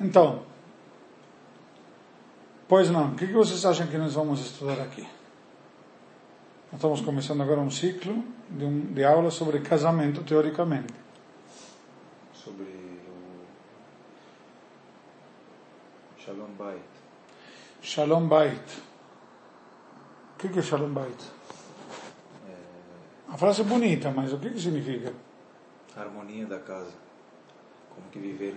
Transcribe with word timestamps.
Então, 0.00 0.42
pois 2.66 2.88
não, 2.88 3.12
o 3.12 3.14
que, 3.14 3.26
vocês 3.26 3.66
acham 3.66 3.86
que 3.86 3.98
nós 3.98 4.14
vamos 4.14 4.40
estudar 4.40 4.80
aqui? 4.80 5.02
Nós 6.72 6.74
estamos 6.74 7.02
começando 7.02 7.42
agora 7.42 7.60
um 7.60 7.70
ciclo 7.70 8.24
de, 8.48 8.64
um, 8.64 8.94
de 8.94 9.04
aula 9.04 9.30
sobre 9.30 9.60
casamento, 9.60 10.22
teoricamente. 10.22 10.94
Sobre 12.32 12.64
o 12.64 13.44
Shalom 16.18 16.52
Bait. 16.56 16.82
Shalom 17.82 18.26
Bait. 18.26 18.82
O 20.34 20.38
que, 20.38 20.58
é 20.58 20.62
Shalom 20.62 20.94
Bait? 20.94 21.40
A 23.28 23.36
frase 23.36 23.60
é 23.60 23.64
bonita, 23.64 24.10
mas 24.10 24.32
o 24.32 24.38
que, 24.38 24.48
que 24.48 24.60
significa? 24.60 25.12
A 25.94 26.00
harmonia 26.00 26.46
da 26.46 26.58
casa. 26.58 26.94
Como 27.94 28.08
que 28.08 28.18
viver 28.18 28.54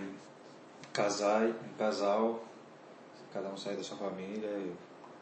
em 0.94 1.02
casar, 1.02 1.48
em 1.48 1.76
casal, 1.76 2.44
cada 3.32 3.48
um 3.48 3.56
sair 3.56 3.76
da 3.76 3.82
sua 3.82 3.96
família 3.96 4.48
e 4.48 4.72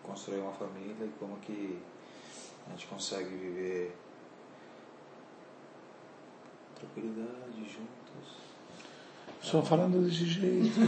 construir 0.02 0.40
uma 0.40 0.52
família 0.52 1.06
e 1.06 1.10
como 1.18 1.38
que 1.38 1.78
a 2.66 2.72
gente 2.72 2.86
consegue 2.88 3.34
viver 3.34 3.96
tranquilidade 6.78 7.56
juntos. 7.56 8.36
Só 9.40 9.62
falando 9.62 10.04
desse 10.04 10.26
jeito. 10.26 10.78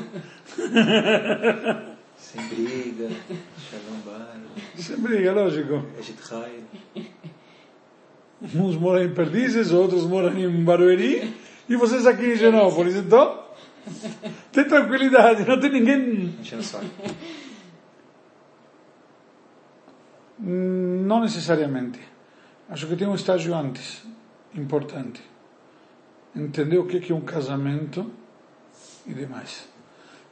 Sem 2.19 2.47
briga, 2.47 3.09
shalom 3.59 4.01
bai, 4.05 4.39
Sem 4.77 4.97
briga, 4.99 5.33
lógico. 5.33 5.83
Ejit. 5.99 6.21
Uns 8.55 8.77
moram 8.77 9.03
em 9.03 9.15
Perdizes, 9.15 9.73
outros 9.73 10.05
moram 10.05 10.39
em 10.39 10.63
Barueri, 10.63 11.35
e 11.69 11.75
vocês 11.75 12.07
aqui 12.07 12.35
em 12.35 12.37
Genópolis. 12.37 12.95
Então, 12.95 13.44
tem 14.53 14.67
tranquilidade, 14.67 15.47
não 15.47 15.59
tem 15.59 15.71
ninguém. 15.71 16.35
Enchendo 16.41 16.63
o 16.63 16.65
saco. 16.65 16.87
Não 20.39 21.21
necessariamente. 21.21 22.01
Acho 22.69 22.87
que 22.87 22.97
tem 22.97 23.07
um 23.07 23.15
estágio 23.15 23.55
antes, 23.55 24.05
importante. 24.55 25.23
Entender 26.35 26.79
o 26.79 26.87
que 26.87 27.13
é 27.13 27.15
um 27.15 27.21
casamento 27.21 28.11
e 29.07 29.15
demais. 29.15 29.69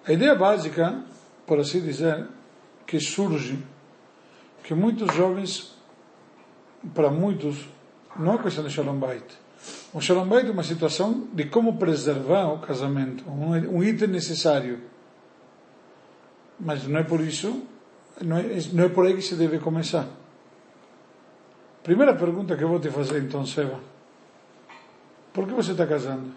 A 0.05 0.13
ideia 0.13 0.35
básica, 0.35 1.05
por 1.47 1.61
assim 1.61 1.81
dizer, 1.81 2.27
que 2.87 2.99
surge, 2.99 3.59
que 4.65 4.75
muitos 4.75 5.15
jovens, 5.15 5.77
para 6.95 7.11
muitos, 7.11 7.69
não 8.17 8.35
é 8.35 8.39
questão 8.39 8.65
de 8.65 8.71
Shalom 8.71 8.99
Bait. 8.99 9.42
O 9.95 10.01
Shalom 10.01 10.27
Bait 10.27 10.49
é 10.49 10.51
uma 10.51 10.63
situação 10.63 11.29
de 11.35 11.45
como 11.45 11.77
preservar 11.77 12.51
o 12.51 12.59
casamento, 12.61 13.29
um, 13.29 13.83
item 13.83 14.09
necessário. 14.09 14.81
Mas 16.59 16.87
não 16.87 17.01
é 17.01 17.03
por 17.03 17.21
isso, 17.21 17.63
não 18.23 18.39
é, 18.39 18.45
não 18.73 18.85
é 18.85 18.89
por 18.89 19.05
aí 19.05 19.15
que 19.15 19.23
se 19.23 19.35
deve 19.35 19.59
começar. 19.59 20.07
Primeira 21.83 22.15
pergunta 22.15 22.57
que 22.57 22.65
eu 22.65 22.69
vou 22.69 22.81
te 22.81 22.89
fazer 22.89 23.23
então, 23.23 23.45
Seba. 23.45 23.81
Por 25.33 25.47
que 25.47 25.53
você 25.53 25.73
está 25.73 25.87
casando? 25.87 26.33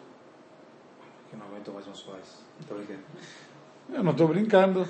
Porque 1.21 1.37
não 1.37 1.45
aguento 1.45 1.71
mais 1.71 1.85
meus 1.85 2.01
pais. 2.01 2.43
Tô 2.67 2.75
brincando. 2.75 2.99
Eu 3.93 4.03
não 4.03 4.11
estou 4.11 4.27
brincando. 4.27 4.87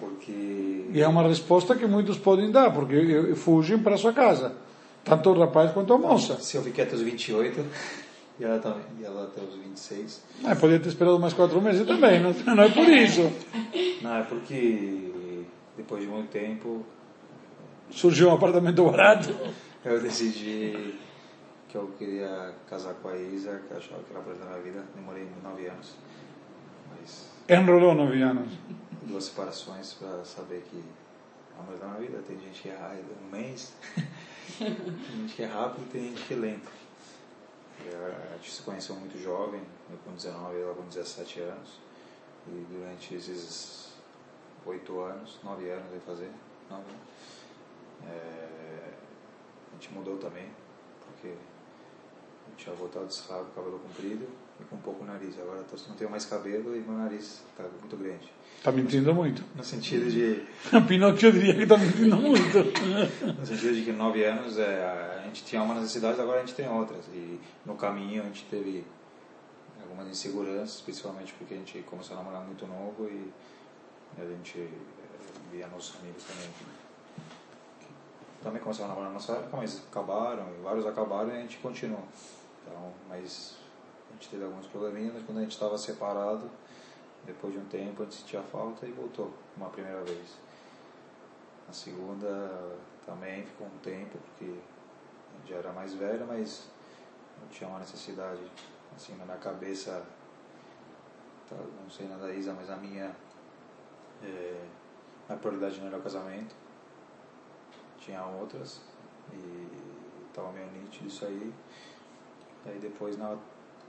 Porque 0.00 0.88
E 0.92 1.00
é 1.00 1.06
uma 1.06 1.22
resposta 1.22 1.76
que 1.76 1.86
muitos 1.86 2.18
podem 2.18 2.50
dar, 2.50 2.72
porque 2.72 3.34
fugem 3.36 3.78
para 3.78 3.94
a 3.94 3.98
sua 3.98 4.12
casa. 4.12 4.56
Tanto 5.04 5.30
o 5.30 5.38
rapaz 5.38 5.72
quanto 5.72 5.92
a 5.94 5.98
moça. 5.98 6.40
se 6.40 6.56
eu 6.56 6.62
fiquei 6.62 6.84
até 6.84 6.94
os 6.94 7.02
28 7.02 7.64
e 8.40 8.44
ela, 8.44 8.58
tá, 8.58 8.76
e 8.98 9.04
ela 9.04 9.24
até 9.24 9.40
os 9.42 9.54
26. 9.56 10.22
Mas 10.42 10.58
podia 10.58 10.78
ter 10.80 10.88
esperado 10.88 11.18
mais 11.18 11.32
quatro 11.34 11.60
meses 11.60 11.86
também, 11.86 12.20
não, 12.20 12.32
não 12.54 12.62
é 12.62 12.68
por 12.68 12.88
isso. 12.88 13.30
Não, 14.00 14.16
é 14.16 14.22
porque 14.22 15.50
depois 15.76 16.02
de 16.02 16.08
muito 16.08 16.30
tempo 16.30 16.84
Surgiu 17.90 18.30
um 18.30 18.34
apartamento 18.34 18.84
barato. 18.90 19.28
eu 19.84 20.00
decidi 20.00 20.94
que 21.68 21.76
eu 21.76 21.88
queria 21.98 22.54
casar 22.68 22.94
com 22.94 23.08
a 23.08 23.16
Isa, 23.16 23.60
que 23.66 23.72
eu 23.72 23.78
achava 23.78 24.02
que 24.02 24.10
era 24.12 24.20
a 24.20 24.34
da 24.38 24.44
minha 24.50 24.62
vida. 24.62 24.84
Demorei 24.94 25.26
nove 25.42 25.66
anos. 25.66 25.94
Mas 26.90 27.26
Enrolou 27.48 27.94
nove 27.94 28.22
anos. 28.22 28.50
duas 29.02 29.24
separações 29.24 29.92
para 29.94 30.24
saber 30.24 30.62
que 30.70 30.78
é 30.78 31.60
a 31.60 31.62
mulher 31.64 31.80
da 31.80 31.86
minha 31.88 32.00
vida. 32.00 32.22
Tem 32.26 32.38
gente 32.40 32.62
que 32.62 32.68
é 32.70 32.76
rápida 32.76 33.08
um 33.26 33.30
mês, 33.30 33.74
tem 34.58 35.16
gente 35.20 35.34
que 35.34 35.42
é 35.42 35.46
rápido 35.46 35.90
tem 35.90 36.08
gente 36.08 36.22
que 36.24 36.34
é 36.34 36.36
lento. 36.36 36.70
E 37.84 37.88
A 37.88 38.36
gente 38.36 38.50
se 38.50 38.62
conheceu 38.62 38.94
muito 38.96 39.20
jovem, 39.22 39.62
eu 39.90 39.98
com 40.04 40.12
19 40.12 40.60
ela 40.60 40.74
com 40.74 40.82
17 40.84 41.40
anos. 41.40 41.80
E 42.46 42.66
durante 42.70 43.14
esses 43.14 43.92
oito 44.66 45.00
anos, 45.00 45.38
nove 45.42 45.68
anos 45.70 45.90
vai 45.90 46.00
fazer, 46.00 46.30
nove 46.68 46.82
anos, 46.82 47.02
é, 48.06 48.94
a 49.70 49.74
gente 49.74 49.92
mudou 49.92 50.18
também, 50.18 50.50
porque 51.06 51.28
eu 51.28 52.56
tinha 52.56 52.74
voltado 52.74 53.06
de 53.06 53.14
com 53.14 53.50
cabelo 53.54 53.78
comprido 53.78 54.28
com 54.68 54.76
pouco 54.78 55.04
nariz. 55.04 55.38
Agora 55.38 55.62
tô- 55.64 55.76
não 55.88 55.96
tenho 55.96 56.10
mais 56.10 56.24
cabelo 56.24 56.74
e 56.76 56.80
meu 56.80 56.96
nariz 56.96 57.42
está 57.50 57.64
muito 57.80 57.96
grande. 57.96 58.32
Está 58.58 58.70
mentindo 58.72 59.12
muito. 59.14 59.42
No 59.56 59.64
sentido 59.64 60.08
de, 60.10 60.46
Pinocchio 60.86 61.32
diria 61.32 61.54
que 61.54 61.62
está 61.62 61.76
mentindo 61.76 62.16
muito. 62.16 62.58
no 63.38 63.46
sentido 63.46 63.74
de 63.74 63.82
que 63.84 63.92
nove 63.92 64.24
anos 64.24 64.58
é, 64.58 65.18
a 65.18 65.22
gente 65.26 65.44
tinha 65.44 65.62
uma 65.62 65.74
necessidade, 65.74 66.20
agora 66.20 66.38
a 66.38 66.40
gente 66.46 66.54
tem 66.54 66.68
outras. 66.68 67.04
E 67.08 67.40
no 67.66 67.74
caminho 67.74 68.22
a 68.22 68.26
gente 68.26 68.44
teve 68.46 68.84
algumas 69.82 70.06
inseguranças, 70.08 70.80
principalmente 70.80 71.32
porque 71.34 71.54
a 71.54 71.56
gente 71.56 71.78
começou 71.80 72.16
a 72.16 72.20
namorar 72.20 72.42
muito 72.42 72.66
novo 72.66 73.08
e 73.08 73.30
a 74.20 74.24
gente 74.24 74.58
eh, 74.58 74.68
via 75.50 75.66
nossos 75.68 75.96
amigos 76.00 76.22
também 76.24 76.48
também 78.42 78.60
começaram 78.60 78.86
a 78.86 78.88
namorar 78.88 79.10
na 79.10 79.14
nossa 79.14 79.32
época, 79.34 79.56
mas 79.56 79.82
acabaram, 79.90 80.44
e 80.58 80.62
vários 80.62 80.84
acabaram 80.84 81.28
e 81.30 81.32
a 81.38 81.40
gente 81.42 81.58
continuou. 81.58 82.02
Então, 82.66 82.92
mas 83.08 83.56
a 84.12 84.14
gente 84.14 84.28
teve 84.28 84.44
alguns 84.44 84.66
probleminhas, 84.66 85.14
mas 85.14 85.24
quando 85.24 85.38
a 85.38 85.40
gente 85.40 85.52
estava 85.52 85.78
separado, 85.78 86.50
depois 87.24 87.52
de 87.52 87.58
um 87.58 87.64
tempo 87.64 88.02
a 88.02 88.04
gente 88.04 88.16
sentia 88.16 88.42
falta 88.42 88.86
e 88.86 88.92
voltou 88.92 89.32
uma 89.56 89.70
primeira 89.70 90.02
vez. 90.04 90.36
A 91.68 91.72
segunda 91.72 92.76
também 93.06 93.44
ficou 93.46 93.66
um 93.66 93.78
tempo, 93.78 94.18
porque 94.18 94.54
já 95.46 95.56
era 95.56 95.72
mais 95.72 95.94
velho, 95.94 96.26
mas 96.26 96.68
eu 97.40 97.48
tinha 97.48 97.68
uma 97.68 97.78
necessidade, 97.78 98.42
assim, 98.94 99.16
na 99.16 99.24
minha 99.24 99.38
cabeça, 99.38 100.04
tá, 101.48 101.56
não 101.56 101.90
sei 101.90 102.06
na 102.06 102.16
da 102.16 102.32
Isa, 102.32 102.52
mas 102.52 102.68
a 102.68 102.76
minha, 102.76 103.16
é, 104.22 104.66
a 105.28 105.34
prioridade 105.36 105.80
não 105.80 105.86
era 105.86 105.98
o 105.98 106.02
casamento, 106.02 106.54
tinha 107.98 108.22
outras, 108.24 108.82
e 109.32 109.68
estava 110.28 110.52
meio 110.52 110.70
nítido 110.72 111.08
isso 111.08 111.24
aí. 111.24 111.54
Aí 112.66 112.78
depois, 112.78 113.16
na, 113.16 113.36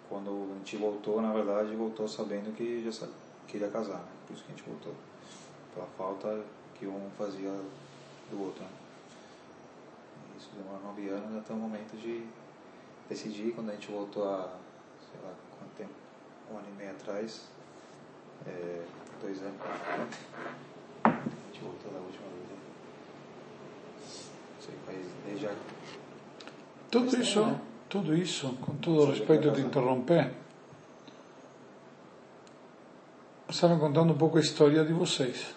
quando 0.10 0.50
a 0.52 0.58
gente 0.60 0.78
voltou, 0.78 1.22
na 1.22 1.32
verdade, 1.34 1.76
voltou 1.76 2.08
sabendo 2.08 2.56
que 2.56 2.84
já 2.84 2.92
sa- 2.92 3.10
queria 3.48 3.70
casar, 3.70 3.98
né? 4.00 4.08
por 4.28 4.34
isso 4.34 4.44
que 4.46 4.52
a 4.52 4.56
gente 4.56 4.68
voltou, 4.68 4.94
pela 5.74 5.88
falta 5.98 6.44
que 6.76 6.86
um 6.88 7.10
fazia 7.18 7.50
do 8.30 8.42
outro. 8.42 8.64
Né? 8.64 8.70
Isso 10.38 10.50
demorou 10.56 10.82
nove 10.84 11.08
anos 11.10 11.38
até 11.38 11.54
o 11.54 11.58
momento 11.58 11.96
de 11.98 12.26
decidir, 13.10 13.54
quando 13.54 13.70
a 13.70 13.74
gente 13.74 13.92
voltou 13.92 14.28
a, 14.30 14.58
sei 15.12 15.20
lá, 15.24 15.34
quanto 15.58 15.72
tempo, 15.78 15.92
um 16.52 16.58
ano 16.58 16.68
e 16.70 16.78
meio 16.78 16.92
atrás, 16.92 17.48
é, 18.46 18.84
dois 19.22 19.42
anos, 19.42 19.60
a 21.04 21.10
gente 21.10 21.62
voltou 21.64 21.92
da 21.92 22.00
última 22.00 22.28
vez. 22.28 22.50
né? 22.50 22.58
Não 24.56 24.62
sei, 24.62 24.76
faz 24.86 25.06
desde 25.26 25.48
a 25.48 25.56
Tudo 26.92 27.22
isso, 27.22 27.60
tudo 27.94 28.16
isso, 28.16 28.58
com 28.60 28.76
todo 28.78 29.04
o 29.04 29.06
respeito 29.06 29.52
de 29.52 29.62
interromper, 29.62 30.32
estavam 33.48 33.78
contando 33.78 34.14
um 34.14 34.18
pouco 34.18 34.40
a 34.40 34.42
história 34.42 34.84
de 34.84 34.92
vocês. 34.92 35.54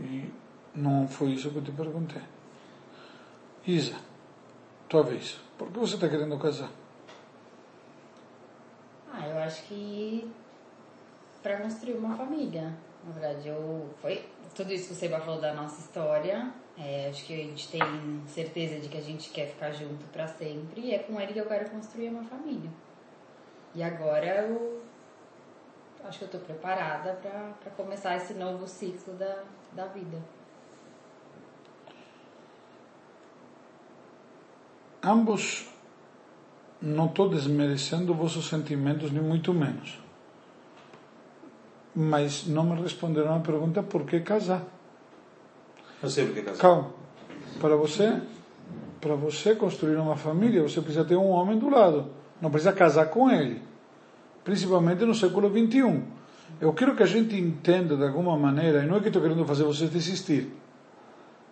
E 0.00 0.28
não 0.74 1.06
foi 1.06 1.28
isso 1.28 1.52
que 1.52 1.56
eu 1.58 1.62
te 1.62 1.70
perguntei. 1.70 2.20
Isa, 3.64 3.94
tua 4.88 5.04
vez. 5.04 5.38
Por 5.56 5.70
que 5.70 5.78
você 5.78 5.94
está 5.94 6.08
querendo 6.08 6.36
casar? 6.36 6.72
Ah, 9.12 9.28
eu 9.28 9.38
acho 9.38 9.62
que 9.68 10.28
para 11.44 11.58
construir 11.58 11.94
uma 11.94 12.16
família. 12.16 12.76
Na 13.04 13.12
verdade, 13.12 13.46
eu 13.46 13.88
foi 14.00 14.28
tudo 14.52 14.72
isso 14.72 14.88
que 14.88 14.94
você 14.96 15.08
falou 15.08 15.40
da 15.40 15.54
nossa 15.54 15.80
história. 15.80 16.52
É, 16.78 17.08
acho 17.10 17.24
que 17.26 17.34
a 17.34 17.36
gente 17.36 17.68
tem 17.68 17.82
certeza 18.26 18.80
de 18.80 18.88
que 18.88 18.96
a 18.96 19.00
gente 19.02 19.30
quer 19.30 19.48
ficar 19.48 19.72
junto 19.72 20.04
para 20.06 20.26
sempre 20.26 20.80
e 20.80 20.94
é 20.94 20.98
com 20.98 21.20
ele 21.20 21.32
que 21.32 21.40
eu 21.40 21.46
quero 21.46 21.70
construir 21.70 22.08
uma 22.08 22.24
família. 22.24 22.70
E 23.74 23.82
agora 23.82 24.26
eu 24.26 24.82
acho 26.04 26.18
que 26.18 26.24
eu 26.24 26.26
estou 26.26 26.40
preparada 26.40 27.14
para 27.22 27.70
começar 27.76 28.16
esse 28.16 28.34
novo 28.34 28.66
ciclo 28.66 29.14
da, 29.14 29.44
da 29.72 29.86
vida. 29.86 30.18
Ambos, 35.02 35.68
não 36.80 37.06
estou 37.06 37.28
desmerecendo 37.28 38.14
vossos 38.14 38.48
sentimentos, 38.48 39.10
nem 39.10 39.22
muito 39.22 39.52
menos. 39.52 40.00
mas 41.94 42.46
não 42.46 42.64
me 42.64 42.80
responderam 42.80 43.36
a 43.36 43.40
pergunta 43.40 43.82
por 43.82 44.04
que 44.06 44.20
casar. 44.20 44.62
Eu 46.02 46.10
sei 46.10 46.26
por 46.26 46.34
que 46.34 46.42
casar. 46.42 46.60
Calma. 46.60 46.90
Para 47.60 47.76
você, 47.76 48.20
para 49.00 49.14
você 49.14 49.54
construir 49.54 49.96
uma 49.96 50.16
família, 50.16 50.62
você 50.62 50.80
precisa 50.80 51.04
ter 51.04 51.16
um 51.16 51.28
homem 51.28 51.58
do 51.58 51.68
lado. 51.68 52.06
Não 52.40 52.50
precisa 52.50 52.72
casar 52.72 53.06
com 53.06 53.30
ele. 53.30 53.62
Principalmente 54.44 55.04
no 55.04 55.14
século 55.14 55.48
21. 55.48 56.02
Eu 56.60 56.72
quero 56.72 56.96
que 56.96 57.02
a 57.02 57.06
gente 57.06 57.36
entenda 57.36 57.96
de 57.96 58.04
alguma 58.04 58.36
maneira, 58.36 58.82
e 58.82 58.86
não 58.86 58.96
é 58.96 59.00
que 59.00 59.08
estou 59.08 59.22
querendo 59.22 59.44
fazer 59.44 59.64
vocês 59.64 59.90
desistir. 59.90 60.52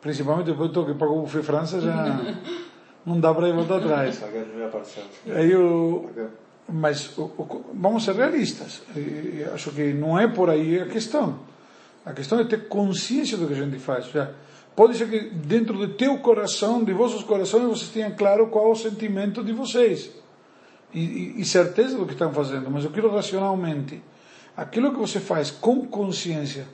Principalmente 0.00 0.47
depois 0.47 0.70
que 0.70 0.94
pagou 0.94 1.19
o 1.19 1.23
Buffet 1.23 1.43
França, 1.43 1.81
já 1.81 2.20
não 3.05 3.20
dá 3.20 3.32
para 3.32 3.49
ir 3.49 3.55
voltar 3.55 3.76
atrás. 3.76 4.23
Aí 5.26 5.50
eu, 5.50 6.11
mas 6.69 7.17
vamos 7.75 8.05
ser 8.05 8.14
realistas. 8.14 8.82
E, 8.96 9.44
acho 9.53 9.70
que 9.73 9.93
não 9.93 10.19
é 10.19 10.26
por 10.26 10.50
aí 10.50 10.81
a 10.81 10.87
questão. 10.87 11.38
A 12.05 12.12
questão 12.12 12.41
é 12.41 12.44
ter 12.44 12.69
consciência 12.69 13.37
do 13.37 13.47
que 13.47 13.52
a 13.52 13.56
gente 13.56 13.79
faz. 13.79 14.06
Já, 14.06 14.31
pode 14.75 14.97
ser 14.97 15.08
que 15.08 15.31
dentro 15.31 15.87
de 15.87 15.94
teu 15.94 16.19
coração, 16.19 16.82
de 16.82 16.93
vossos 16.93 17.23
corações, 17.23 17.64
vocês 17.64 17.91
tenham 17.91 18.12
claro 18.12 18.49
qual 18.49 18.69
é 18.69 18.70
o 18.70 18.75
sentimento 18.75 19.44
de 19.44 19.52
vocês. 19.52 20.11
E, 20.93 21.00
e, 21.00 21.41
e 21.41 21.44
certeza 21.44 21.97
do 21.97 22.06
que 22.06 22.12
estão 22.12 22.32
fazendo. 22.32 22.70
Mas 22.70 22.85
eu 22.85 22.91
quero 22.91 23.11
racionalmente. 23.11 24.02
Aquilo 24.56 24.93
que 24.93 24.99
você 24.99 25.20
faz 25.20 25.50
com 25.50 25.87
consciência, 25.87 26.67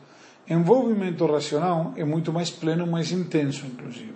envolvimento 0.48 1.26
racional, 1.26 1.92
é 1.96 2.04
muito 2.04 2.32
mais 2.32 2.50
pleno, 2.50 2.86
mais 2.86 3.12
intenso, 3.12 3.66
inclusive. 3.66 4.14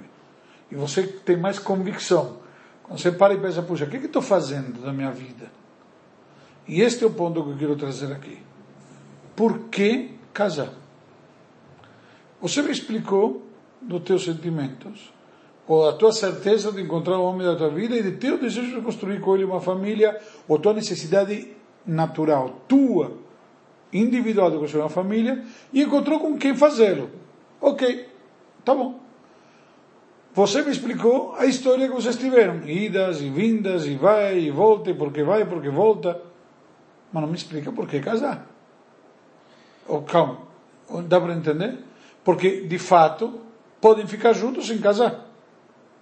E 0.70 0.74
você 0.74 1.02
tem 1.02 1.36
mais 1.36 1.58
convicção. 1.58 2.38
Quando 2.84 2.98
você 2.98 3.12
para 3.12 3.34
e 3.34 3.38
pensa, 3.38 3.62
puxa, 3.62 3.84
o 3.84 3.88
que, 3.88 3.98
que 3.98 4.06
estou 4.06 4.22
fazendo 4.22 4.80
da 4.80 4.92
minha 4.92 5.10
vida? 5.10 5.50
E 6.66 6.80
este 6.80 7.04
é 7.04 7.06
o 7.06 7.10
ponto 7.10 7.42
que 7.42 7.50
eu 7.50 7.56
quero 7.56 7.76
trazer 7.76 8.12
aqui. 8.12 8.38
Por 9.34 9.68
que 9.68 10.12
casar? 10.32 10.72
Você 12.40 12.62
me 12.62 12.70
explicou 12.70 13.42
dos 13.81 14.02
teus 14.02 14.25
sentimentos, 14.25 15.12
ou 15.66 15.88
a 15.88 15.92
tua 15.92 16.12
certeza 16.12 16.72
de 16.72 16.82
encontrar 16.82 17.19
o 17.19 17.25
homem 17.25 17.46
da 17.46 17.54
tua 17.54 17.69
vida 17.69 17.96
e 17.96 18.02
de 18.02 18.12
teu 18.12 18.38
desejo 18.38 18.76
de 18.76 18.82
construir 18.82 19.20
com 19.20 19.34
ele 19.34 19.44
uma 19.44 19.60
família, 19.60 20.19
ou 20.48 20.58
tua 20.58 20.72
necessidade 20.72 21.48
natural, 21.87 22.62
tua, 22.66 23.19
individual 23.92 24.50
de 24.50 24.58
construir 24.58 24.82
uma 24.82 24.88
família, 24.88 25.44
e 25.72 25.82
encontrou 25.82 26.19
com 26.19 26.37
quem 26.38 26.56
fazê-lo. 26.56 27.10
Ok, 27.60 28.08
tá 28.64 28.75
bom. 28.75 28.98
Você 30.32 30.62
me 30.62 30.70
explicou 30.70 31.34
a 31.37 31.44
história 31.44 31.88
que 31.88 31.94
vocês 31.94 32.16
tiveram, 32.16 32.66
idas 32.69 33.20
e 33.20 33.28
vindas, 33.28 33.84
e 33.87 33.96
vai 33.96 34.38
e 34.38 34.50
volta, 34.50 34.90
e 34.90 34.94
porque 34.94 35.22
vai, 35.22 35.44
porque 35.44 35.69
volta. 35.69 36.20
Mas 37.12 37.22
não 37.22 37.28
me 37.28 37.37
explica 37.37 37.72
por 37.72 37.88
que 37.88 38.00
casar. 38.00 38.46
Oh, 39.88 40.02
calma, 40.02 40.38
dá 41.08 41.20
para 41.20 41.34
entender? 41.34 41.89
Porque, 42.25 42.62
de 42.62 42.78
fato, 42.78 43.40
podem 43.81 44.06
ficar 44.06 44.32
juntos 44.32 44.67
sem 44.67 44.78
casar. 44.78 45.26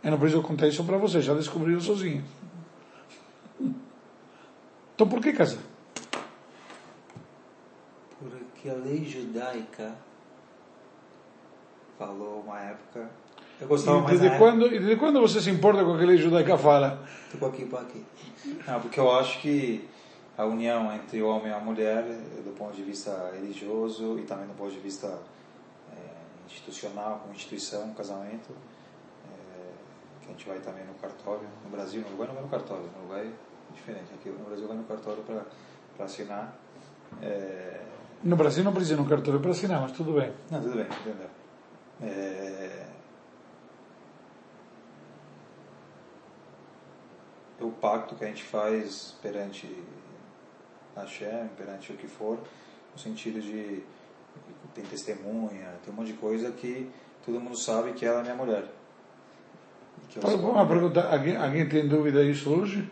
Eu 0.03 0.11
não 0.11 0.19
preciso 0.19 0.43
contar 0.43 0.69
isso 0.69 0.85
para 0.85 0.99
vocês, 0.99 1.25
já 1.25 1.35
descobriram 1.35 1.81
sozinhos. 1.81 2.25
Então, 4.95 5.09
por 5.09 5.21
que 5.21 5.33
casar? 5.33 5.61
Porque 8.19 8.69
a 8.69 8.75
lei 8.75 9.05
judaica 9.05 9.95
falou 11.97 12.43
uma 12.45 12.59
época. 12.59 13.09
Eu 13.61 13.69
gostava 13.69 13.99
e 13.99 14.03
mais 14.03 14.19
desde 14.19 14.37
quando, 14.39 14.67
E 14.67 14.79
desde 14.81 14.97
quando 14.97 15.21
você 15.21 15.41
se 15.41 15.51
importa 15.51 15.85
com 15.85 15.93
a 15.93 15.97
lei 15.97 16.17
judaica 16.17 16.59
fala? 16.59 17.01
Estou 17.33 17.49
aqui, 17.49 17.63
estou 17.63 17.79
aqui. 17.79 18.05
Não, 18.67 18.81
porque 18.81 18.99
eu 18.99 19.11
acho 19.13 19.41
que 19.41 19.89
a 20.37 20.45
união 20.45 20.93
entre 20.93 21.23
o 21.23 21.29
homem 21.29 21.53
e 21.53 21.55
a 21.55 21.61
mulher, 21.61 22.03
do 22.45 22.51
ponto 22.57 22.75
de 22.75 22.83
vista 22.83 23.31
religioso 23.33 24.19
e 24.19 24.23
também 24.23 24.49
do 24.49 24.55
ponto 24.55 24.73
de 24.73 24.81
vista 24.81 25.19
institucional, 26.49 27.21
como 27.21 27.35
instituição, 27.35 27.93
casamento, 27.95 28.55
é, 29.31 29.73
que 30.23 30.27
a 30.27 30.31
gente 30.31 30.49
vai 30.49 30.59
também 30.61 30.85
no 30.85 30.95
cartório, 30.95 31.47
no 31.65 31.71
Brasil, 31.71 32.01
no 32.01 32.09
Uruguai 32.09 32.29
não 32.29 32.35
vai 32.35 32.45
no 32.45 32.51
cartório, 32.51 32.85
no 32.85 32.99
Uruguai 33.01 33.33
é 33.71 33.75
diferente, 33.75 34.15
aqui 34.15 34.31
no 34.31 34.45
Brasil 34.45 34.67
vai 34.67 34.77
no 34.77 34.85
cartório 34.85 35.23
para 35.23 36.05
assinar. 36.05 36.57
É... 37.23 37.83
No 38.23 38.37
Brasil 38.37 38.65
não 38.65 38.73
precisa 38.73 38.97
no 38.97 39.09
cartório 39.09 39.41
para 39.41 39.51
assinar, 39.51 39.81
mas 39.81 39.93
tudo 39.93 40.13
bem. 40.13 40.33
Não, 40.51 40.61
tudo 40.61 40.75
bem, 40.75 40.87
entendeu. 40.87 41.31
É... 42.03 42.87
é 47.61 47.65
o 47.65 47.71
pacto 47.71 48.15
que 48.15 48.25
a 48.25 48.29
gente 48.29 48.45
faz 48.45 49.17
perante 49.21 49.85
Hashem, 50.97 51.49
perante 51.57 51.93
o 51.93 51.97
que 51.97 52.07
for, 52.07 52.39
no 52.93 52.99
sentido 52.99 53.41
de 53.41 53.83
tem 54.75 54.85
testemunha, 54.85 55.73
tem 55.85 55.93
um 55.93 55.97
monte 55.97 56.09
de 56.09 56.13
coisa 56.15 56.51
que 56.53 56.89
todo 57.25 57.41
mundo 57.41 57.57
sabe 57.57 57.93
que 57.93 58.05
ela 58.05 58.21
é 58.21 58.23
minha 58.23 58.35
mulher. 58.35 58.65
uma 60.23 60.67
pergunta, 60.67 61.09
alguém, 61.11 61.37
alguém 61.37 61.69
tem 61.69 61.89
dúvida 61.89 62.25
disso 62.25 62.51
hoje? 62.51 62.89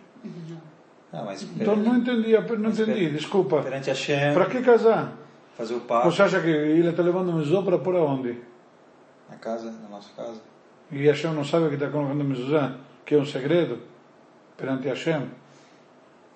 Não, 1.13 1.25
mas 1.25 1.43
então 1.43 1.77
não 1.77 1.97
entendi, 1.97 2.33
não 2.59 2.71
entendi, 2.71 3.11
desculpa. 3.11 3.63
Perante 3.63 3.89
Hashem. 3.89 4.35
Para 4.35 4.47
que 4.47 4.61
casar? 4.61 5.13
Fazer 5.57 5.75
o 5.75 5.81
pacto. 5.81 6.11
Você 6.11 6.23
acha 6.23 6.41
que 6.41 6.49
ele 6.49 6.89
está 6.89 7.03
levando 7.03 7.33
mezuzá 7.33 7.63
para 7.63 7.79
por 7.79 7.95
aonde? 7.95 8.39
Na 9.31 9.37
casa, 9.37 9.71
na 9.71 9.89
nossa 9.89 10.11
casa. 10.15 10.41
E 10.91 11.07
Hashem 11.07 11.33
não 11.33 11.45
sabe 11.45 11.69
que 11.69 11.75
está 11.75 11.89
colocando 11.89 12.23
mezuzá, 12.23 12.77
que 13.05 13.15
é 13.15 13.19
um 13.19 13.25
segredo 13.25 13.81
perante 14.57 14.89
Hashem? 14.89 15.31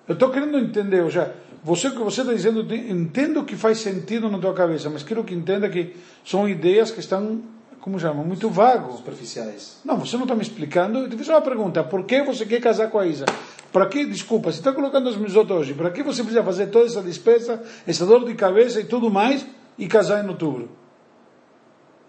Eu 0.07 0.13
estou 0.13 0.31
querendo 0.31 0.57
entender, 0.57 1.01
ou 1.01 1.11
seja, 1.11 1.35
você 1.63 1.91
que 1.91 1.97
você 1.97 2.21
está 2.21 2.33
dizendo, 2.33 2.61
entendo 2.73 3.43
que 3.43 3.55
faz 3.55 3.77
sentido 3.79 4.29
na 4.29 4.39
tua 4.39 4.53
cabeça, 4.53 4.89
mas 4.89 5.03
quero 5.03 5.23
que 5.23 5.33
entenda 5.33 5.69
que 5.69 5.95
são 6.25 6.49
ideias 6.49 6.89
que 6.89 6.99
estão, 6.99 7.41
como 7.79 7.99
chama, 7.99 8.23
muito 8.23 8.49
vago. 8.49 8.97
Superficiais. 8.97 9.79
Não, 9.85 9.99
você 9.99 10.15
não 10.17 10.23
está 10.23 10.33
me 10.33 10.41
explicando. 10.41 10.99
Eu 10.99 11.09
te 11.09 11.15
fiz 11.15 11.27
uma 11.27 11.41
pergunta, 11.41 11.83
por 11.83 12.03
que 12.05 12.23
você 12.23 12.45
quer 12.47 12.59
casar 12.59 12.89
com 12.89 12.97
a 12.97 13.05
Isa? 13.05 13.25
Para 13.71 13.85
que, 13.85 14.05
desculpa, 14.05 14.51
você 14.51 14.57
está 14.57 14.73
colocando 14.73 15.07
os 15.07 15.17
meus 15.17 15.35
hoje, 15.35 15.73
para 15.75 15.91
que 15.91 16.01
você 16.01 16.23
precisa 16.23 16.43
fazer 16.43 16.67
toda 16.67 16.87
essa 16.87 17.01
despesa, 17.01 17.63
essa 17.85 18.05
dor 18.05 18.25
de 18.25 18.33
cabeça 18.33 18.81
e 18.81 18.85
tudo 18.85 19.11
mais, 19.11 19.45
e 19.77 19.87
casar 19.87 20.25
em 20.25 20.27
outubro? 20.27 20.69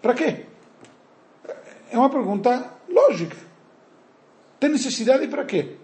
Para 0.00 0.14
quê? 0.14 0.46
É 1.90 1.98
uma 1.98 2.08
pergunta 2.08 2.72
lógica. 2.88 3.36
Tem 4.58 4.70
necessidade 4.70 5.28
para 5.28 5.44
quê? 5.44 5.76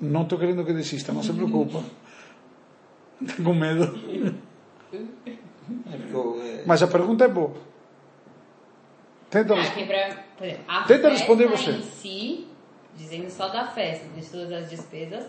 Não 0.00 0.22
estou 0.22 0.38
querendo 0.38 0.64
que 0.64 0.72
desista, 0.72 1.12
não 1.12 1.22
se 1.22 1.32
preocupa. 1.32 1.82
Tenho 3.18 3.44
com 3.44 3.54
medo. 3.54 3.98
Mas 6.66 6.82
a 6.82 6.86
pergunta 6.86 7.24
é 7.24 7.28
boa. 7.28 7.52
Tenta, 9.28 9.54
exemplo, 9.54 10.84
Tenta 10.88 11.08
responder 11.10 11.46
você. 11.46 11.70
Em 11.70 11.82
si, 11.82 12.48
dizendo 12.96 13.30
só 13.30 13.48
da 13.48 13.66
festa, 13.66 14.08
de 14.08 14.26
todas 14.26 14.64
as 14.64 14.70
despesas, 14.70 15.26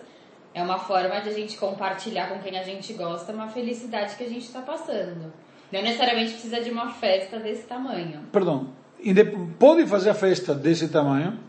é 0.54 0.64
uma 0.64 0.80
forma 0.80 1.20
de 1.22 1.30
a 1.30 1.34
gente 1.34 1.58
compartilhar 1.58 2.30
com 2.30 2.40
quem 2.40 2.58
a 2.58 2.64
gente 2.64 2.94
gosta 2.94 3.32
uma 3.32 3.48
felicidade 3.48 4.16
que 4.16 4.24
a 4.24 4.30
gente 4.30 4.46
está 4.46 4.62
passando. 4.62 5.32
Não 5.72 5.82
necessariamente 5.82 6.32
precisa 6.32 6.62
de 6.62 6.72
uma 6.72 6.90
festa 6.92 7.40
desse 7.40 7.64
tamanho. 7.64 8.22
Perdão. 8.32 8.70
Pode 9.60 9.86
fazer 9.86 10.10
a 10.10 10.14
festa 10.14 10.56
desse 10.56 10.90
tamanho 10.90 11.40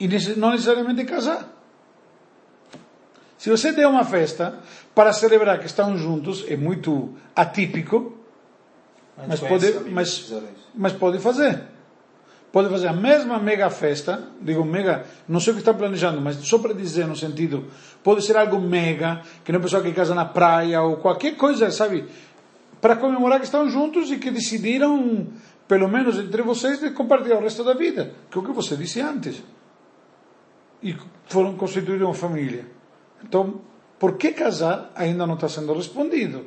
e 0.00 0.08
não 0.36 0.52
necessariamente 0.52 1.04
casar. 1.04 1.57
Se 3.38 3.48
você 3.48 3.72
der 3.72 3.86
uma 3.86 4.04
festa 4.04 4.58
para 4.94 5.12
celebrar 5.12 5.60
que 5.60 5.66
estão 5.66 5.96
juntos, 5.96 6.44
é 6.48 6.56
muito 6.56 7.14
atípico, 7.34 8.18
mas 9.26 9.40
pode, 9.40 9.72
mas, 9.90 10.32
mas 10.74 10.92
pode 10.92 11.20
fazer. 11.20 11.62
Pode 12.50 12.68
fazer 12.68 12.88
a 12.88 12.92
mesma 12.92 13.38
mega 13.38 13.70
festa, 13.70 14.26
digo 14.40 14.64
mega, 14.64 15.04
não 15.28 15.38
sei 15.38 15.52
o 15.52 15.54
que 15.54 15.60
está 15.60 15.72
planejando, 15.72 16.20
mas 16.20 16.36
só 16.36 16.58
para 16.58 16.72
dizer 16.72 17.06
no 17.06 17.14
sentido, 17.14 17.66
pode 18.02 18.24
ser 18.24 18.36
algo 18.36 18.58
mega, 18.58 19.22
que 19.44 19.52
não 19.52 19.60
é 19.60 19.62
pessoa 19.62 19.82
que 19.82 19.92
casa 19.92 20.14
na 20.14 20.24
praia 20.24 20.82
ou 20.82 20.96
qualquer 20.96 21.36
coisa, 21.36 21.70
sabe? 21.70 22.06
Para 22.80 22.96
comemorar 22.96 23.38
que 23.38 23.44
estão 23.44 23.68
juntos 23.68 24.10
e 24.10 24.16
que 24.16 24.30
decidiram, 24.30 25.28
pelo 25.68 25.88
menos 25.88 26.18
entre 26.18 26.42
vocês, 26.42 26.80
de 26.80 26.90
compartilhar 26.90 27.36
o 27.36 27.42
resto 27.42 27.62
da 27.62 27.74
vida, 27.74 28.12
que 28.30 28.38
é 28.38 28.40
o 28.40 28.44
que 28.44 28.52
você 28.52 28.76
disse 28.76 29.00
antes. 29.00 29.42
E 30.82 30.96
foram 31.26 31.54
constituir 31.54 32.02
uma 32.02 32.14
família. 32.14 32.77
Então, 33.22 33.60
por 33.98 34.16
que 34.16 34.32
casar 34.32 34.92
ainda 34.94 35.26
não 35.26 35.34
está 35.34 35.48
sendo 35.48 35.72
respondido? 35.74 36.46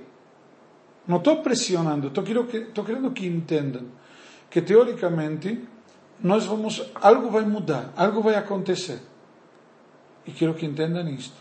Não 1.07 1.17
estou 1.17 1.41
pressionando, 1.41 2.07
estou 2.07 2.23
querendo, 2.23 3.11
que, 3.11 3.25
entendam 3.25 3.85
que 4.49 4.61
teoricamente 4.61 5.67
nós 6.21 6.45
vamos, 6.45 6.91
algo 6.95 7.29
vai 7.29 7.43
mudar, 7.43 7.91
algo 7.95 8.21
vai 8.21 8.35
acontecer. 8.35 8.99
E 10.25 10.31
quero 10.31 10.53
que 10.53 10.65
entendam 10.65 11.07
isto. 11.09 11.35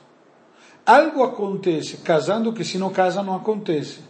Algo 0.87 1.23
acontece 1.23 1.99
casando 1.99 2.53
que 2.53 2.65
se 2.65 2.79
não 2.79 2.91
casa 2.91 3.23
não 3.23 3.37
acontece. 3.37 4.01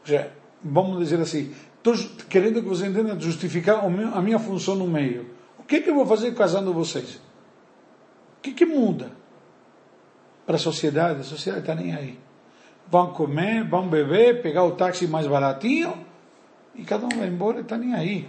Ou 0.00 0.06
seja, 0.06 0.32
vamos 0.62 0.98
dizer 1.00 1.20
assim, 1.20 1.52
estou 1.76 1.94
querendo 2.28 2.62
que 2.62 2.68
vocês 2.68 2.90
entendam 2.90 3.18
justificar 3.18 3.84
a 3.84 4.22
minha 4.22 4.38
função 4.38 4.76
no 4.76 4.86
meio. 4.86 5.30
O 5.58 5.64
que, 5.64 5.76
é 5.76 5.80
que 5.80 5.90
eu 5.90 5.94
vou 5.94 6.06
fazer 6.06 6.32
casando 6.34 6.72
vocês? 6.72 7.16
O 7.16 8.42
que, 8.42 8.52
que 8.52 8.64
muda? 8.64 9.19
Para 10.50 10.56
a 10.56 10.58
sociedade, 10.58 11.20
a 11.20 11.22
sociedade 11.22 11.62
está 11.62 11.76
nem 11.76 11.94
aí. 11.94 12.18
vão 12.88 13.12
comer, 13.12 13.62
vão 13.62 13.88
beber, 13.88 14.42
pegar 14.42 14.64
o 14.64 14.72
táxi 14.72 15.06
mais 15.06 15.24
baratinho 15.24 16.04
e 16.74 16.82
cada 16.82 17.06
um 17.06 17.08
vai 17.10 17.28
embora 17.28 17.58
e 17.58 17.60
está 17.60 17.78
nem 17.78 17.94
aí. 17.94 18.28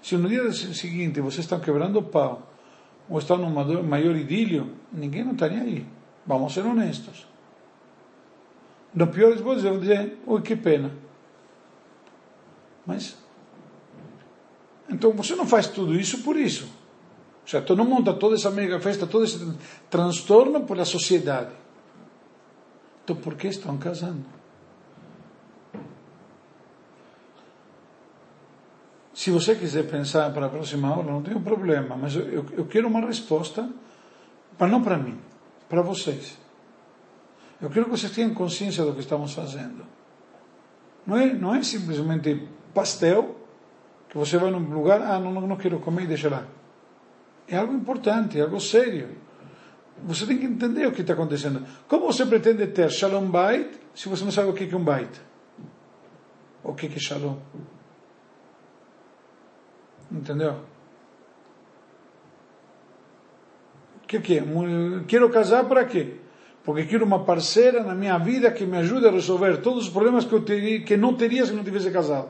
Se 0.00 0.16
no 0.16 0.30
dia 0.30 0.50
seguinte 0.50 1.20
vocês 1.20 1.40
estão 1.40 1.60
quebrando 1.60 1.98
o 1.98 2.02
pau 2.02 2.50
ou 3.06 3.18
estão 3.18 3.36
num 3.36 3.50
maior 3.82 4.16
idílio, 4.16 4.72
ninguém 4.90 5.24
não 5.24 5.32
está 5.32 5.46
nem 5.46 5.60
aí. 5.60 5.86
Vamos 6.26 6.54
ser 6.54 6.64
honestos. 6.64 7.28
No 8.94 9.08
pior 9.08 9.32
das 9.32 9.42
coisas, 9.42 9.62
eu 9.62 9.72
vou 9.72 9.80
dizer, 9.80 10.18
oi, 10.26 10.40
que 10.40 10.56
pena. 10.56 10.90
Mas, 12.86 13.14
então 14.88 15.12
você 15.12 15.36
não 15.36 15.46
faz 15.46 15.66
tudo 15.66 15.94
isso 15.94 16.22
por 16.22 16.34
isso. 16.34 16.66
O 17.44 17.48
sea, 17.50 17.60
tu 17.60 17.74
não 17.74 17.84
monta 17.84 18.12
toda 18.14 18.36
essa 18.36 18.50
mega 18.50 18.78
festa, 18.80 19.06
todo 19.06 19.24
esse 19.24 19.38
transtorno 19.90 20.64
pela 20.64 20.84
sociedade. 20.84 21.52
Então, 23.04 23.16
por 23.16 23.34
que 23.34 23.48
estão 23.48 23.76
casando? 23.78 24.24
Se 29.12 29.30
você 29.30 29.54
quiser 29.54 29.88
pensar 29.88 30.32
para 30.32 30.46
a 30.46 30.48
próxima 30.48 30.88
aula, 30.88 31.12
não 31.12 31.22
tem 31.22 31.38
problema, 31.40 31.96
mas 31.96 32.16
eu, 32.16 32.46
eu 32.52 32.66
quero 32.66 32.88
uma 32.88 33.00
resposta, 33.00 33.68
mas 34.58 34.70
não 34.70 34.82
para 34.82 34.96
mim, 34.96 35.18
para 35.68 35.82
vocês. 35.82 36.38
Eu 37.60 37.68
quero 37.70 37.84
que 37.84 37.90
vocês 37.90 38.12
tenham 38.12 38.34
consciência 38.34 38.84
do 38.84 38.94
que 38.94 39.00
estamos 39.00 39.32
fazendo. 39.34 39.84
Não 41.06 41.16
é, 41.16 41.32
não 41.32 41.54
é 41.54 41.62
simplesmente 41.62 42.48
pastel, 42.72 43.36
que 44.08 44.16
você 44.16 44.38
vai 44.38 44.50
num 44.50 44.58
lugar, 44.72 45.02
ah, 45.02 45.18
não, 45.18 45.32
não 45.32 45.56
quero 45.56 45.78
comer 45.80 46.04
e 46.04 46.06
deixa 46.06 46.28
lá. 46.28 46.46
É 47.48 47.56
algo 47.56 47.74
importante, 47.74 48.38
é 48.38 48.42
algo 48.42 48.60
sério. 48.60 49.08
Você 50.04 50.26
tem 50.26 50.38
que 50.38 50.46
entender 50.46 50.86
o 50.86 50.92
que 50.92 51.02
está 51.02 51.12
acontecendo. 51.12 51.64
Como 51.86 52.06
você 52.06 52.26
pretende 52.26 52.66
ter 52.68 52.90
shalom 52.90 53.30
bait 53.30 53.68
se 53.94 54.08
você 54.08 54.24
não 54.24 54.32
sabe 54.32 54.50
o 54.50 54.52
que 54.52 54.72
é 54.72 54.76
um 54.76 54.84
bait? 54.84 55.20
O 56.64 56.74
que 56.74 56.86
é 56.86 56.98
shalom? 56.98 57.36
Entendeu? 60.10 60.56
O 64.02 64.06
que, 64.06 64.20
que 64.20 64.38
é? 64.38 64.44
Quero 65.06 65.30
casar 65.30 65.64
para 65.64 65.84
quê? 65.84 66.16
Porque 66.64 66.84
quero 66.84 67.04
uma 67.04 67.24
parceira 67.24 67.82
na 67.82 67.94
minha 67.94 68.18
vida 68.18 68.50
que 68.50 68.64
me 68.64 68.76
ajude 68.78 69.06
a 69.06 69.10
resolver 69.10 69.58
todos 69.58 69.84
os 69.84 69.90
problemas 69.90 70.24
que 70.24 70.32
eu 70.32 70.42
teria, 70.42 70.82
que 70.82 70.96
não 70.96 71.14
teria 71.14 71.44
se 71.44 71.52
não 71.52 71.64
tivesse 71.64 71.90
casado. 71.90 72.28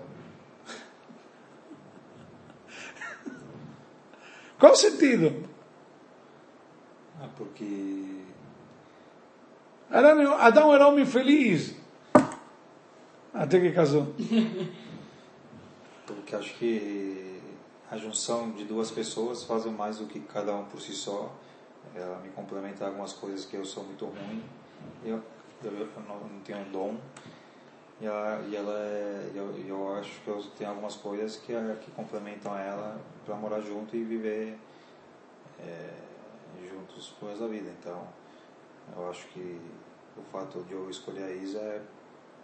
Qual 4.62 4.74
o 4.74 4.76
sentido? 4.76 5.42
Ah, 7.20 7.28
porque. 7.36 8.20
Adão 9.90 10.72
era 10.72 10.86
homem 10.86 11.04
feliz. 11.04 11.74
Até 13.34 13.58
que 13.58 13.72
casou. 13.72 14.14
Porque 16.06 16.36
acho 16.36 16.54
que 16.54 17.40
a 17.90 17.96
junção 17.96 18.52
de 18.52 18.64
duas 18.64 18.90
pessoas 18.90 19.42
fazem 19.42 19.72
mais 19.72 19.98
do 19.98 20.06
que 20.06 20.20
cada 20.20 20.54
um 20.54 20.64
por 20.66 20.80
si 20.80 20.92
só. 20.92 21.32
Ela 21.94 22.20
me 22.20 22.28
complementa 22.28 22.86
algumas 22.86 23.12
coisas 23.12 23.44
que 23.44 23.56
eu 23.56 23.64
sou 23.64 23.82
muito 23.82 24.04
ruim. 24.04 24.44
Eu, 25.04 25.20
eu, 25.64 25.72
eu 25.72 25.88
não, 26.08 26.20
não 26.20 26.40
tenho 26.44 26.64
dom. 26.66 26.96
E 28.02 28.04
ela, 28.04 28.44
e 28.48 28.56
ela 28.56 28.74
é, 28.80 29.30
eu, 29.32 29.56
eu 29.64 29.94
acho 29.94 30.20
que 30.22 30.28
eu 30.28 30.42
tenho 30.58 30.70
algumas 30.70 30.96
coisas 30.96 31.36
que, 31.36 31.52
que 31.84 31.90
complementam 31.92 32.58
ela 32.58 33.00
para 33.24 33.36
morar 33.36 33.60
junto 33.60 33.94
e 33.94 34.02
viver 34.02 34.58
é, 35.60 35.94
juntos 36.68 37.10
por 37.20 37.28
resto 37.28 37.44
da 37.44 37.48
vida. 37.48 37.70
Então, 37.78 38.04
eu 38.96 39.08
acho 39.08 39.28
que 39.28 39.60
o 40.16 40.22
fato 40.32 40.64
de 40.64 40.72
eu 40.72 40.90
escolher 40.90 41.22
a 41.22 41.30
Isa 41.30 41.60
é 41.60 41.80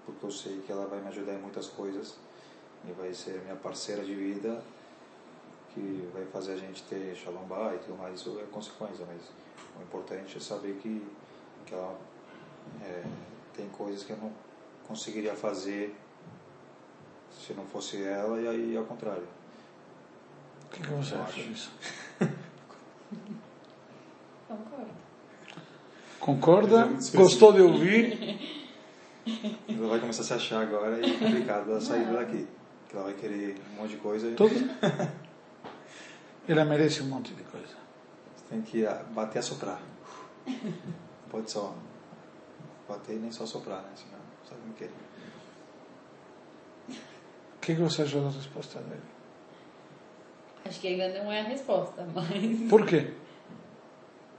porque 0.06 0.24
eu 0.24 0.30
sei 0.30 0.60
que 0.60 0.70
ela 0.70 0.86
vai 0.86 1.00
me 1.00 1.08
ajudar 1.08 1.34
em 1.34 1.38
muitas 1.38 1.66
coisas 1.66 2.16
e 2.88 2.92
vai 2.92 3.12
ser 3.12 3.40
minha 3.42 3.56
parceira 3.56 4.04
de 4.04 4.14
vida 4.14 4.62
que 5.74 6.08
vai 6.14 6.24
fazer 6.26 6.52
a 6.52 6.56
gente 6.56 6.84
ter 6.84 7.16
shalom 7.16 7.48
e 7.74 7.78
tudo 7.78 7.98
mais, 7.98 8.20
isso 8.20 8.38
é 8.40 8.44
consequência, 8.44 9.04
mas 9.06 9.22
o 9.76 9.82
importante 9.82 10.36
é 10.36 10.40
saber 10.40 10.76
que, 10.76 11.04
que 11.66 11.74
ela 11.74 11.98
é, 12.80 13.02
tem 13.56 13.68
coisas 13.70 14.04
que 14.04 14.12
eu 14.12 14.16
não 14.18 14.32
conseguiria 14.88 15.36
fazer 15.36 15.94
se 17.30 17.52
não 17.52 17.66
fosse 17.66 18.02
ela, 18.02 18.40
e 18.40 18.48
aí 18.48 18.76
ao 18.76 18.84
contrário. 18.84 19.28
O 20.64 20.70
que, 20.70 20.82
que 20.82 20.88
você 20.88 21.14
eu 21.14 21.22
acha 21.22 21.42
disso? 21.42 21.70
Concordo. 24.48 24.90
Concorda? 26.18 26.88
Gostou 27.14 27.52
de 27.52 27.60
ouvir? 27.60 28.58
Ela 29.68 29.88
vai 29.88 30.00
começar 30.00 30.22
a 30.22 30.24
se 30.24 30.32
achar 30.32 30.62
agora 30.62 30.98
e 31.06 31.14
é 31.14 31.18
complicado 31.18 31.70
ela 31.70 31.80
sair 31.80 32.10
daqui. 32.10 32.48
Que 32.88 32.96
ela 32.96 33.04
vai 33.04 33.14
querer 33.14 33.60
um 33.70 33.82
monte 33.82 33.90
de 33.90 33.96
coisa. 33.98 34.34
Tudo? 34.34 34.54
ela 36.48 36.64
merece 36.64 37.02
um 37.02 37.06
monte 37.06 37.34
de 37.34 37.42
coisa. 37.42 37.76
Você 38.34 38.44
tem 38.48 38.62
que 38.62 38.86
bater 39.10 39.40
e 39.40 39.42
soprar. 39.42 39.82
Pode 41.30 41.50
só 41.50 41.74
bater 42.88 43.16
e 43.16 43.18
nem 43.18 43.30
só 43.30 43.44
soprar, 43.44 43.82
né? 43.82 43.90
Senão, 43.94 44.17
sabe 44.48 44.60
o 44.70 44.72
que 44.74 44.84
é. 44.84 44.88
O 46.88 47.60
que, 47.60 47.74
que 47.74 47.80
você 47.82 48.02
achou 48.02 48.22
da 48.22 48.30
resposta 48.30 48.78
dele? 48.80 49.02
Acho 50.64 50.80
que 50.80 50.88
ainda 50.88 51.22
não 51.22 51.30
é 51.32 51.40
a 51.40 51.44
resposta, 51.44 52.06
mas. 52.14 52.68
Por 52.68 52.86
quê? 52.86 53.10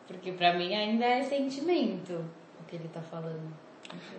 Porque 0.07 0.31
para 0.31 0.57
mim 0.57 0.73
ainda 0.73 1.05
é 1.05 1.23
sentimento 1.23 2.13
o 2.59 2.63
que 2.67 2.75
ele 2.75 2.85
está 2.85 3.01
falando. 3.01 3.53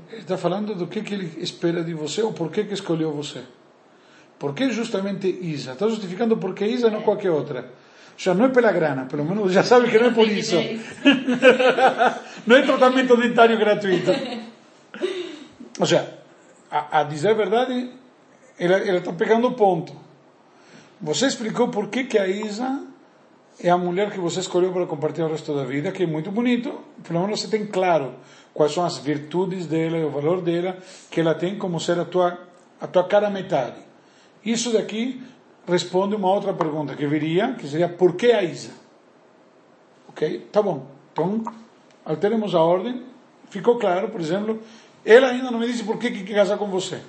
Ele 0.08 0.20
está 0.20 0.38
falando 0.38 0.74
do 0.74 0.86
que, 0.86 1.02
que 1.02 1.14
ele 1.14 1.42
espera 1.42 1.82
de 1.82 1.94
você 1.94 2.22
ou 2.22 2.32
por 2.32 2.50
que, 2.50 2.64
que 2.64 2.74
escolheu 2.74 3.12
você. 3.12 3.42
Por 4.38 4.54
que 4.54 4.70
justamente 4.70 5.28
Isa? 5.28 5.72
Está 5.72 5.88
justificando 5.88 6.36
por 6.36 6.54
que 6.54 6.64
Isa, 6.64 6.90
não 6.90 7.02
qualquer 7.02 7.30
outra. 7.30 7.70
Já 8.16 8.34
não 8.34 8.46
é 8.46 8.48
pela 8.48 8.72
grana, 8.72 9.06
pelo 9.06 9.24
menos 9.24 9.52
já 9.52 9.62
sabe 9.62 9.90
que 9.90 9.98
não 9.98 10.06
é 10.06 10.10
por 10.10 10.26
isso. 10.28 10.56
não 12.46 12.56
é 12.56 12.62
tratamento 12.62 13.16
dentário 13.16 13.58
gratuito. 13.58 14.10
Ou 15.80 15.86
seja, 15.86 16.18
a, 16.70 17.00
a 17.00 17.02
dizer 17.02 17.30
a 17.30 17.34
verdade, 17.34 17.90
ela 18.58 18.98
está 18.98 19.12
pegando 19.14 19.48
o 19.48 19.52
ponto. 19.54 19.96
Você 21.00 21.26
explicou 21.26 21.68
por 21.68 21.88
que, 21.88 22.04
que 22.04 22.18
a 22.18 22.28
Isa 22.28 22.84
é 23.58 23.70
a 23.70 23.78
mulher 23.78 24.10
que 24.10 24.20
você 24.20 24.40
escolheu 24.40 24.70
para 24.72 24.86
compartilhar 24.86 25.26
o 25.26 25.30
resto 25.30 25.54
da 25.54 25.64
vida, 25.64 25.90
que 25.90 26.02
é 26.02 26.06
muito 26.06 26.30
bonito. 26.30 26.78
Pelo 27.02 27.20
menos 27.20 27.40
você 27.40 27.48
tem 27.48 27.66
claro 27.66 28.14
quais 28.52 28.72
são 28.72 28.84
as 28.84 28.98
virtudes 28.98 29.66
dela 29.66 29.96
e 29.96 30.04
o 30.04 30.10
valor 30.10 30.42
dela, 30.42 30.76
que 31.10 31.20
ela 31.20 31.34
tem 31.34 31.56
como 31.56 31.80
ser 31.80 31.98
a 31.98 32.04
tua, 32.04 32.38
a 32.78 32.86
tua 32.86 33.04
cara 33.04 33.30
metade. 33.30 33.80
Isso 34.44 34.72
daqui 34.72 35.22
responde 35.66 36.14
uma 36.14 36.30
outra 36.30 36.52
pergunta 36.52 36.94
que 36.94 37.06
viria, 37.06 37.54
que 37.54 37.66
seria 37.66 37.88
por 37.88 38.16
que 38.16 38.32
a 38.32 38.42
Isa? 38.42 38.72
Ok? 40.08 40.48
Tá 40.52 40.60
bom. 40.60 40.86
Então, 41.12 41.42
alteremos 42.04 42.54
a 42.54 42.60
ordem. 42.60 43.02
Ficou 43.48 43.78
claro, 43.78 44.10
por 44.10 44.20
exemplo, 44.20 44.60
ela 45.04 45.28
ainda 45.28 45.50
não 45.50 45.58
me 45.58 45.66
disse 45.66 45.84
por 45.84 45.98
que 45.98 46.10
quer 46.10 46.34
casar 46.34 46.58
com 46.58 46.66
você. 46.66 47.00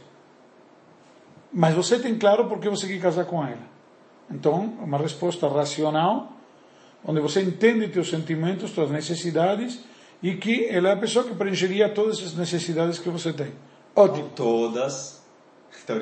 Mas 1.51 1.75
você 1.75 1.99
tem 1.99 2.17
claro 2.17 2.47
por 2.47 2.59
que 2.59 2.69
você 2.69 2.87
quer 2.87 2.99
casar 2.99 3.25
com 3.25 3.45
ela. 3.45 3.69
Então, 4.29 4.77
uma 4.79 4.97
resposta 4.97 5.47
racional, 5.47 6.31
onde 7.03 7.19
você 7.19 7.41
entende 7.41 7.89
teus 7.89 8.09
sentimentos, 8.09 8.71
tuas 8.71 8.89
necessidades, 8.89 9.79
e 10.23 10.35
que 10.35 10.65
ela 10.69 10.89
é 10.89 10.93
a 10.93 10.97
pessoa 10.97 11.25
que 11.25 11.35
preencheria 11.35 11.89
todas 11.89 12.23
as 12.23 12.33
necessidades 12.33 12.99
que 12.99 13.09
você 13.09 13.33
tem. 13.33 13.51
Ótimo. 13.95 14.23
Não 14.23 14.29
todas. 14.29 15.21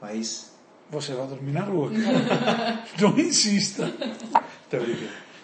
Mas. 0.00 0.52
Você 0.90 1.12
vai 1.12 1.26
dormir 1.26 1.52
na 1.52 1.62
rua. 1.62 1.90
Não 2.98 3.18
insista. 3.18 3.92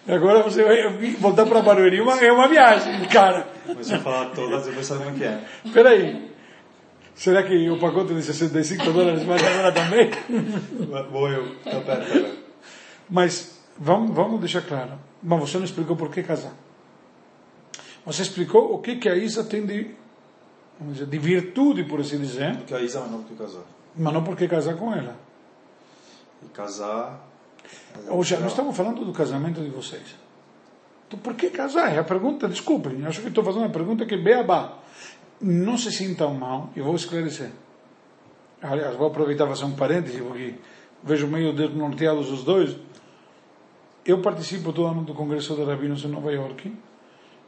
Agora 0.07 0.43
você 0.43 0.63
vai 0.63 0.87
voltar 1.19 1.45
para 1.45 1.61
Barueri, 1.61 1.97
é 1.97 2.31
uma 2.31 2.47
viagem, 2.47 3.07
cara. 3.07 3.47
Mas 3.75 3.89
eu 3.89 3.99
falar 3.99 4.29
todas, 4.29 4.67
eu 4.67 4.73
vou 4.73 4.83
saber 4.83 5.11
o 5.11 5.13
que 5.13 5.23
é. 5.23 5.43
Espera 5.65 5.89
aí. 5.89 6.31
Será 7.15 7.41
que 7.43 7.69
o 7.69 7.79
pacote 7.79 8.13
de 8.13 8.21
65 8.21 8.91
dólares 8.91 9.23
vai 9.23 9.39
agora 9.39 9.71
também? 9.71 10.11
Vou 11.09 11.29
eu, 11.29 11.55
tá 11.63 11.79
perto. 11.79 12.37
Mas 13.09 13.59
vamos, 13.79 14.13
vamos 14.13 14.39
deixar 14.39 14.61
claro. 14.61 14.99
Mas 15.23 15.39
você 15.39 15.57
não 15.57 15.65
explicou 15.65 15.95
por 15.95 16.11
que 16.11 16.21
casar. 16.21 16.53
Você 18.05 18.21
explicou 18.21 18.75
o 18.75 18.79
que, 18.79 18.97
que 18.97 19.09
a 19.09 19.15
Isa 19.15 19.43
tem 19.43 19.65
de, 19.65 19.95
dizer, 20.81 21.07
de 21.07 21.17
virtude, 21.17 21.83
por 21.83 22.01
assim 22.01 22.19
dizer. 22.19 22.57
Porque 22.57 22.75
a 22.75 22.81
Isa 22.81 22.99
não 23.07 23.23
porque 23.23 23.43
casar. 23.43 23.63
Mas 23.95 24.13
não 24.13 24.23
porque 24.23 24.47
casar 24.47 24.75
com 24.75 24.93
ela. 24.93 25.15
E 26.43 26.47
casar. 26.49 27.25
Ou 28.09 28.23
seja, 28.23 28.39
nós 28.41 28.51
estamos 28.51 28.75
falando 28.75 29.05
do 29.05 29.11
casamento 29.11 29.61
de 29.61 29.69
vocês. 29.69 30.15
Então, 31.07 31.19
por 31.19 31.35
que 31.35 31.49
casar? 31.49 31.93
É 31.93 31.99
a 31.99 32.03
pergunta, 32.03 32.47
desculpem, 32.47 33.05
acho 33.05 33.21
que 33.21 33.27
estou 33.27 33.43
fazendo 33.43 33.63
uma 33.63 33.69
pergunta 33.69 34.05
que 34.05 34.15
é 34.15 34.17
beabá 34.17 34.79
não 35.41 35.77
se 35.77 35.91
sintam 35.91 36.33
mal, 36.33 36.69
eu 36.75 36.83
vou 36.83 36.95
esclarecer. 36.95 37.51
Aliás, 38.61 38.95
vou 38.95 39.07
aproveitar 39.07 39.45
para 39.45 39.55
fazer 39.55 39.65
um 39.65 39.75
parêntese, 39.75 40.21
porque 40.21 40.55
vejo 41.03 41.27
meio 41.27 41.53
desnorteados 41.53 42.31
os 42.31 42.43
dois. 42.43 42.75
Eu 44.05 44.21
participo 44.21 44.71
todo 44.71 44.87
ano 44.87 45.03
do 45.03 45.13
Congresso 45.13 45.55
de 45.55 45.63
Rabinos 45.63 46.03
em 46.03 46.07
Nova 46.07 46.31
York, 46.31 46.73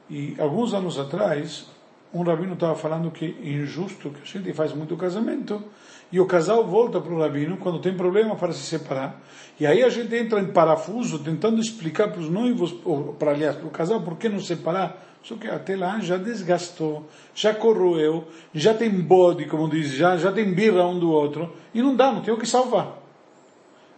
e 0.10 0.36
alguns 0.40 0.74
anos 0.74 1.00
atrás, 1.00 1.68
um 2.14 2.24
rabino 2.24 2.54
estava 2.54 2.76
falando 2.76 3.12
que 3.12 3.38
é 3.44 3.50
injusto, 3.50 4.10
que 4.10 4.22
a 4.22 4.26
gente 4.26 4.54
faz 4.54 4.74
muito 4.74 4.96
casamento, 4.96 5.64
e 6.12 6.20
o 6.20 6.26
casal 6.26 6.66
volta 6.66 7.02
para 7.02 7.14
o 7.14 7.20
rabino 7.20 7.58
quando 7.58 7.80
tem 7.80 7.96
problema 7.96 8.36
para 8.36 8.54
se 8.54 8.64
separar. 8.64 9.22
E 9.60 9.66
aí 9.66 9.84
a 9.84 9.90
gente 9.90 10.16
entra 10.16 10.40
em 10.40 10.48
parafuso 10.48 11.20
tentando 11.20 11.60
explicar 11.60 12.10
para 12.10 12.22
os 12.22 12.30
noivos, 12.30 12.76
ou 12.86 13.14
para 13.14 13.32
aliás, 13.32 13.56
para 13.56 13.68
o 13.68 13.72
casal, 13.72 14.02
por 14.02 14.18
que 14.18 14.30
não 14.30 14.40
separar. 14.40 15.06
Só 15.22 15.36
que 15.36 15.48
até 15.48 15.76
lá 15.76 16.00
já 16.00 16.16
desgastou, 16.16 17.06
já 17.36 17.54
corroeu, 17.54 18.26
já 18.54 18.74
tem 18.74 18.90
bode, 18.90 19.46
como 19.46 19.70
diz, 19.70 19.92
já, 19.92 20.16
já 20.16 20.32
tem 20.32 20.54
birra 20.54 20.88
um 20.88 20.98
do 20.98 21.12
outro, 21.12 21.54
e 21.74 21.82
não 21.82 21.96
dá, 21.96 22.14
não 22.14 22.22
tem 22.22 22.34
o 22.34 22.38
que 22.38 22.46
salvar. 22.46 22.98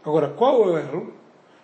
Agora, 0.04 0.30
qual 0.30 0.63
é 0.63 0.72
o 0.72 0.78
erro? 0.78 1.13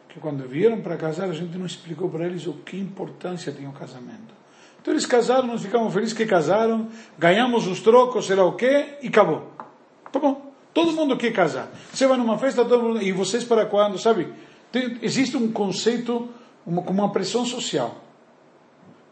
Que 0.09 0.19
quando 0.19 0.47
vieram 0.47 0.81
para 0.81 0.95
casar, 0.97 1.29
a 1.29 1.33
gente 1.33 1.57
não 1.57 1.65
explicou 1.65 2.09
para 2.09 2.25
eles 2.25 2.45
o 2.45 2.53
que 2.53 2.77
importância 2.77 3.51
tem 3.51 3.67
o 3.67 3.71
casamento. 3.71 4.44
Então 4.85 4.93
eles 4.93 5.07
casaram, 5.07 5.47
nós 5.47 5.63
ficamos 5.63 5.91
felizes 5.91 6.13
que 6.13 6.27
casaram, 6.27 6.87
ganhamos 7.17 7.65
os 7.65 7.79
trocos, 7.79 8.27
sei 8.27 8.35
lá 8.35 8.45
o 8.45 8.53
quê, 8.53 8.99
e 9.01 9.07
acabou. 9.07 9.51
Tá 10.11 10.19
bom. 10.19 10.53
Todo 10.75 10.91
mundo 10.91 11.17
quer 11.17 11.33
casar. 11.33 11.71
Você 11.91 12.05
vai 12.05 12.15
numa 12.19 12.37
festa, 12.37 12.63
todo 12.63 12.83
mundo, 12.83 13.01
e 13.01 13.11
vocês 13.11 13.43
para 13.43 13.65
quando, 13.65 13.97
sabe? 13.97 14.31
Tem, 14.71 14.99
existe 15.01 15.35
um 15.35 15.51
conceito, 15.51 16.29
uma, 16.63 16.83
uma 16.83 17.11
pressão 17.11 17.43
social. 17.47 17.99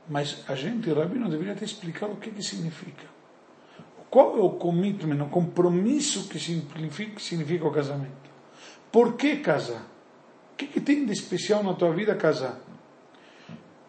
Mas 0.07 0.43
a 0.47 0.53
gente, 0.53 0.91
o 0.91 0.93
Rabino, 0.93 1.27
deveria 1.27 1.55
ter 1.55 1.65
explicado 1.65 2.13
o 2.13 2.17
que, 2.17 2.29
que 2.29 2.43
significa. 2.43 3.05
Qual 4.11 4.37
é 4.37 4.41
o 4.41 4.51
commitment, 4.51 5.25
o 5.25 5.29
compromisso 5.29 6.29
que 6.29 6.37
significa, 6.37 7.19
significa 7.19 7.65
o 7.65 7.71
casamento? 7.71 8.29
Por 8.91 9.13
que 9.13 9.37
casar? 9.37 9.87
O 10.51 10.55
que, 10.55 10.67
que 10.67 10.79
tem 10.79 11.03
de 11.03 11.13
especial 11.13 11.63
na 11.63 11.73
tua 11.73 11.91
vida 11.91 12.13
casar? 12.13 12.59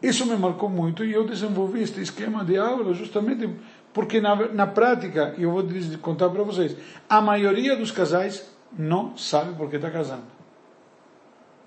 Isso 0.04 0.26
me 0.26 0.36
marcou 0.36 0.68
muito 0.68 1.02
e 1.02 1.14
eu 1.14 1.24
desenvolvi 1.24 1.80
este 1.82 2.02
esquema 2.02 2.44
de 2.44 2.58
aula 2.58 2.92
justamente 2.92 3.48
porque 3.90 4.20
na, 4.20 4.36
na 4.52 4.66
prática, 4.66 5.34
eu 5.38 5.50
vou 5.50 5.64
contar 6.02 6.28
para 6.28 6.42
vocês, 6.42 6.76
a 7.08 7.22
maioria 7.22 7.74
dos 7.74 7.90
casais 7.90 8.46
não 8.76 9.16
sabe 9.16 9.54
por 9.54 9.70
que 9.70 9.76
está 9.76 9.90
casando. 9.90 10.24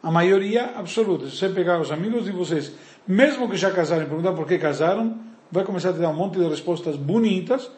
A 0.03 0.11
maioria 0.11 0.73
absoluta. 0.75 1.25
Se 1.25 1.37
você 1.37 1.49
pegar 1.49 1.81
os 1.81 1.91
amigos 1.91 2.25
de 2.25 2.31
vocês, 2.31 2.73
mesmo 3.07 3.49
que 3.49 3.57
já 3.57 3.71
casaram 3.71 4.03
e 4.03 4.05
perguntar 4.05 4.33
por 4.33 4.45
que 4.45 4.59
casaram, 4.59 5.17
vai 5.51 5.63
começar 5.63 5.89
a 5.89 5.93
te 5.93 5.99
dar 5.99 6.09
um 6.09 6.15
monte 6.15 6.37
de 6.37 6.47
respostas 6.47 6.95
bonitas, 6.95 7.71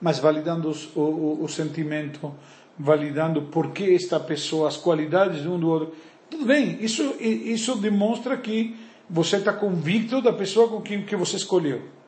mas 0.00 0.18
validando 0.18 0.70
os, 0.70 0.88
o, 0.96 1.00
o, 1.00 1.44
o 1.44 1.48
sentimento, 1.48 2.32
validando 2.78 3.42
por 3.42 3.72
que 3.72 3.94
esta 3.94 4.18
pessoa, 4.18 4.66
as 4.66 4.78
qualidades 4.78 5.42
de 5.42 5.48
um 5.48 5.60
do 5.60 5.68
outro. 5.68 5.92
Tudo 6.30 6.46
bem, 6.46 6.78
isso, 6.80 7.16
isso 7.20 7.76
demonstra 7.76 8.34
que 8.36 8.87
você 9.08 9.36
está 9.36 9.52
convicto 9.52 10.20
da 10.20 10.32
pessoa 10.32 10.68
com 10.68 10.82
quem 10.82 11.04
que 11.04 11.16
você 11.16 11.36
escolheu 11.36 11.98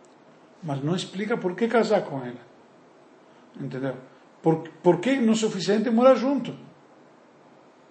mas 0.63 0.83
não 0.83 0.95
explica 0.95 1.37
por 1.37 1.55
que 1.55 1.69
casar 1.69 2.03
com 2.03 2.19
ela. 2.19 2.41
Entendeu? 3.59 3.97
Por, 4.43 4.69
por 4.83 5.01
que 5.01 5.17
não 5.17 5.33
é 5.33 5.37
suficiente 5.37 5.91
morar 5.91 6.15
junto? 6.15 6.55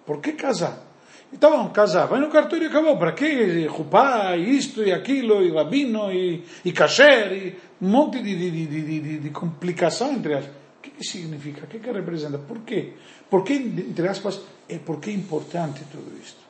Por 0.06 0.20
que 0.20 0.32
casar? 0.32 0.86
Então, 1.32 1.68
casar, 1.70 2.06
vai 2.06 2.18
no 2.18 2.28
cartório 2.28 2.64
e 2.64 2.66
acabou. 2.66 2.96
Para 2.96 3.12
que 3.12 3.66
rupá, 3.66 4.36
isto 4.36 4.82
e 4.82 4.92
aquilo, 4.92 5.44
e 5.44 5.52
rabino, 5.52 6.10
e, 6.12 6.44
e 6.64 6.72
kasher, 6.72 7.32
e 7.32 7.56
um 7.80 7.88
monte 7.88 8.20
de, 8.20 8.34
de, 8.34 8.66
de, 8.66 9.00
de, 9.00 9.18
de 9.18 9.30
complicação 9.30 10.12
entre 10.12 10.34
as. 10.34 10.44
O 10.44 10.82
que, 10.82 10.90
que 10.90 11.04
significa? 11.04 11.66
O 11.66 11.68
que, 11.68 11.78
que 11.78 11.92
representa? 11.92 12.38
Por 12.38 12.60
quê? 12.60 12.94
Por 13.28 13.44
que, 13.44 13.52
entre 13.52 14.08
aspas, 14.08 14.40
é 14.68 14.78
porque 14.78 15.10
é 15.10 15.12
importante 15.12 15.84
tudo 15.92 16.18
isto? 16.18 16.49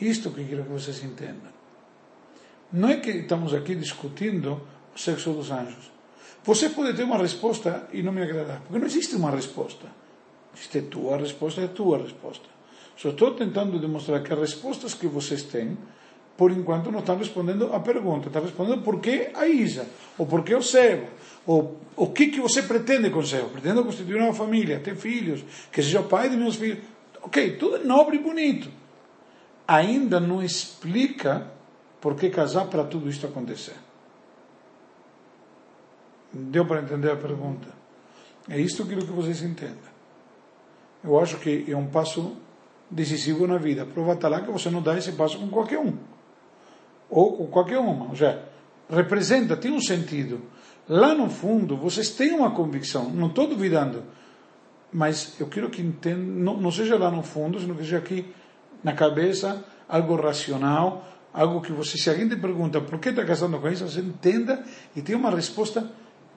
Isto 0.00 0.30
que 0.30 0.44
quero 0.44 0.64
que 0.64 0.70
vocês 0.70 1.02
entendam. 1.02 1.52
Não 2.72 2.88
é 2.88 2.96
que 2.96 3.10
estamos 3.10 3.54
aqui 3.54 3.74
discutindo 3.74 4.60
o 4.94 4.98
sexo 4.98 5.32
dos 5.32 5.50
anjos. 5.50 5.90
Você 6.44 6.68
pode 6.70 6.94
ter 6.94 7.02
uma 7.02 7.18
resposta 7.18 7.88
e 7.92 8.02
não 8.02 8.12
me 8.12 8.22
agradar, 8.22 8.60
porque 8.60 8.78
não 8.78 8.86
existe 8.86 9.16
uma 9.16 9.30
resposta. 9.30 9.86
Existe 10.54 10.82
tua 10.82 11.16
resposta, 11.16 11.60
é 11.60 11.66
tua 11.66 11.98
resposta. 11.98 12.46
Só 12.96 13.10
estou 13.10 13.32
tentando 13.32 13.78
demonstrar 13.78 14.22
que 14.22 14.32
as 14.32 14.38
respostas 14.38 14.94
que 14.94 15.06
vocês 15.06 15.42
têm, 15.42 15.76
por 16.36 16.50
enquanto, 16.50 16.90
não 16.90 17.00
estão 17.00 17.16
respondendo 17.16 17.72
à 17.72 17.80
pergunta. 17.80 18.28
Estão 18.28 18.42
respondendo 18.42 18.82
por 18.82 19.00
que 19.00 19.30
a 19.34 19.46
Isa, 19.46 19.86
ou 20.16 20.26
por 20.26 20.42
que 20.42 20.54
o 20.54 20.62
Seba, 20.62 21.06
ou 21.46 21.78
o 21.96 22.08
que, 22.08 22.26
que 22.26 22.40
você 22.40 22.62
pretende 22.62 23.10
com 23.10 23.20
o 23.20 23.26
Seba. 23.26 23.48
Pretendo 23.48 23.84
constituir 23.84 24.20
uma 24.20 24.34
família, 24.34 24.80
ter 24.80 24.96
filhos, 24.96 25.44
que 25.72 25.82
seja 25.82 26.00
o 26.00 26.04
pai 26.04 26.28
de 26.28 26.36
meus 26.36 26.56
filhos. 26.56 26.78
Ok, 27.22 27.56
tudo 27.56 27.76
é 27.76 27.84
nobre 27.84 28.16
e 28.16 28.20
bonito. 28.20 28.70
Ainda 29.68 30.18
não 30.18 30.42
explica 30.42 31.46
por 32.00 32.14
que 32.14 32.30
casar 32.30 32.68
para 32.68 32.84
tudo 32.84 33.06
isto 33.10 33.26
acontecer? 33.26 33.76
Deu 36.32 36.64
para 36.64 36.80
entender 36.80 37.10
a 37.10 37.16
pergunta? 37.16 37.68
É 38.48 38.58
isto 38.58 38.84
que 38.84 38.94
quero 38.94 39.06
que 39.06 39.12
vocês 39.12 39.42
entendam. 39.42 39.76
Eu 41.04 41.20
acho 41.20 41.36
que 41.38 41.66
é 41.68 41.76
um 41.76 41.86
passo 41.86 42.34
decisivo 42.90 43.46
na 43.46 43.58
vida. 43.58 43.84
Prova 43.84 44.14
está 44.14 44.26
lá 44.28 44.40
que 44.40 44.50
você 44.50 44.70
não 44.70 44.80
dá 44.80 44.96
esse 44.96 45.12
passo 45.12 45.38
com 45.38 45.48
qualquer 45.48 45.78
um. 45.78 45.98
Ou 47.10 47.36
com 47.36 47.46
qualquer 47.48 47.78
uma. 47.78 48.06
Ou 48.06 48.16
seja, 48.16 48.42
representa, 48.88 49.54
tem 49.54 49.70
um 49.70 49.80
sentido. 49.80 50.40
Lá 50.88 51.14
no 51.14 51.28
fundo, 51.28 51.76
vocês 51.76 52.10
têm 52.10 52.32
uma 52.32 52.52
convicção. 52.52 53.10
Não 53.10 53.26
estou 53.28 53.46
duvidando. 53.46 54.02
Mas 54.90 55.38
eu 55.38 55.46
quero 55.46 55.68
que 55.68 55.82
entendam, 55.82 56.24
não, 56.24 56.56
não 56.56 56.72
seja 56.72 56.96
lá 56.96 57.10
no 57.10 57.22
fundo, 57.22 57.60
sino 57.60 57.74
que 57.74 57.82
seja 57.82 57.98
aqui 57.98 58.34
na 58.82 58.92
cabeça, 58.92 59.64
algo 59.88 60.16
racional, 60.16 61.04
algo 61.32 61.60
que 61.60 61.72
você, 61.72 61.98
se 61.98 62.10
alguém 62.10 62.28
te 62.28 62.36
pergunta 62.36 62.80
por 62.80 62.98
que 62.98 63.10
está 63.10 63.24
casando 63.24 63.58
com 63.58 63.68
isso, 63.68 63.88
você 63.88 64.00
entenda 64.00 64.64
e 64.94 65.02
tenha 65.02 65.18
uma 65.18 65.30
resposta 65.30 65.90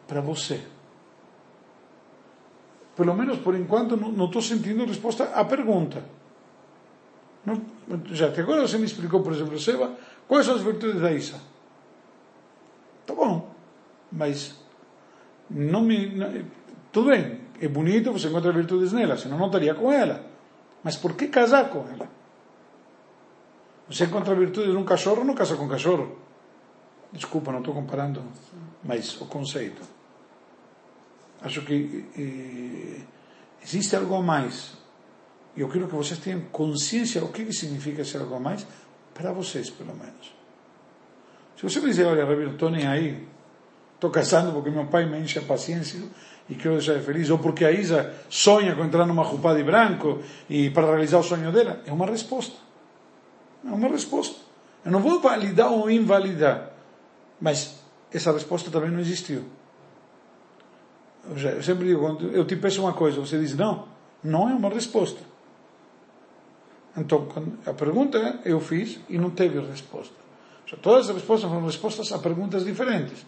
para 0.08 0.21
você. 0.21 0.62
Pelo 2.95 3.15
menos 3.15 3.39
por 3.39 3.56
enquanto 3.56 3.95
não 3.95 4.25
estou 4.25 4.41
sentindo 4.41 4.86
resposta 4.86 5.25
à 5.34 5.45
pergunta. 5.45 6.04
Não, 7.45 7.60
já 8.12 8.27
até 8.27 8.41
agora 8.41 8.62
você 8.62 8.77
me 8.77 8.86
explicou, 8.86 9.21
por 9.21 9.34
exemplo, 9.34 9.58
Seba, 9.60 9.95
quais 10.27 10.45
são 10.45 10.56
as 10.56 10.62
virtudes 10.62 11.01
da 11.01 11.12
Isa. 11.12 11.39
Tá 13.06 13.15
bom, 13.15 13.49
mas 14.12 14.56
não 15.49 15.82
me. 15.82 16.15
Não, 16.15 16.45
tudo 16.91 17.10
bem, 17.10 17.39
é 17.60 17.67
bonito, 17.67 18.12
você 18.12 18.27
encontra 18.27 18.51
virtudes 18.51 18.93
nela, 18.93 19.17
senão 19.17 19.38
não 19.38 19.47
estaria 19.47 19.73
com 19.73 19.91
ela. 19.91 20.23
Mas 20.84 20.95
por 20.95 21.15
que 21.15 21.27
casar 21.27 21.69
com 21.69 21.88
ela? 21.88 22.20
Você 23.91 24.06
encontra 24.06 24.34
virtude 24.34 24.71
num 24.71 24.86
cachorro, 24.86 25.25
não 25.25 25.36
casa 25.36 25.58
com 25.58 25.67
cachorro. 25.67 26.17
Desculpa, 27.12 27.51
não 27.51 27.60
estou 27.60 27.73
comparando, 27.73 28.23
mas 28.82 29.19
o 29.19 29.25
conceito. 29.25 29.82
Acho 31.41 31.62
que 31.63 32.06
eh, 32.17 33.01
existe 33.62 33.93
algo 33.95 34.15
a 34.15 34.21
mais. 34.21 34.77
E 35.58 35.62
eu 35.62 35.67
quero 35.67 35.88
que 35.88 35.95
vocês 35.95 36.17
tenham 36.19 36.39
consciência 36.51 37.19
do 37.19 37.27
que 37.27 37.51
significa 37.51 38.06
ser 38.06 38.19
algo 38.19 38.36
a 38.36 38.39
mais, 38.39 38.65
para 39.13 39.34
vocês, 39.34 39.69
pelo 39.69 39.93
menos. 39.93 40.34
Se 41.58 41.63
você 41.63 41.82
me 41.82 41.88
dizer, 41.88 42.06
olha, 42.06 42.25
Rabino, 42.25 42.54
estou 42.54 42.69
nem 42.69 42.88
aí, 42.88 43.27
estou 43.95 44.10
casando 44.10 44.54
porque 44.54 44.69
meu 44.69 44.86
pai 44.86 45.06
me 45.06 45.19
enche 45.19 45.38
a 45.39 45.41
paciência 45.41 46.01
e 46.49 46.56
quero 46.56 46.75
deixar 46.75 46.97
feliz, 47.01 47.30
ou 47.30 47.39
porque 47.39 47.65
a 47.65 47.71
Isa 47.71 48.13
sonha 48.30 48.73
com 48.73 48.86
entrar 48.86 49.06
numa 49.06 49.23
roupa 49.23 49.54
de 49.54 49.63
branco 49.63 50.21
e 50.49 50.69
para 50.69 50.88
realizar 50.88 51.19
o 51.19 51.23
sonho 51.23 51.51
dela, 51.51 51.82
é 51.86 51.91
uma 51.91 52.06
resposta. 52.06 52.70
É 53.65 53.69
uma 53.69 53.88
resposta. 53.88 54.36
Eu 54.84 54.91
não 54.91 55.00
vou 55.00 55.19
validar 55.19 55.71
ou 55.71 55.89
invalidar. 55.89 56.71
Mas 57.39 57.80
essa 58.12 58.32
resposta 58.32 58.69
também 58.71 58.89
não 58.89 59.00
existiu. 59.00 59.43
Eu 61.30 61.62
sempre 61.62 61.88
digo, 61.88 62.02
quando 62.02 62.32
eu 62.32 62.45
te 62.45 62.56
peço 62.56 62.82
uma 62.82 62.93
coisa, 62.93 63.19
você 63.19 63.39
diz 63.39 63.56
não, 63.56 63.88
não 64.24 64.50
é 64.50 64.54
uma 64.54 64.69
resposta. 64.69 65.21
Então, 66.97 67.28
a 67.65 67.74
pergunta 67.74 68.41
eu 68.43 68.60
fiz 68.60 69.00
e 69.08 69.17
não 69.17 69.30
teve 69.30 69.60
resposta. 69.60 70.13
Todas 70.82 71.10
as 71.10 71.15
respostas 71.15 71.50
foram 71.50 71.65
respostas 71.65 72.12
a 72.12 72.19
perguntas 72.19 72.63
diferentes. 72.63 73.26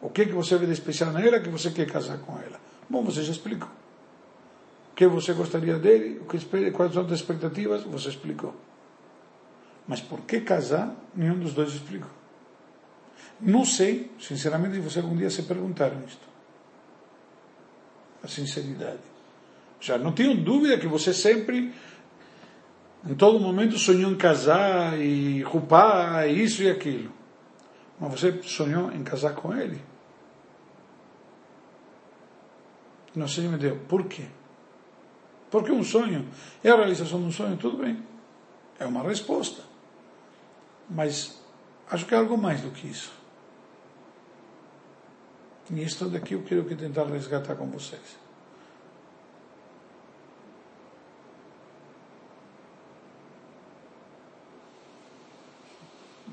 O 0.00 0.08
que, 0.08 0.22
é 0.22 0.24
que 0.24 0.32
você 0.32 0.56
vê 0.56 0.66
de 0.66 0.72
especial 0.72 1.12
nela 1.12 1.40
que 1.40 1.50
você 1.50 1.70
quer 1.70 1.86
casar 1.86 2.18
com 2.18 2.38
ela? 2.38 2.58
Bom, 2.88 3.02
você 3.04 3.22
já 3.22 3.32
explicou. 3.32 3.68
O 4.92 4.94
que 4.94 5.06
você 5.06 5.32
gostaria 5.34 5.78
dele? 5.78 6.22
Quais 6.72 6.92
são 6.92 7.04
as 7.04 7.12
expectativas? 7.12 7.82
Você 7.84 8.08
explicou. 8.08 8.54
Mas 9.90 10.00
por 10.00 10.20
que 10.20 10.40
casar? 10.40 10.94
Nenhum 11.16 11.36
dos 11.40 11.52
dois 11.52 11.70
explicou. 11.70 12.12
Não 13.40 13.64
sei, 13.64 14.08
sinceramente, 14.20 14.74
se 14.74 14.80
você 14.80 15.00
algum 15.00 15.16
dia 15.16 15.28
se 15.28 15.42
perguntaram 15.42 16.00
isto. 16.06 16.22
A 18.22 18.28
sinceridade. 18.28 19.00
Já 19.80 19.98
não 19.98 20.12
tenho 20.12 20.36
dúvida 20.36 20.78
que 20.78 20.86
você 20.86 21.12
sempre, 21.12 21.74
em 23.04 23.14
todo 23.16 23.40
momento, 23.40 23.76
sonhou 23.80 24.12
em 24.12 24.16
casar 24.16 24.96
e 24.96 25.42
rupar 25.42 26.30
isso 26.30 26.62
e 26.62 26.70
aquilo. 26.70 27.10
Mas 27.98 28.12
você 28.12 28.40
sonhou 28.44 28.92
em 28.92 29.02
casar 29.02 29.34
com 29.34 29.52
ele? 29.52 29.82
Não 33.12 33.26
sei, 33.26 33.48
me 33.48 33.58
deu. 33.58 33.76
Por 33.88 34.04
quê? 34.04 34.26
Porque 35.50 35.72
um 35.72 35.82
sonho 35.82 36.28
é 36.62 36.70
a 36.70 36.76
realização 36.76 37.18
de 37.18 37.26
um 37.26 37.32
sonho, 37.32 37.56
tudo 37.56 37.78
bem. 37.78 38.00
É 38.78 38.86
uma 38.86 39.02
resposta. 39.02 39.68
Mas 40.90 41.40
Acho 41.90 42.06
que 42.06 42.14
é 42.14 42.18
algo 42.18 42.38
mais 42.38 42.60
do 42.60 42.70
que 42.70 42.86
isso. 42.86 43.12
E 45.70 45.82
isso 45.82 46.08
daqui 46.08 46.34
eu 46.34 46.42
quero 46.44 46.64
que 46.64 46.76
tentar 46.76 47.04
resgatar 47.04 47.56
com 47.56 47.66
vocês. 47.66 48.16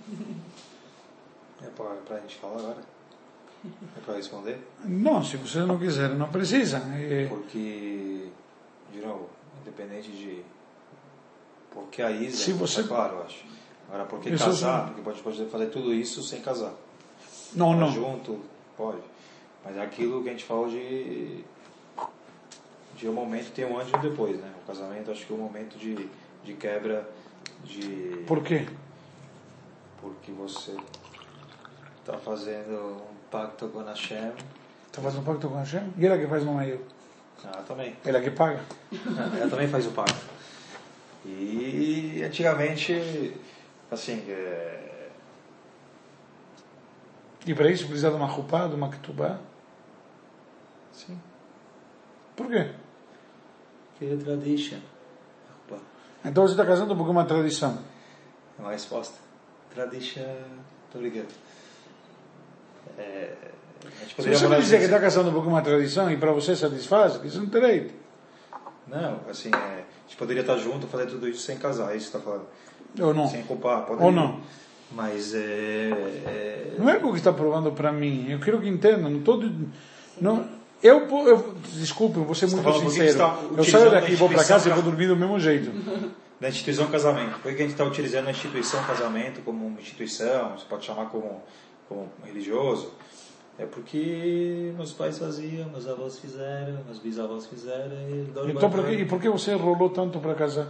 É 1.60 1.70
para 1.70 2.18
a 2.18 2.20
gente 2.20 2.36
falar 2.36 2.60
agora? 2.60 2.78
É 3.66 4.00
para 4.06 4.16
responder? 4.16 4.60
Não, 4.86 5.24
se 5.24 5.38
vocês 5.38 5.66
não 5.68 5.80
quiserem, 5.80 6.16
não 6.16 6.30
precisa. 6.30 6.80
Porque, 7.30 8.30
de 8.94 9.00
novo, 9.02 9.28
independente 9.62 10.12
de. 10.12 10.44
Porque 11.72 12.04
a 12.04 12.12
Isa, 12.12 12.38
Se 12.38 12.54
você- 12.54 12.82
é 12.82 12.84
claro, 12.84 13.16
eu 13.16 13.24
acho. 13.24 13.44
Agora, 13.88 14.06
porque 14.06 14.38
sou- 14.38 14.48
casar, 14.48 14.88
porque 14.88 15.02
pode, 15.02 15.22
pode 15.22 15.46
fazer 15.46 15.68
tudo 15.68 15.94
isso 15.94 16.22
sem 16.24 16.42
casar. 16.42 16.74
Não, 17.54 17.72
Tá 17.74 17.78
não. 17.80 17.92
junto, 17.92 18.40
pode. 18.76 19.00
Mas 19.64 19.78
é 19.78 19.82
aquilo 19.82 20.22
que 20.24 20.30
a 20.30 20.32
gente 20.32 20.44
falou 20.44 20.68
de. 20.70 21.44
De 22.96 23.08
um 23.08 23.14
momento 23.14 23.52
tem 23.54 23.64
um 23.66 23.78
antes 23.78 23.94
e 23.94 23.96
um 23.96 24.00
depois, 24.00 24.38
né? 24.40 24.52
O 24.64 24.68
casamento, 24.68 25.12
acho 25.12 25.26
que 25.26 25.32
é 25.32 25.36
um 25.36 25.40
momento 25.40 25.78
de, 25.78 26.10
de 26.44 26.54
quebra 26.56 27.08
de. 27.64 28.24
Por 28.28 28.42
quê? 28.44 28.66
Porque 30.02 30.32
você 30.32 30.76
está 32.00 32.18
fazendo 32.18 32.98
um 32.98 33.16
pacto 33.32 33.68
com 33.70 33.80
a 33.82 33.84
Hashem. 33.90 34.32
Está 34.88 35.02
fazendo 35.02 35.22
um 35.22 35.24
pacto 35.26 35.48
com 35.48 35.56
a 35.56 35.60
Hashem? 35.60 35.94
E 35.98 36.06
ela 36.06 36.18
que 36.18 36.26
faz, 36.28 36.44
não 36.44 36.60
é 36.60 36.72
eu. 36.72 36.82
Ah, 37.46 37.62
também. 37.68 37.96
Ela 38.04 38.20
que 38.20 38.32
paga. 38.32 38.62
Ela 39.40 39.50
também 39.50 39.68
faz 39.68 39.86
o 39.86 39.92
pacto. 39.92 40.26
E 41.26 42.22
antigamente, 42.26 43.34
assim, 43.92 44.24
é, 44.30 45.10
E 47.46 47.54
para 47.54 47.70
isso 47.72 47.86
precisa 47.86 48.10
de 48.10 48.16
uma 48.16 48.28
roupa, 48.28 48.68
de 48.68 48.76
uma 48.76 48.90
ketubá. 48.90 49.40
sim, 50.92 51.20
Por 52.36 52.48
quê? 52.48 52.72
que 53.98 54.06
é 54.14 54.16
tradition. 54.18 54.80
Opa, 55.68 55.80
Então 56.26 56.46
você 56.46 56.54
está 56.54 56.66
casando 56.66 56.96
porque 56.96 57.10
é 57.10 57.12
uma 57.12 57.26
tradição. 57.26 57.80
é 58.60 58.62
uma 58.62 58.72
resposta. 58.72 59.16
Tradition, 59.74 60.24
tô 60.92 61.00
ligado. 61.00 61.34
É, 62.98 63.34
Se 64.08 64.16
você 64.16 64.48
me 64.48 64.56
dizer 64.58 64.78
que 64.78 64.84
assim- 64.84 64.86
está 64.86 65.00
casando 65.00 65.32
porque 65.32 65.48
é 65.48 65.52
uma 65.52 65.62
tradição 65.62 66.12
e 66.12 66.18
para 66.18 66.32
você 66.32 66.56
satisfaz, 66.56 67.16
isso 67.24 67.40
não 67.40 67.48
tem 67.50 67.92
Não, 68.88 69.20
assim, 69.30 69.50
é, 69.54 69.58
a 69.58 69.84
gente 70.08 70.18
poderia 70.18 70.42
estar 70.42 70.58
junto, 70.58 70.88
fazer 70.88 71.06
tudo 71.08 71.28
isso 71.28 71.42
sem 71.42 71.58
casar, 71.58 71.94
é 71.94 71.98
isso 71.98 72.08
que 72.08 72.12
você 72.12 72.18
está 72.18 72.20
falando. 72.32 72.48
Ou 73.00 73.14
não? 73.14 73.28
Sem 73.28 73.44
culpar, 73.44 73.86
poderia. 73.86 74.06
Ou 74.06 74.12
não? 74.12 74.40
Mas 74.92 75.34
é, 75.34 75.40
é, 76.26 76.76
Não 76.78 76.90
é 76.90 76.98
o 76.98 77.12
que 77.12 77.18
está 77.18 77.34
provando 77.34 77.72
para 77.72 77.92
mim. 77.92 78.28
Eu 78.30 78.40
quero 78.40 78.60
que 78.62 78.70
entendam. 78.70 79.10
Não 79.10 79.22
tô, 79.22 79.38
de- 79.38 79.68
não, 80.20 80.48
eu, 80.82 81.08
eu, 81.28 81.56
desculpe, 81.74 82.20
vou 82.20 82.36
ser 82.36 82.48
Você 82.48 82.56
muito 82.56 82.66
tá 82.66 82.74
porque 82.74 82.90
sincero. 82.90 83.34
Eu 83.58 83.64
saio 83.64 83.92
daqui, 83.92 84.16
vou 84.16 84.30
para 84.30 84.46
casa 84.46 84.70
e 84.70 84.74
vou 84.74 84.84
dormir 84.84 85.08
do 85.08 85.16
mesmo 85.16 85.40
jeito. 85.40 85.72
da 86.40 86.50
instituição 86.50 86.88
casamento. 86.88 87.40
Por 87.40 87.52
que 87.52 87.58
a 87.58 87.62
gente 87.64 87.72
está 87.72 87.84
utilizando 87.84 88.28
a 88.28 88.32
instituição 88.32 88.84
casamento 88.84 89.42
como 89.42 89.66
uma 89.66 89.80
instituição, 89.80 90.52
você 90.58 90.66
pode 90.70 90.86
chamar 90.86 91.06
como, 91.06 91.42
como 91.90 92.08
religioso? 92.24 92.92
É 93.60 93.66
porque 93.66 94.72
meus 94.78 94.92
pais 94.92 95.18
faziam, 95.18 95.68
meus 95.70 95.88
avós 95.88 96.20
fizeram, 96.20 96.84
meus 96.86 97.00
bisavós 97.00 97.48
fizeram 97.48 97.96
e 98.08 98.52
Então, 98.52 98.70
por 98.70 98.86
que, 98.86 98.92
e 98.92 99.06
por 99.06 99.20
que 99.20 99.28
você 99.28 99.56
rolou 99.56 99.90
tanto 99.90 100.20
para 100.20 100.36
casar? 100.36 100.68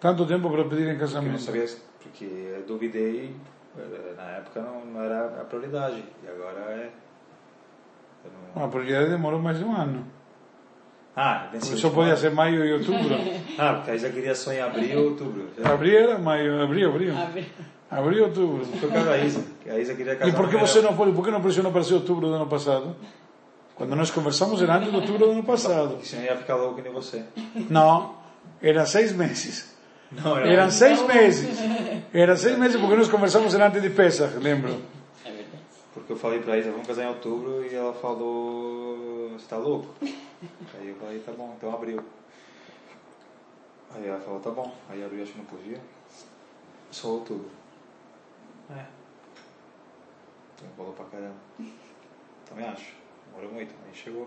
Tanto 0.00 0.26
tempo 0.26 0.48
para 0.50 0.64
pedir 0.64 0.88
em 0.88 0.90
Porque 0.90 0.90
eu 0.90 0.94
não 0.94 0.98
casamento? 0.98 1.40
sabia, 1.42 1.66
porque 2.02 2.24
eu 2.24 2.62
duvidei, 2.66 3.34
eh, 3.78 4.14
na 4.16 4.22
época 4.38 4.60
não, 4.62 4.84
não 4.86 5.02
era 5.02 5.26
a 5.26 5.44
prioridade, 5.44 6.02
e 6.24 6.28
agora 6.28 6.60
é. 6.60 6.90
não- 8.56 8.64
A 8.64 8.68
prioridade 8.68 9.10
demorou 9.10 9.40
mais 9.40 9.58
de 9.58 9.64
um 9.64 9.74
ano. 9.76 10.06
Ah, 11.14 11.48
venceu 11.52 11.76
Só 11.76 11.90
podia 11.90 12.16
ser 12.16 12.30
maio 12.30 12.64
e 12.64 12.72
outubro. 12.72 13.14
Ah, 13.58 13.74
porque 13.74 13.90
a 13.90 13.94
Isa 13.94 14.08
queria 14.08 14.34
só 14.34 14.52
em 14.52 14.60
abril 14.60 14.98
ou 15.00 15.04
outubro. 15.10 15.48
Abril 15.62 15.98
era 15.98 16.18
maio, 16.18 16.62
abril, 16.62 16.88
abril. 16.90 17.14
Abril 17.90 18.18
e 18.18 18.20
outubro. 18.22 18.64
Foi 18.64 18.78
por 18.88 18.92
causa 18.92 19.10
da 19.10 19.18
Isa, 19.18 19.44
que 19.62 19.68
a 19.68 19.78
Isa 19.78 19.94
queria 19.94 20.16
casar. 20.16 20.32
E 20.32 20.34
por 20.34 20.48
que 20.48 20.56
você 20.56 20.80
não 20.80 20.96
foi? 20.96 21.12
Por 21.12 21.22
que 21.24 21.30
não 21.30 21.42
pressionou 21.42 21.70
para 21.72 21.82
ser 21.82 21.94
outubro 21.94 22.26
do 22.28 22.34
ano 22.34 22.46
passado? 22.46 22.96
Quando 23.74 23.94
nós 23.96 24.10
conversamos 24.10 24.62
era 24.62 24.76
antes 24.76 24.88
de 24.90 24.96
outubro 24.96 25.26
do 25.26 25.32
ano 25.32 25.42
passado. 25.44 25.90
Porque 25.90 26.06
senão 26.06 26.22
ia 26.24 26.36
ficar 26.36 26.54
louco 26.56 26.76
que 26.76 26.82
nem 26.82 26.92
você. 26.92 27.22
Não, 27.68 28.14
eram 28.62 28.86
seis 28.86 29.12
meses. 29.12 29.76
Não, 30.12 30.36
Eram 30.38 30.70
seis 30.70 31.00
meses. 31.02 31.58
Eram 32.12 32.36
seis 32.36 32.58
meses 32.58 32.80
porque 32.80 32.96
nós 32.96 33.08
conversamos 33.08 33.54
antes 33.54 33.80
de 33.80 33.90
Pesach, 33.90 34.36
lembro. 34.38 34.70
É 35.24 35.30
verdade. 35.30 35.62
Porque 35.94 36.12
eu 36.12 36.16
falei 36.16 36.40
pra 36.40 36.58
Isa, 36.58 36.70
vamos 36.70 36.86
casar 36.86 37.04
em 37.04 37.08
outubro, 37.08 37.64
e 37.64 37.74
ela 37.74 37.92
falou, 37.94 39.30
você 39.30 39.46
tá 39.46 39.56
louco? 39.56 39.94
Aí 40.02 40.88
eu 40.88 40.96
falei, 40.96 41.18
tá 41.20 41.32
bom, 41.32 41.54
então 41.56 41.72
abril. 41.72 42.02
Aí 43.94 44.06
ela 44.06 44.20
falou, 44.20 44.40
tá 44.40 44.50
bom. 44.50 44.74
Aí 44.88 45.04
abril 45.04 45.22
acho 45.22 45.32
que 45.32 45.38
não 45.38 45.44
podia. 45.44 45.80
Só 46.90 47.08
outubro. 47.08 47.50
É. 48.70 48.84
Então 50.56 50.68
falou 50.76 50.92
pra 50.92 51.04
caramba. 51.06 51.36
Também 52.48 52.66
acho. 52.66 52.94
Demorou 53.28 53.52
muito, 53.52 53.74
mas 53.86 53.96
chegou. 53.96 54.26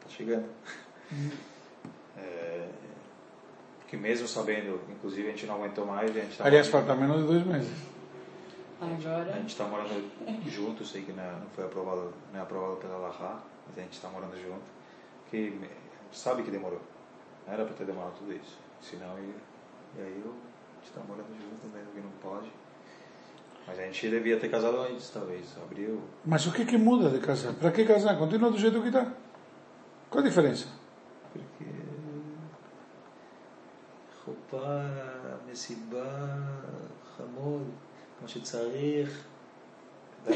Tá 0.00 0.08
chegando. 0.08 0.48
É, 2.16 2.68
porque 3.90 3.96
mesmo 3.96 4.28
sabendo, 4.28 4.80
inclusive 4.88 5.26
a 5.26 5.30
gente 5.32 5.46
não 5.46 5.56
aguentou 5.56 5.84
mais, 5.84 6.08
a 6.16 6.20
gente 6.20 6.38
tá 6.38 6.44
Aliás, 6.44 6.68
morando- 6.70 6.86
falta 6.86 7.00
menos 7.00 7.22
de 7.22 7.26
dois 7.26 7.44
meses. 7.44 7.76
a 8.80 8.84
Agora. 8.86 9.32
gente 9.32 9.48
está 9.48 9.64
morando 9.64 10.10
junto, 10.48 10.86
sei 10.86 11.02
que 11.02 11.12
não, 11.12 11.24
é- 11.24 11.32
não 11.32 11.46
foi 11.56 11.64
aprovado, 11.64 12.12
não 12.32 12.38
é 12.38 12.42
aprovado 12.44 12.76
pela 12.76 12.98
Lahá, 12.98 13.40
mas 13.66 13.76
a 13.78 13.80
gente 13.80 13.94
está 13.94 14.08
morando 14.08 14.36
junto. 14.40 14.62
Que 15.28 15.60
sabe 16.12 16.44
que 16.44 16.52
demorou. 16.52 16.80
Não 17.48 17.52
era 17.52 17.64
para 17.64 17.74
ter 17.74 17.84
demorado 17.84 18.12
tudo 18.16 18.32
isso. 18.32 18.56
Senão, 18.80 19.18
e, 19.18 19.22
e 19.98 20.02
aí 20.02 20.22
eu, 20.24 20.30
a 20.30 20.76
gente 20.76 20.86
está 20.86 21.00
morando 21.00 21.26
junto, 21.34 21.66
mesmo 21.76 21.90
que 21.92 22.00
não 22.00 22.10
pode. 22.22 22.48
Mas 23.66 23.76
a 23.76 23.82
gente 23.82 24.08
devia 24.08 24.38
ter 24.38 24.48
casado 24.50 24.76
antes, 24.82 25.10
talvez. 25.10 25.46
Abriu. 25.64 26.00
Mas 26.24 26.46
o 26.46 26.52
que 26.52 26.64
que 26.64 26.78
muda 26.78 27.10
de 27.10 27.18
casar? 27.18 27.52
Para 27.54 27.72
que 27.72 27.84
casar? 27.84 28.16
Continua 28.16 28.50
do 28.52 28.58
jeito 28.58 28.80
que 28.82 28.86
está. 28.88 29.12
Qual 30.08 30.22
a 30.24 30.28
diferença? 30.28 30.68
Porque. 31.32 31.64
roupa, 34.49 34.65
מסיבה, 35.51 36.35
חמוד, 37.17 37.63
כמו 38.19 38.27
שצריך, 38.27 39.25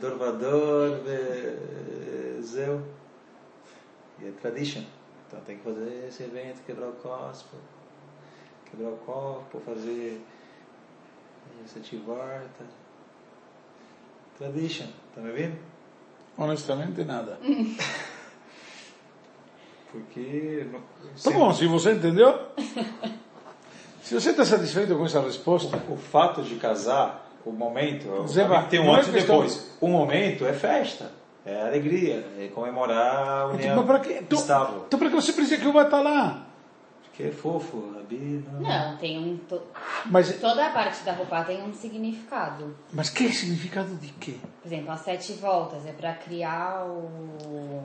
דור 0.00 0.20
ודור, 0.20 0.96
וזהו. 2.38 2.78
E 4.18 4.26
é 4.26 4.32
tradition. 4.32 4.82
Então 5.26 5.40
tem 5.40 5.58
que 5.58 5.64
fazer 5.64 6.06
esse 6.08 6.22
evento, 6.22 6.62
quebrar 6.64 6.88
o 6.88 6.92
copo, 6.92 7.56
quebrar 8.64 8.92
o 8.92 8.96
copo, 8.98 9.60
fazer 9.60 10.24
sete 11.66 11.96
volta. 11.96 12.64
Tradition, 14.38 14.86
tá 15.14 15.20
me 15.20 15.30
ouvindo? 15.30 15.58
Honestamente, 16.38 17.04
nada. 17.04 17.38
Porque. 19.91 20.65
Tá 21.23 21.31
bom, 21.31 21.53
se 21.53 21.67
você 21.67 21.91
entendeu. 21.93 22.39
Se 24.01 24.15
você 24.19 24.31
está 24.31 24.43
satisfeito 24.45 24.95
com 24.95 25.05
essa 25.05 25.21
resposta, 25.21 25.77
O 25.89 25.95
fato 25.97 26.41
de 26.41 26.55
casar, 26.55 27.29
o 27.45 27.51
momento, 27.51 28.27
Zeba, 28.27 28.63
tem 28.63 28.79
um 28.79 28.85
não 28.85 28.95
é 28.95 28.97
antes 28.99 29.09
e 29.09 29.11
depois. 29.11 29.77
O 29.79 29.87
momento 29.87 30.45
é 30.45 30.53
festa, 30.53 31.11
é 31.45 31.61
alegria, 31.61 32.25
é 32.39 32.47
comemorar 32.47 33.41
a 33.43 33.47
união 33.47 33.71
então 33.73 33.85
para 33.85 33.99
que, 33.99 34.13
então, 34.13 34.39
estável. 34.39 34.83
então 34.87 34.99
para 34.99 35.09
que 35.09 35.15
você 35.15 35.33
precisa 35.33 35.57
que 35.61 35.65
eu 35.65 35.73
vá 35.73 35.83
estar 35.83 36.01
lá? 36.01 36.45
Porque 37.03 37.23
é 37.23 37.31
fofo, 37.31 37.93
Rabi. 37.95 38.43
Não. 38.51 38.61
Não, 38.61 38.97
tem 38.97 39.19
um. 39.19 39.37
to- 39.37 39.61
Mas, 40.05 40.33
Toda 40.39 40.65
a 40.65 40.69
parte 40.71 41.03
da 41.03 41.11
roupa 41.13 41.43
tem 41.43 41.61
um 41.61 41.73
significado. 41.73 42.75
mas 42.93 43.09
que 43.09 43.31
significado 43.31 43.93
de 43.95 44.07
quê? 44.13 44.35
Por 44.61 44.67
exemplo, 44.67 44.91
as 44.91 45.01
sete 45.01 45.33
voltas 45.33 45.85
é 45.85 45.91
para 45.91 46.13
criar 46.13 46.85
o. 46.85 47.83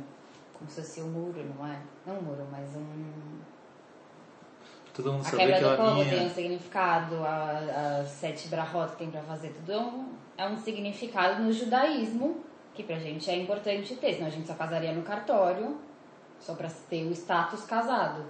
Como 0.58 0.70
se 0.70 0.80
fosse 0.80 1.02
um 1.02 1.08
muro, 1.08 1.44
não 1.56 1.66
é? 1.66 1.78
Não 2.06 2.18
um 2.18 2.22
muro, 2.22 2.46
mas 2.50 2.68
um. 2.74 3.40
Todo 4.94 5.12
mundo 5.12 5.26
A 5.26 5.30
quebra 5.30 5.54
que 5.56 5.60
do 5.60 5.66
ela 5.66 5.76
povo 5.76 6.08
tem 6.08 6.26
um 6.26 6.30
significado, 6.30 7.16
a- 7.22 7.98
as 8.00 8.08
sete 8.08 8.48
brahot 8.48 8.92
que 8.92 8.96
tem 8.98 9.10
para 9.10 9.22
fazer 9.22 9.50
tudo 9.50 9.72
é 9.72 9.78
um, 9.78 10.14
é 10.38 10.46
um 10.48 10.56
significado 10.56 11.42
no 11.42 11.52
judaísmo 11.52 12.42
que 12.72 12.82
pra 12.82 12.98
gente 12.98 13.28
é 13.30 13.36
importante 13.36 13.94
ter, 13.96 14.14
senão 14.14 14.26
a 14.26 14.30
gente 14.30 14.46
só 14.46 14.54
casaria 14.54 14.92
no 14.94 15.02
cartório, 15.02 15.78
só 16.40 16.54
para 16.54 16.68
ter 16.88 17.06
o 17.06 17.12
status 17.12 17.64
casado. 17.64 18.24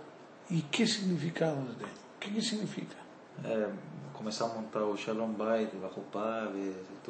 E 0.50 0.60
que 0.62 0.86
significado 0.86 1.74
tem? 1.74 1.86
O 1.88 2.18
que, 2.20 2.30
que 2.30 2.40
significa? 2.42 2.96
É, 3.44 3.68
começar 4.12 4.46
a 4.46 4.48
montar 4.48 4.82
o 4.84 4.96
Shalom 4.96 5.30
Bait, 5.32 5.70
a 5.82 5.86
roupa, 5.88 6.50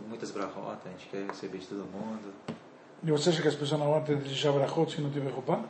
muitas 0.06 0.30
brahotas, 0.30 0.86
a 0.86 0.90
gente 0.90 1.06
quer 1.08 1.26
receber 1.26 1.58
de 1.58 1.66
todo 1.66 1.84
mundo. 1.84 2.32
E 3.06 3.10
você 3.12 3.30
acha 3.30 3.40
que 3.40 3.46
as 3.46 3.54
pessoas 3.54 3.80
não 3.80 3.88
vão 3.88 4.02
ter 4.02 4.16
de 4.16 4.34
Shabrachot 4.34 4.90
se 4.90 5.00
não 5.00 5.10
tiver 5.10 5.30
roupa? 5.30 5.64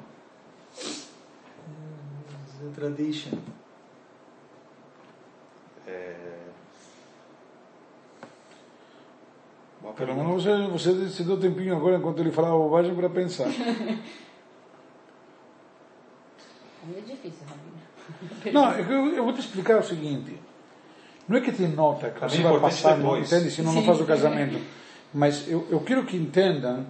É 2.65 2.75
tradition. 2.75 3.37
É... 5.87 6.17
Pelo 9.95 10.15
menos 10.15 10.45
você, 10.45 10.67
você 10.67 11.09
se 11.11 11.25
deu 11.25 11.39
tempinho 11.39 11.77
agora, 11.77 11.97
enquanto 11.97 12.21
ele 12.21 12.33
falava 12.33 12.57
bobagem, 12.57 12.95
para 12.95 13.11
pensar. 13.11 13.49
É 16.89 17.01
difícil, 17.01 17.45
Rabino. 17.49 18.53
Não, 18.55 18.73
eu, 18.79 19.17
eu 19.17 19.25
vou 19.25 19.33
te 19.33 19.41
explicar 19.41 19.81
o 19.81 19.83
seguinte. 19.83 20.41
Não 21.27 21.37
é 21.37 21.41
que 21.41 21.51
te 21.51 21.67
nota 21.67 22.11
que 22.11 22.37
mim, 22.37 22.45
vai 22.45 22.61
passar, 22.61 22.97
depois. 22.97 23.27
entende? 23.27 23.51
Senão 23.51 23.73
não 23.73 23.81
Sim. 23.81 23.87
faz 23.89 24.01
o 24.01 24.07
casamento. 24.07 24.65
Mas 25.13 25.49
eu, 25.49 25.67
eu 25.69 25.81
quero 25.81 26.07
que 26.07 26.17
entendam 26.17 26.87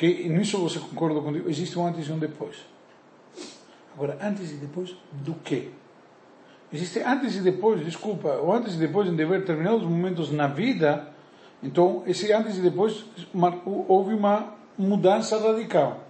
que, 0.00 0.26
nisso 0.30 0.56
você 0.56 0.78
concorda 0.78 1.20
comigo, 1.20 1.50
existe 1.50 1.78
um 1.78 1.86
antes 1.86 2.08
e 2.08 2.10
um 2.10 2.18
depois. 2.18 2.56
Agora, 3.94 4.16
antes 4.22 4.50
e 4.50 4.54
depois 4.54 4.96
do 5.12 5.34
quê? 5.34 5.68
Existe 6.72 7.00
antes 7.00 7.36
e 7.36 7.42
depois, 7.42 7.84
desculpa, 7.84 8.40
o 8.40 8.50
antes 8.50 8.76
e 8.76 8.78
depois 8.78 9.06
em 9.06 9.14
determinados 9.14 9.82
momentos 9.82 10.32
na 10.32 10.46
vida, 10.46 11.06
então 11.62 12.02
esse 12.06 12.32
antes 12.32 12.56
e 12.56 12.62
depois 12.62 13.04
houve 13.86 14.14
uma 14.14 14.54
mudança 14.78 15.38
radical. 15.38 16.00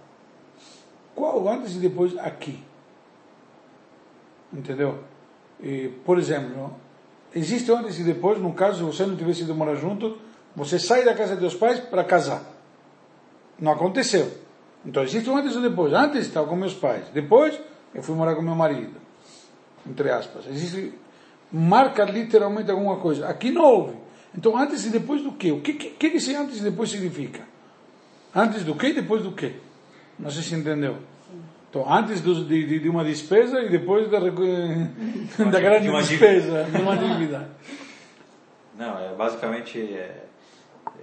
Qual 1.13 1.49
antes 1.49 1.75
e 1.75 1.79
depois 1.79 2.17
aqui? 2.17 2.63
Entendeu? 4.53 5.03
E, 5.61 5.89
por 6.05 6.17
exemplo, 6.17 6.73
existe 7.35 7.69
antes 7.69 7.99
e 7.99 8.05
depois, 8.05 8.39
no 8.39 8.53
caso, 8.53 8.77
se 8.77 8.83
você 8.83 9.05
não 9.05 9.17
tivesse 9.17 9.41
ido 9.41 9.53
morar 9.53 9.75
junto, 9.75 10.17
você 10.55 10.79
sai 10.79 11.03
da 11.03 11.13
casa 11.13 11.35
dos 11.35 11.55
pais 11.55 11.81
para 11.81 12.05
casar. 12.05 12.50
Não 13.61 13.71
aconteceu. 13.73 14.29
Então 14.85 15.03
existe 15.03 15.29
um 15.29 15.37
antes 15.37 15.55
um 15.55 15.61
depois. 15.61 15.93
Antes 15.93 16.25
estava 16.25 16.47
com 16.47 16.55
meus 16.55 16.73
pais. 16.73 17.05
Depois 17.13 17.57
eu 17.93 18.01
fui 18.01 18.15
morar 18.15 18.35
com 18.35 18.41
meu 18.41 18.55
marido. 18.55 18.95
Entre 19.87 20.09
aspas. 20.09 20.47
Existe. 20.47 20.93
Marca 21.51 22.03
literalmente 22.03 22.71
alguma 22.71 22.97
coisa. 22.97 23.27
Aqui 23.27 23.51
não 23.51 23.63
houve. 23.63 23.93
Então 24.35 24.57
antes 24.57 24.85
e 24.85 24.89
depois 24.89 25.21
do 25.21 25.33
quê? 25.33 25.51
O 25.51 25.61
que, 25.61 25.73
que, 25.73 26.09
que 26.09 26.17
esse 26.17 26.33
antes 26.35 26.59
e 26.59 26.63
depois 26.63 26.89
significa? 26.89 27.41
Antes 28.33 28.63
do 28.63 28.73
quê 28.75 28.87
e 28.87 28.93
depois 28.93 29.21
do 29.21 29.33
quê? 29.33 29.53
Não 30.17 30.29
sei 30.31 30.41
se 30.41 30.55
entendeu. 30.55 30.97
Então, 31.69 31.89
antes 31.91 32.19
dos- 32.19 32.47
de, 32.47 32.79
de, 32.79 32.89
uma 32.89 33.03
despesa 33.03 33.61
e 33.61 33.69
depois 33.69 34.09
da, 34.09 34.19
da 35.51 35.59
grande 35.59 35.89
de 35.89 35.97
despesa, 36.07 36.65
de 36.65 36.81
uma 36.81 36.97
dívida. 36.97 37.49
Não, 38.77 38.99
é 38.99 39.13
basicamente 39.15 39.79
é, 39.79 40.25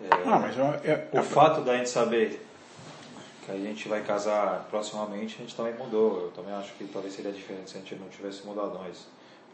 é, 0.05 0.09
Ah, 0.27 0.39
mas 0.39 0.57
é, 0.85 1.09
é, 1.13 1.21
o 1.21 1.23
fato 1.23 1.63
da 1.63 1.77
gente 1.77 1.89
saber 1.89 2.47
a 3.49 3.57
gente 3.57 3.89
vai 3.89 4.03
casar 4.05 4.67
proximamente, 4.71 5.37
a 5.37 5.39
gente 5.39 5.55
também 5.57 5.75
mudou. 5.75 6.21
Eu 6.25 6.31
também 6.33 6.53
acho 6.55 6.75
que 6.75 6.85
talvez 6.87 7.15
seria 7.15 7.33
diferente 7.33 7.71
se 7.71 7.77
a 7.77 7.81
gente 7.81 7.95
não 7.97 8.09
tivesse 8.09 8.45
mudado, 8.47 8.79
mas 8.79 9.07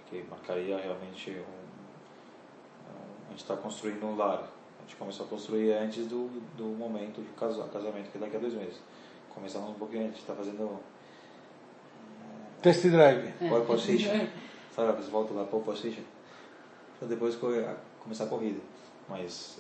porque 0.03 0.25
marcaria 0.29 0.77
realmente 0.77 1.31
um, 1.31 1.65
a 3.27 3.31
gente 3.31 3.43
está 3.43 3.57
construindo 3.57 4.05
um 4.05 4.17
lar. 4.17 4.49
A 4.79 4.83
gente 4.83 4.97
começou 4.97 5.25
a 5.27 5.29
construir 5.29 5.73
antes 5.73 6.07
do, 6.07 6.29
do 6.57 6.65
momento 6.65 7.23
de 7.23 7.29
casar, 7.39 7.69
casamento, 7.69 8.11
que 8.11 8.19
é 8.19 8.21
daqui 8.21 8.37
a 8.37 8.39
dois 8.41 8.53
meses. 8.55 8.79
Começamos 9.35 9.71
um 9.71 9.75
pouquinho 9.75 10.07
antes, 10.09 10.21
está 10.21 10.35
fazendo 10.35 10.79
test 12.63 12.85
drive. 12.87 13.33
pole 13.49 13.65
position. 13.65 14.27
Sabe, 14.75 14.93
eles 14.93 15.09
voltam 15.09 15.37
lá, 15.37 15.45
pole 15.45 15.65
position. 15.65 16.03
Pra 16.99 17.09
depois 17.09 17.35
co- 17.37 17.49
começar 18.01 18.25
a 18.25 18.27
corrida. 18.29 18.61
Mas, 19.09 19.59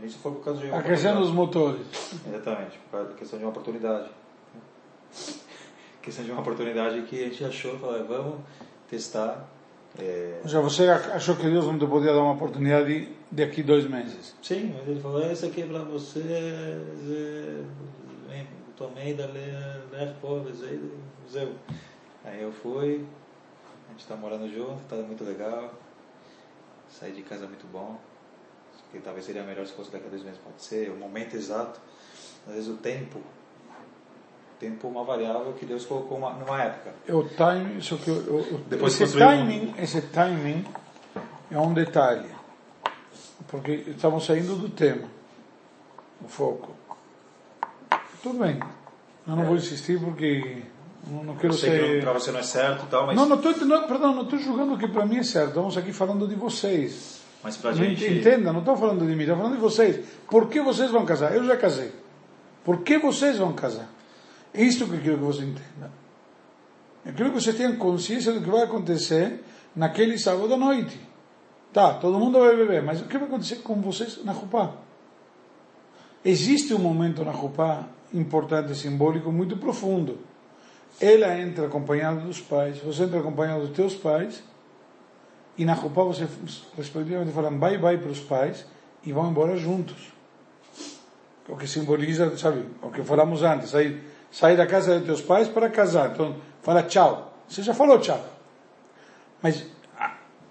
disso, 0.00 0.18
foi 0.18 0.32
por 0.32 0.44
causa 0.44 0.60
de 0.60 0.66
uma 0.66 0.78
Aquecendo 0.78 1.20
os 1.20 1.30
motores. 1.30 1.86
Exatamente, 2.26 2.78
por 2.78 2.90
causa 2.90 3.08
da 3.10 3.14
questão 3.14 3.38
de 3.38 3.44
uma 3.44 3.50
oportunidade. 3.50 4.10
questão 6.02 6.24
de 6.24 6.32
uma 6.32 6.40
oportunidade 6.40 7.02
que 7.02 7.24
a 7.24 7.28
gente 7.28 7.44
achou, 7.44 7.78
falou, 7.78 8.04
vamos 8.04 8.40
testar. 8.88 9.48
É... 9.98 10.40
Ou 10.42 10.48
seja, 10.48 10.60
você 10.60 10.88
achou 10.88 11.36
que 11.36 11.42
Deus 11.42 11.66
não 11.66 11.78
te 11.78 11.86
podia 11.86 12.12
dar 12.12 12.20
uma 12.20 12.32
oportunidade 12.32 13.08
daqui 13.30 13.62
dois 13.62 13.88
meses. 13.88 14.34
Sim, 14.42 14.74
mas 14.76 14.88
ele 14.88 15.00
falou, 15.00 15.22
esse 15.30 15.46
aqui 15.46 15.62
é 15.62 15.66
pra 15.66 15.80
você, 15.80 16.20
é, 16.20 17.64
tomei 18.80 19.12
da 19.12 19.26
leve 19.26 20.14
pobres 20.20 20.62
aí. 20.62 20.90
Aí 22.24 22.42
eu 22.42 22.50
fui, 22.50 23.06
a 23.88 23.92
gente 23.92 24.06
tá 24.06 24.16
morando 24.16 24.48
junto, 24.48 24.82
tá 24.88 24.96
muito 24.96 25.22
legal, 25.22 25.74
saí 26.88 27.12
de 27.12 27.22
casa 27.22 27.44
é 27.44 27.48
muito 27.48 27.70
bom, 27.70 27.98
que 28.92 28.98
talvez 28.98 29.24
seria 29.26 29.42
melhor 29.42 29.66
se 29.66 29.72
fosse 29.72 29.90
daqui 29.90 30.06
a 30.06 30.10
dois 30.10 30.22
meses, 30.22 30.38
pode 30.42 30.62
ser, 30.62 30.90
o 30.90 30.96
momento 30.96 31.34
exato, 31.36 31.80
às 32.48 32.54
vezes 32.54 32.68
o 32.68 32.74
tempo, 32.74 33.18
o 33.18 34.58
tempo 34.58 34.86
é 34.86 34.90
uma 34.90 35.04
variável 35.04 35.52
que 35.52 35.64
Deus 35.64 35.84
colocou 35.86 36.18
uma, 36.18 36.32
numa 36.32 36.62
época. 36.62 36.92
É 37.06 37.14
o 37.14 37.22
timing, 37.28 37.78
isso 37.78 37.96
que 37.98 38.08
eu, 38.10 38.16
eu- 38.16 38.58
Depois 38.68 38.92
esse 38.94 39.04
construiu 39.04 39.28
um- 39.28 39.30
timing, 39.46 39.74
esse 39.78 40.02
timing 40.02 40.64
é 41.50 41.58
um 41.58 41.72
detalhe, 41.72 42.28
porque 43.48 43.72
estamos 43.88 44.24
saindo 44.26 44.56
do 44.56 44.68
tema, 44.68 45.08
o 46.22 46.28
foco. 46.28 46.74
Tudo 48.22 48.38
bem, 48.40 48.60
eu 49.26 49.36
não 49.36 49.44
vou 49.44 49.56
insistir 49.56 49.98
porque 49.98 50.62
não, 51.06 51.24
não 51.24 51.36
quero 51.36 51.54
Eu 51.54 51.56
sei 51.56 51.70
que 51.70 51.86
ser. 51.86 52.02
para 52.02 52.12
você 52.12 52.30
não 52.32 52.40
é 52.40 52.42
certo 52.42 52.84
e 52.84 52.88
tal, 52.88 53.06
mas, 53.06 53.16
Não, 53.16 53.26
não 53.26 53.36
estou, 53.36 53.56
não, 53.66 53.86
perdão, 53.86 54.14
não 54.14 54.22
estou 54.24 54.38
julgando 54.38 54.76
que 54.76 54.86
para 54.88 55.06
mim 55.06 55.18
é 55.18 55.22
certo. 55.22 55.48
Estamos 55.48 55.76
aqui 55.78 55.92
falando 55.92 56.26
de 56.28 56.34
vocês. 56.34 57.19
Mas 57.42 57.56
pra 57.56 57.70
Não 57.70 57.78
gente... 57.78 58.06
Entenda, 58.06 58.52
não 58.52 58.60
estou 58.60 58.76
falando 58.76 59.06
de 59.06 59.14
mim, 59.14 59.22
estou 59.22 59.36
falando 59.36 59.54
de 59.54 59.60
vocês. 59.60 60.04
Por 60.28 60.48
que 60.48 60.60
vocês 60.60 60.90
vão 60.90 61.04
casar? 61.04 61.34
Eu 61.34 61.44
já 61.44 61.56
casei. 61.56 61.92
Por 62.64 62.82
que 62.82 62.98
vocês 62.98 63.38
vão 63.38 63.52
casar? 63.52 63.88
É 64.52 64.62
isto 64.62 64.86
que 64.86 64.94
eu 64.94 65.00
quero 65.00 65.18
que 65.18 65.24
você 65.24 65.42
entenda. 65.42 65.90
Eu 67.04 67.14
quero 67.14 67.30
que 67.30 67.40
você 67.40 67.52
tenha 67.52 67.74
consciência 67.76 68.32
do 68.32 68.42
que 68.42 68.50
vai 68.50 68.62
acontecer 68.62 69.42
naquele 69.74 70.18
sábado 70.18 70.52
à 70.52 70.56
noite. 70.56 71.00
Tá, 71.72 71.94
todo 71.94 72.18
mundo 72.18 72.38
vai 72.40 72.56
beber, 72.56 72.82
mas 72.82 73.00
o 73.00 73.04
que 73.04 73.16
vai 73.16 73.28
acontecer 73.28 73.56
com 73.56 73.80
vocês 73.80 74.22
na 74.24 74.32
Rupá? 74.32 74.72
Existe 76.24 76.74
um 76.74 76.78
momento 76.78 77.24
na 77.24 77.30
Rupá 77.30 77.86
importante, 78.12 78.74
simbólico, 78.74 79.30
muito 79.32 79.56
profundo. 79.56 80.18
Ela 81.00 81.38
entra 81.38 81.66
acompanhada 81.66 82.20
dos 82.20 82.40
pais, 82.40 82.78
você 82.78 83.04
entra 83.04 83.20
acompanhado 83.20 83.66
dos 83.66 83.70
teus 83.70 83.94
pais, 83.94 84.42
e 85.58 85.64
na 85.64 85.74
Rupá 85.74 86.02
você, 86.02 86.26
respectivamente, 86.76 87.32
falam 87.32 87.58
bye 87.58 87.78
bye 87.78 87.98
para 87.98 88.10
os 88.10 88.20
pais 88.20 88.64
e 89.04 89.12
vão 89.12 89.30
embora 89.30 89.56
juntos. 89.56 90.08
O 91.48 91.56
que 91.56 91.66
simboliza, 91.66 92.36
sabe, 92.36 92.64
o 92.80 92.90
que 92.90 93.02
falamos 93.02 93.42
antes, 93.42 93.70
sair, 93.70 94.02
sair 94.30 94.56
da 94.56 94.66
casa 94.66 94.98
de 95.00 95.04
teus 95.04 95.20
pais 95.20 95.48
para 95.48 95.68
casar. 95.68 96.12
Então, 96.12 96.36
fala 96.62 96.82
tchau. 96.82 97.34
Você 97.48 97.62
já 97.62 97.74
falou 97.74 97.98
tchau. 97.98 98.24
Mas 99.42 99.66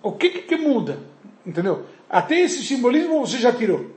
o 0.03 0.11
que, 0.11 0.29
que, 0.29 0.41
que 0.41 0.57
muda? 0.57 0.99
Entendeu? 1.45 1.85
Até 2.09 2.41
esse 2.41 2.63
simbolismo 2.63 3.25
você 3.25 3.37
já 3.37 3.53
tirou. 3.53 3.91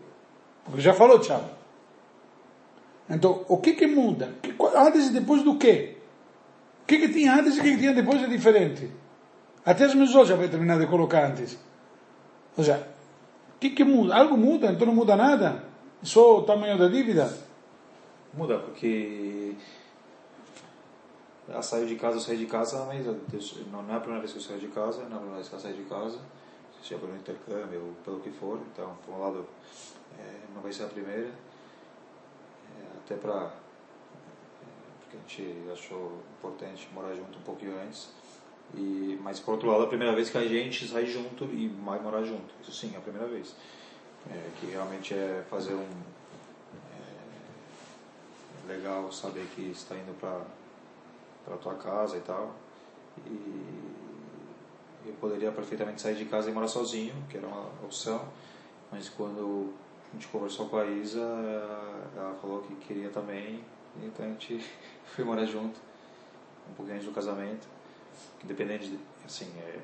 Porque 0.64 0.80
já 0.80 0.94
falou 0.94 1.18
tchau. 1.18 1.44
Então, 3.10 3.44
o 3.48 3.58
que 3.58 3.72
que 3.72 3.86
muda? 3.86 4.34
Que, 4.40 4.54
antes 4.76 5.08
e 5.08 5.12
depois 5.12 5.42
do 5.42 5.58
quê? 5.58 5.96
O 6.82 6.86
que 6.86 6.98
que 6.98 7.08
tinha 7.08 7.34
antes 7.34 7.56
e 7.56 7.60
o 7.60 7.62
que 7.62 7.72
que 7.72 7.78
tinha 7.78 7.92
depois 7.92 8.22
é 8.22 8.26
diferente. 8.26 8.88
Até 9.64 9.94
meus 9.94 10.14
olhos 10.14 10.28
já 10.28 10.36
vai 10.36 10.48
terminar 10.48 10.78
de 10.78 10.86
colocar 10.86 11.26
antes. 11.26 11.58
Ou 12.56 12.64
seja, 12.64 12.88
o 13.54 13.58
que 13.58 13.70
que 13.70 13.84
muda? 13.84 14.16
Algo 14.16 14.36
muda, 14.36 14.72
então 14.72 14.86
não 14.86 14.94
muda 14.94 15.16
nada. 15.16 15.64
Só 16.02 16.38
o 16.38 16.42
tamanho 16.42 16.76
da 16.76 16.88
dívida. 16.88 17.32
Muda, 18.34 18.58
porque 18.58 19.54
ela 21.48 21.62
saiu 21.62 21.86
de 21.86 21.96
casa, 21.96 22.18
saí 22.18 22.36
de 22.36 22.46
casa, 22.46 22.84
mas 22.86 23.04
não 23.06 23.92
é 23.92 23.96
a 23.96 24.00
primeira 24.00 24.20
vez 24.20 24.32
que 24.32 24.38
eu 24.38 24.42
saio 24.42 24.58
de 24.58 24.68
casa, 24.68 25.02
não 25.04 25.12
é 25.12 25.14
a 25.14 25.18
primeira 25.18 25.36
vez 25.36 25.48
que 25.48 25.54
ela 25.54 25.62
sai 25.62 25.72
de 25.74 25.82
casa, 25.82 26.18
seja 26.82 26.98
pelo 26.98 27.14
intercâmbio 27.14 27.94
pelo 28.04 28.20
que 28.20 28.30
for, 28.30 28.58
então, 28.72 28.96
por 29.04 29.14
um 29.14 29.20
lado, 29.20 29.46
é, 30.18 30.54
não 30.54 30.62
vai 30.62 30.72
ser 30.72 30.84
a 30.84 30.88
primeira, 30.88 31.28
é, 31.28 32.84
até 33.04 33.16
para 33.16 33.52
porque 35.12 35.16
a 35.16 35.20
gente 35.20 35.70
achou 35.70 36.22
importante 36.38 36.88
morar 36.94 37.14
junto 37.14 37.38
um 37.38 37.42
pouquinho 37.42 37.78
antes, 37.82 38.08
e, 38.74 39.18
mas 39.22 39.38
por 39.38 39.52
outro 39.52 39.70
lado, 39.70 39.82
é 39.82 39.84
a 39.84 39.88
primeira 39.88 40.14
vez 40.14 40.30
que 40.30 40.38
a 40.38 40.46
gente 40.46 40.88
sai 40.88 41.06
junto 41.06 41.44
e 41.44 41.68
vai 41.84 42.00
morar 42.00 42.22
junto, 42.24 42.54
isso 42.62 42.72
sim, 42.72 42.92
é 42.94 42.98
a 42.98 43.00
primeira 43.00 43.26
vez, 43.28 43.54
é, 44.30 44.50
que 44.58 44.66
realmente 44.66 45.14
é 45.14 45.44
fazer 45.48 45.74
um 45.74 45.86
é 48.68 48.72
legal 48.72 49.10
saber 49.10 49.46
que 49.54 49.62
está 49.70 49.94
indo 49.96 50.14
para 50.18 51.56
tua 51.56 51.74
casa 51.74 52.16
e 52.16 52.20
tal. 52.20 52.54
E 53.26 53.82
eu 55.04 55.14
poderia 55.20 55.50
perfeitamente 55.50 56.00
sair 56.00 56.14
de 56.14 56.24
casa 56.26 56.48
e 56.48 56.52
morar 56.52 56.68
sozinho 56.68 57.14
que 57.28 57.36
era 57.36 57.46
uma 57.46 57.66
opção. 57.82 58.28
Mas 58.90 59.08
quando 59.08 59.72
a 60.10 60.14
gente 60.14 60.28
conversou 60.28 60.68
com 60.68 60.76
a 60.76 60.86
Isa 60.86 61.20
ela 62.16 62.36
falou 62.40 62.62
que 62.62 62.74
queria 62.76 63.10
também. 63.10 63.64
Então 64.02 64.24
a 64.24 64.28
gente 64.28 64.64
foi 65.04 65.24
morar 65.24 65.44
junto 65.44 65.78
um 66.70 66.74
pouquinho 66.74 66.96
antes 66.96 67.08
do 67.08 67.14
casamento 67.14 67.66
independente 68.44 68.88
de 68.88 68.98
assim 69.24 69.50
é, 69.58 69.78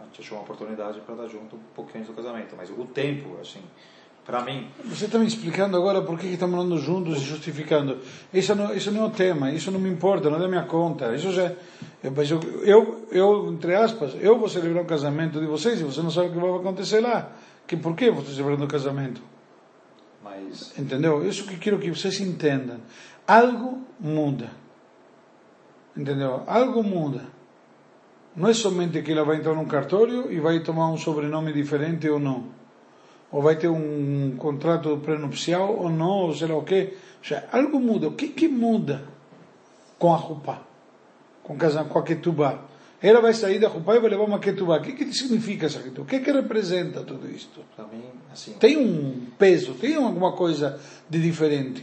a 0.00 0.04
gente 0.04 0.20
achou 0.20 0.38
uma 0.38 0.44
oportunidade 0.44 1.00
para 1.00 1.14
estar 1.14 1.28
junto 1.28 1.56
um 1.56 1.60
pouquinho 1.74 2.00
antes 2.00 2.14
do 2.14 2.16
casamento 2.16 2.54
mas 2.56 2.70
o 2.70 2.84
tempo 2.86 3.38
assim 3.40 3.62
Para 4.28 4.42
mim. 4.42 4.68
Você 4.84 5.06
está 5.06 5.18
me 5.18 5.26
explicando 5.26 5.74
agora 5.74 6.02
por 6.02 6.18
que 6.18 6.26
estamos 6.26 6.60
andando 6.60 6.78
juntos 6.78 7.16
e 7.16 7.24
justificando. 7.24 7.96
Isso 8.30 8.54
não, 8.54 8.74
isso 8.74 8.92
não 8.92 9.04
é 9.04 9.06
o 9.06 9.10
tema, 9.10 9.50
isso 9.50 9.70
não 9.70 9.80
me 9.80 9.88
importa, 9.88 10.28
não 10.28 10.36
é 10.36 10.40
da 10.40 10.46
minha 10.46 10.64
conta. 10.64 11.14
Isso 11.14 11.32
já, 11.32 11.50
eu, 12.04 12.12
mas 12.14 12.30
eu, 12.30 12.38
eu, 12.62 13.06
eu, 13.10 13.50
entre 13.50 13.74
aspas, 13.74 14.14
eu 14.20 14.38
vou 14.38 14.46
celebrar 14.46 14.82
o 14.82 14.86
casamento 14.86 15.40
de 15.40 15.46
vocês 15.46 15.80
e 15.80 15.84
você 15.84 16.02
não 16.02 16.10
sabe 16.10 16.28
o 16.28 16.32
que 16.32 16.38
vai 16.38 16.50
acontecer 16.50 17.00
lá. 17.00 17.32
Que 17.66 17.74
por 17.74 17.96
que 17.96 18.10
você 18.10 18.20
está 18.20 18.32
celebrando 18.34 18.66
o 18.66 18.68
casamento? 18.68 19.22
Mas 20.22 20.78
Entendeu? 20.78 21.26
Isso 21.26 21.46
que 21.46 21.56
quero 21.56 21.78
que 21.78 21.88
vocês 21.90 22.20
entendam. 22.20 22.82
Algo 23.26 23.78
muda. 23.98 24.50
Entendeu? 25.98 26.44
Algo 26.46 26.84
muda. 26.84 27.26
Não 28.36 28.48
é 28.48 28.54
somente 28.54 29.02
que 29.02 29.10
ela 29.10 29.24
vai 29.24 29.38
entrar 29.38 29.52
num 29.52 29.64
cartório 29.64 30.30
e 30.30 30.38
vai 30.38 30.60
tomar 30.60 30.92
um 30.92 30.96
sobrenome 30.96 31.52
diferente 31.52 32.08
ou 32.08 32.20
não. 32.20 32.44
Ou 33.32 33.42
vai 33.42 33.56
ter 33.56 33.66
um 33.66 34.36
contrato 34.38 34.96
prenupcial 34.98 35.76
ou 35.76 35.90
não, 35.90 36.28
ou 36.28 36.34
sei 36.34 36.46
lá 36.46 36.56
o 36.56 36.62
quê. 36.62 36.94
Ou 37.18 37.24
seja, 37.24 37.48
algo 37.50 37.80
muda. 37.80 38.06
O 38.06 38.12
que 38.12 38.28
que 38.28 38.46
muda 38.46 39.02
com 39.98 40.14
a 40.14 40.16
roupa? 40.16 40.62
Com, 41.42 41.56
casa, 41.56 41.82
com 41.82 41.98
a 41.98 42.02
ketubá? 42.04 42.60
Ela 43.02 43.20
vai 43.20 43.34
sair 43.34 43.58
da 43.58 43.68
roupa 43.68 43.96
e 43.96 44.00
vai 44.00 44.10
levar 44.10 44.24
uma 44.24 44.38
ketubá. 44.38 44.78
O 44.78 44.82
que 44.82 44.92
que 44.92 45.12
significa 45.12 45.66
essa 45.66 45.80
ketubá? 45.80 46.02
O 46.02 46.06
que 46.06 46.20
que 46.20 46.30
representa 46.30 47.02
tudo 47.02 47.28
isto? 47.28 47.60
mim, 47.92 48.04
assim, 48.32 48.52
Tem 48.52 48.76
um 48.76 49.26
peso, 49.36 49.74
tem 49.74 49.96
alguma 49.96 50.32
coisa 50.32 50.78
de 51.10 51.20
diferente. 51.20 51.82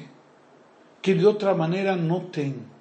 Que 1.01 1.13
de 1.13 1.25
outra 1.25 1.53
maneira 1.53 1.97
não 1.97 2.21
tem. 2.21 2.74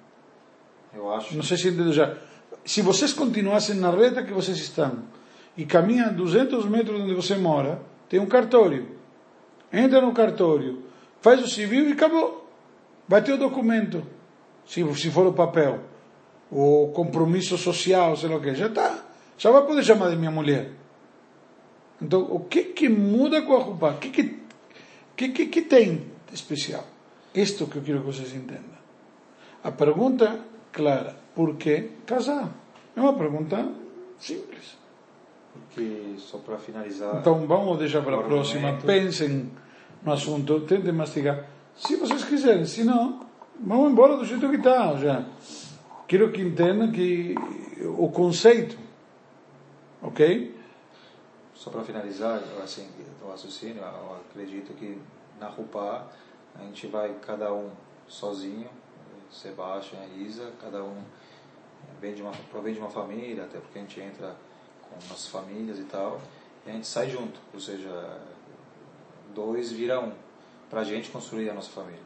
Eu 0.95 1.13
acho. 1.13 1.35
Não 1.35 1.43
sei 1.43 1.57
se 1.57 1.67
entendeu 1.67 1.93
já. 1.93 2.15
Se 2.63 2.81
vocês 2.81 3.13
continuassem 3.13 3.75
na 3.75 3.91
reta 3.91 4.23
que 4.23 4.33
vocês 4.33 4.57
estão 4.57 5.03
e 5.55 5.65
caminham 5.65 6.13
200 6.13 6.65
metros 6.65 7.01
onde 7.01 7.13
você 7.13 7.35
mora, 7.35 7.81
tem 8.09 8.19
um 8.19 8.25
cartório. 8.25 8.95
Entra 9.71 10.01
no 10.01 10.13
cartório, 10.13 10.83
faz 11.21 11.43
o 11.43 11.47
civil 11.47 11.89
e 11.89 11.93
acabou. 11.93 12.49
Vai 13.07 13.21
ter 13.21 13.33
o 13.33 13.37
documento. 13.37 14.03
Se, 14.65 14.83
se 14.95 15.11
for 15.11 15.27
o 15.27 15.33
papel. 15.33 15.81
O 16.49 16.91
compromisso 16.93 17.57
social, 17.57 18.15
sei 18.15 18.29
lá 18.29 18.37
o 18.37 18.41
que. 18.41 18.55
Já 18.55 18.67
está. 18.67 19.03
Já 19.37 19.51
vai 19.51 19.65
poder 19.65 19.83
chamar 19.83 20.09
de 20.09 20.15
minha 20.15 20.31
mulher. 20.31 20.71
Então, 22.01 22.21
o 22.21 22.39
que 22.39 22.63
que 22.63 22.87
muda 22.87 23.41
com 23.41 23.55
a 23.55 23.59
roupa? 23.59 23.91
O 23.91 23.97
que 23.97 24.09
que, 24.09 24.39
que, 25.15 25.29
que, 25.29 25.45
que 25.47 25.61
tem 25.61 26.11
de 26.27 26.33
especial? 26.33 26.85
Isto 27.33 27.67
que 27.67 27.77
eu 27.77 27.81
quero 27.81 27.99
que 27.99 28.05
vocês 28.05 28.33
entendam. 28.33 28.75
A 29.63 29.71
pergunta 29.71 30.39
clara, 30.75 31.15
por 31.33 31.55
que 31.55 31.89
casar? 32.05 32.49
É 32.95 32.99
uma 33.01 33.13
pergunta 33.17 33.67
simples. 34.19 34.77
Porque, 35.53 36.15
só 36.17 36.37
para 36.39 36.57
finalizar, 36.57 37.15
Então 37.19 37.47
vamos 37.47 37.79
deixar 37.79 38.01
para 38.03 38.17
a 38.19 38.23
próxima. 38.23 38.69
argumento- 38.69 38.85
Pensem 38.85 39.49
no 40.03 40.11
assunto, 40.11 40.61
tentem 40.61 40.91
mastigar. 40.91 41.45
Se 41.75 41.95
vocês 41.95 42.23
quiserem, 42.25 42.65
se 42.65 42.83
não, 42.83 43.25
vamos 43.59 43.91
embora 43.91 44.17
do 44.17 44.25
jeito 44.25 44.49
que 44.49 44.57
está. 44.57 44.95
Já. 44.97 45.25
Quero 46.07 46.31
que 46.31 46.41
entendam 46.41 46.91
que 46.91 47.35
o 47.97 48.09
conceito, 48.11 48.77
ok? 50.01 50.53
só 51.55 51.71
para 51.71 51.81
finalizar, 51.83 52.39
assim, 52.63 52.87
o 53.25 53.29
raciocínio, 53.29 53.81
eu 53.81 54.17
acredito 54.29 54.71
que 54.75 54.99
na 55.39 55.47
Rupá 55.47 56.05
a 56.53 56.61
gente 56.63 56.85
vai 56.87 57.15
cada 57.25 57.51
um 57.51 57.69
sozinho, 58.07 58.67
Sebastião 59.31 60.01
e 60.15 60.23
Isa, 60.23 60.51
cada 60.61 60.83
um 60.83 61.01
vem 61.99 62.13
de 62.13 62.21
uma, 62.21 62.31
provém 62.51 62.73
de 62.73 62.79
uma 62.79 62.89
família, 62.89 63.43
até 63.43 63.59
porque 63.59 63.79
a 63.79 63.81
gente 63.81 63.99
entra 63.99 64.35
com 64.81 64.95
nossas 65.09 65.27
famílias 65.27 65.79
e 65.79 65.83
tal, 65.83 66.21
e 66.65 66.69
a 66.69 66.73
gente 66.73 66.87
sai 66.87 67.09
junto, 67.09 67.39
ou 67.53 67.59
seja, 67.59 68.19
dois 69.33 69.71
vira 69.71 69.99
um, 69.99 70.11
para 70.69 70.81
a 70.81 70.83
gente 70.83 71.09
construir 71.09 71.49
a 71.49 71.53
nossa 71.53 71.69
família. 71.69 71.99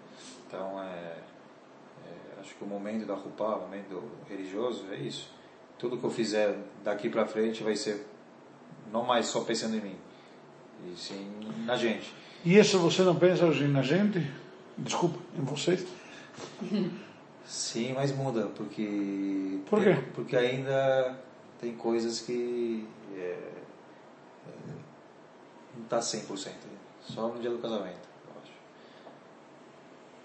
Então, 0.48 0.82
é, 0.82 0.86
é, 0.86 2.42
acho 2.42 2.56
que 2.56 2.64
o 2.64 2.68
momento 2.68 3.06
da 3.06 3.16
Rupá, 3.16 3.56
o 3.56 3.62
momento 3.62 4.04
religioso, 4.28 4.86
é 4.92 4.98
isso. 4.98 5.30
Tudo 5.78 5.98
que 5.98 6.04
eu 6.04 6.12
fizer 6.12 6.58
daqui 6.84 7.10
para 7.10 7.26
frente 7.26 7.64
vai 7.64 7.76
ser 7.76 8.06
não 8.92 9.04
mais 9.04 9.28
só 9.28 9.42
pensando 9.42 9.76
em 9.76 9.82
mim, 9.82 9.96
e 10.86 10.98
sim 10.98 11.32
na 11.66 11.76
gente. 11.76 12.14
E 12.44 12.58
isso 12.58 12.80
você 12.80 13.04
não 13.04 13.16
pensa 13.16 13.46
hoje 13.46 13.68
na 13.68 13.82
gente? 13.82 14.26
Desculpa, 14.78 15.20
em 15.38 15.44
vocês? 15.44 15.86
Sim, 17.50 17.94
mas 17.94 18.12
muda, 18.12 18.46
porque. 18.56 19.60
Por 19.68 19.84
tem- 19.84 19.96
quê? 19.96 20.02
porque 20.14 20.38
ainda 20.38 21.20
tem 21.60 21.74
coisas 21.76 22.22
que. 22.22 22.88
É, 23.16 23.20
é, 23.20 24.52
não 25.76 25.84
está 25.84 26.00
100%. 26.00 26.46
né? 26.50 26.78
Só 27.02 27.28
no 27.30 27.40
dia 27.42 27.50
do 27.50 27.58
casamento, 27.58 28.08
eu 28.28 28.42
acho. 28.44 28.52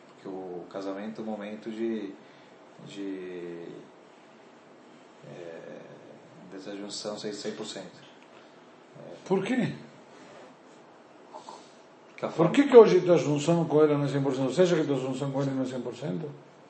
Porque 0.08 0.28
o 0.28 0.64
casamento 0.70 1.22
é 1.22 1.24
o 1.24 1.26
momento 1.26 1.70
de. 1.70 2.12
de 2.86 3.68
é, 5.26 5.80
dessa 6.52 6.76
junção 6.76 7.18
ser 7.18 7.30
100%. 7.32 7.80
Por 9.24 9.42
quê? 9.42 9.72
Por 12.36 12.50
que, 12.52 12.64
que 12.68 12.76
hoje 12.76 13.10
a 13.10 13.16
junção 13.16 13.64
com 13.64 13.82
ele 13.82 13.94
não 13.94 14.04
é 14.04 14.08
100%? 14.08 14.22
Você 14.22 14.62
acha 14.62 14.74
que 14.76 14.92
a 14.92 14.96
junção 14.96 15.30
com 15.30 15.40
ele 15.40 15.52
não 15.52 15.62
é 15.62 15.66
100%? 15.66 16.20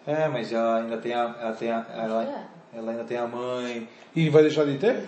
É, 0.07 0.29
mas 0.29 0.53
ela 0.53 0.79
ainda 0.79 0.97
tem 0.99 1.14
a, 1.14 1.35
ela, 1.40 1.53
tem 1.53 1.71
a, 1.71 1.87
É. 1.95 2.05
ela, 2.05 2.47
ela 2.77 2.90
ainda 2.90 3.05
tem 3.05 3.17
a 3.17 3.27
mãe, 3.27 3.88
E 4.14 4.29
vai 4.29 4.43
deixar 4.43 4.64
de 4.67 4.77
ter? 4.79 5.05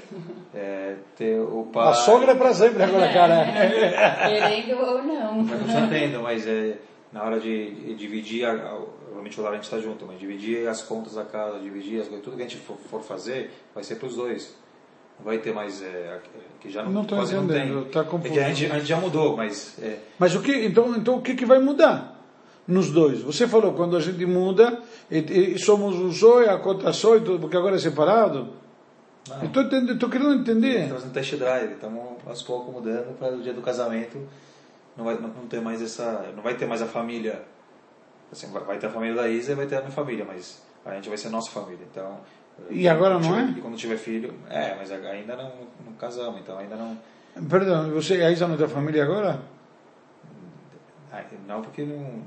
é, 0.55 0.95
ter 1.17 1.39
o 1.41 1.69
pai. 1.73 1.89
A 1.89 1.93
sogra 1.93 2.33
é 2.33 2.35
para 2.35 2.55
sempre 2.55 2.83
agora, 2.83 3.13
cara. 3.13 3.45
Querendo 4.29 4.81
ou 4.81 5.03
não. 5.03 5.43
Mas 5.43 5.61
continua 5.61 5.89
tendo, 5.89 6.23
mas 6.23 6.47
é, 6.47 6.77
na 7.13 7.23
hora 7.25 7.39
de, 7.39 7.71
de 7.75 7.95
dividir, 7.95 8.45
a, 8.47 8.53
a, 8.53 8.75
obviamente 9.09 9.39
o 9.39 9.43
lar 9.43 9.53
a 9.53 9.55
gente 9.57 9.65
está 9.65 9.79
junto, 9.79 10.07
mas 10.07 10.19
dividir 10.19 10.67
as 10.69 10.81
contas 10.83 11.15
da 11.15 11.25
casa, 11.25 11.59
dividir 11.59 12.01
as 12.01 12.09
coisas, 12.09 12.25
tudo 12.25 12.37
que 12.37 12.43
a 12.43 12.49
gente 12.49 12.59
for, 12.59 12.77
for 12.91 13.03
fazer, 13.03 13.51
vai 13.75 13.85
ser 13.85 13.97
para 13.97 14.09
os 14.09 14.17
dois. 14.17 14.57
Não 15.19 15.25
vai 15.25 15.39
ter 15.39 15.53
mais, 15.55 15.83
é, 15.83 16.21
que 16.61 16.71
já 16.71 16.83
não, 16.83 16.91
Não 16.93 17.05
tô 17.05 17.17
quase 17.17 17.35
não 17.35 17.45
entendendo, 17.45 17.83
tem. 17.85 17.91
tá 17.93 18.01
é 18.01 18.29
que 18.31 18.39
a 18.39 18.49
gente, 18.51 18.73
a 18.73 18.79
gente 18.79 18.89
já 18.89 18.97
mudou, 18.99 19.37
mas 19.37 19.79
é, 19.83 19.99
Mas 20.19 20.35
o 20.35 20.43
que, 20.43 20.53
então, 20.67 20.95
então 20.95 21.17
o 21.17 21.23
que, 21.23 21.35
que 21.35 21.47
vai 21.47 21.59
mudar 21.59 22.16
nos 22.67 22.91
dois? 22.91 23.23
Você 23.23 23.47
falou 23.47 23.73
quando 23.75 23.97
a 23.97 24.01
gente 24.01 24.25
muda 24.27 24.81
e, 25.11 25.19
e 25.55 25.59
somos 25.59 25.97
um 25.97 26.13
só 26.13 26.43
e 26.43 26.49
a 26.49 26.59
conta 26.59 26.93
só, 26.93 27.17
e 27.17 27.21
tudo, 27.21 27.39
porque 27.41 27.57
agora 27.57 27.77
é 27.77 27.79
separado. 27.79 28.49
não. 29.29 29.37
Eu 29.43 29.93
estou 29.95 30.09
querendo 30.09 30.35
entender. 30.35 30.83
Estamos 30.83 31.05
no 31.05 31.11
test 31.11 31.35
drive, 31.37 31.73
estamos 31.73 32.03
aos 32.27 32.43
poucos 32.43 32.73
mudando 32.73 33.17
para 33.19 33.35
o 33.35 33.43
dia 33.43 33.53
do 33.53 33.61
casamento 33.63 34.19
não 34.97 35.05
vai 35.05 35.15
não, 35.15 35.29
não 35.29 35.47
ter 35.47 35.61
mais 35.61 35.83
essa, 35.83 36.33
não 36.35 36.43
vai 36.43 36.55
ter 36.55 36.67
mais 36.67 36.81
a 36.81 36.87
família, 36.87 37.43
assim, 38.33 38.51
vai, 38.51 38.63
vai 38.65 38.79
ter 38.79 38.87
a 38.87 38.91
família 38.91 39.15
da 39.15 39.29
Isa 39.29 39.53
e 39.53 39.55
vai 39.55 39.67
ter 39.67 39.77
a 39.77 39.81
minha 39.81 39.91
família, 39.93 40.25
mas 40.25 40.63
a 40.85 40.95
gente 40.95 41.09
vai 41.09 41.19
ser 41.19 41.29
nossa 41.29 41.51
família, 41.51 41.87
então. 41.91 42.19
E 42.71 42.89
agora 42.89 43.15
não 43.15 43.21
tiver- 43.21 43.41
é? 43.41 43.51
E 43.51 43.61
quando 43.61 43.77
tiver 43.77 43.99
filho, 43.99 44.35
é, 44.49 44.75
mas 44.75 44.91
ainda 44.91 45.37
não, 45.37 45.53
não 45.85 45.93
casamos, 45.99 46.41
então 46.41 46.59
ainda 46.59 46.77
não, 46.77 46.97
Perdão, 47.51 47.91
você 47.91 48.15
a 48.23 48.31
Isa 48.31 48.49
não 48.49 48.57
tem 48.57 48.67
família 48.67 49.05
agora? 49.05 49.39
não 51.47 51.63
porque 51.63 51.83
não, 51.83 52.23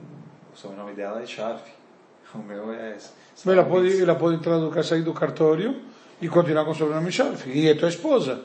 o 0.53 0.57
sobrenome 0.57 0.93
dela 0.93 1.21
é 1.21 1.25
Scharf, 1.25 1.63
o 2.33 2.39
meu 2.39 2.71
é. 2.73 2.97
Ela 3.45 3.63
pode, 3.63 4.01
ela 4.01 4.15
pode 4.15 4.35
entrar 4.35 4.57
do, 4.57 4.83
sair 4.83 5.01
do 5.01 5.13
cartório 5.13 5.81
e 6.21 6.27
continuar 6.27 6.65
com 6.65 6.71
o 6.71 6.75
sobrenome 6.75 7.11
Scharf. 7.11 7.49
E 7.49 7.69
é 7.69 7.75
tua 7.75 7.89
esposa. 7.89 8.43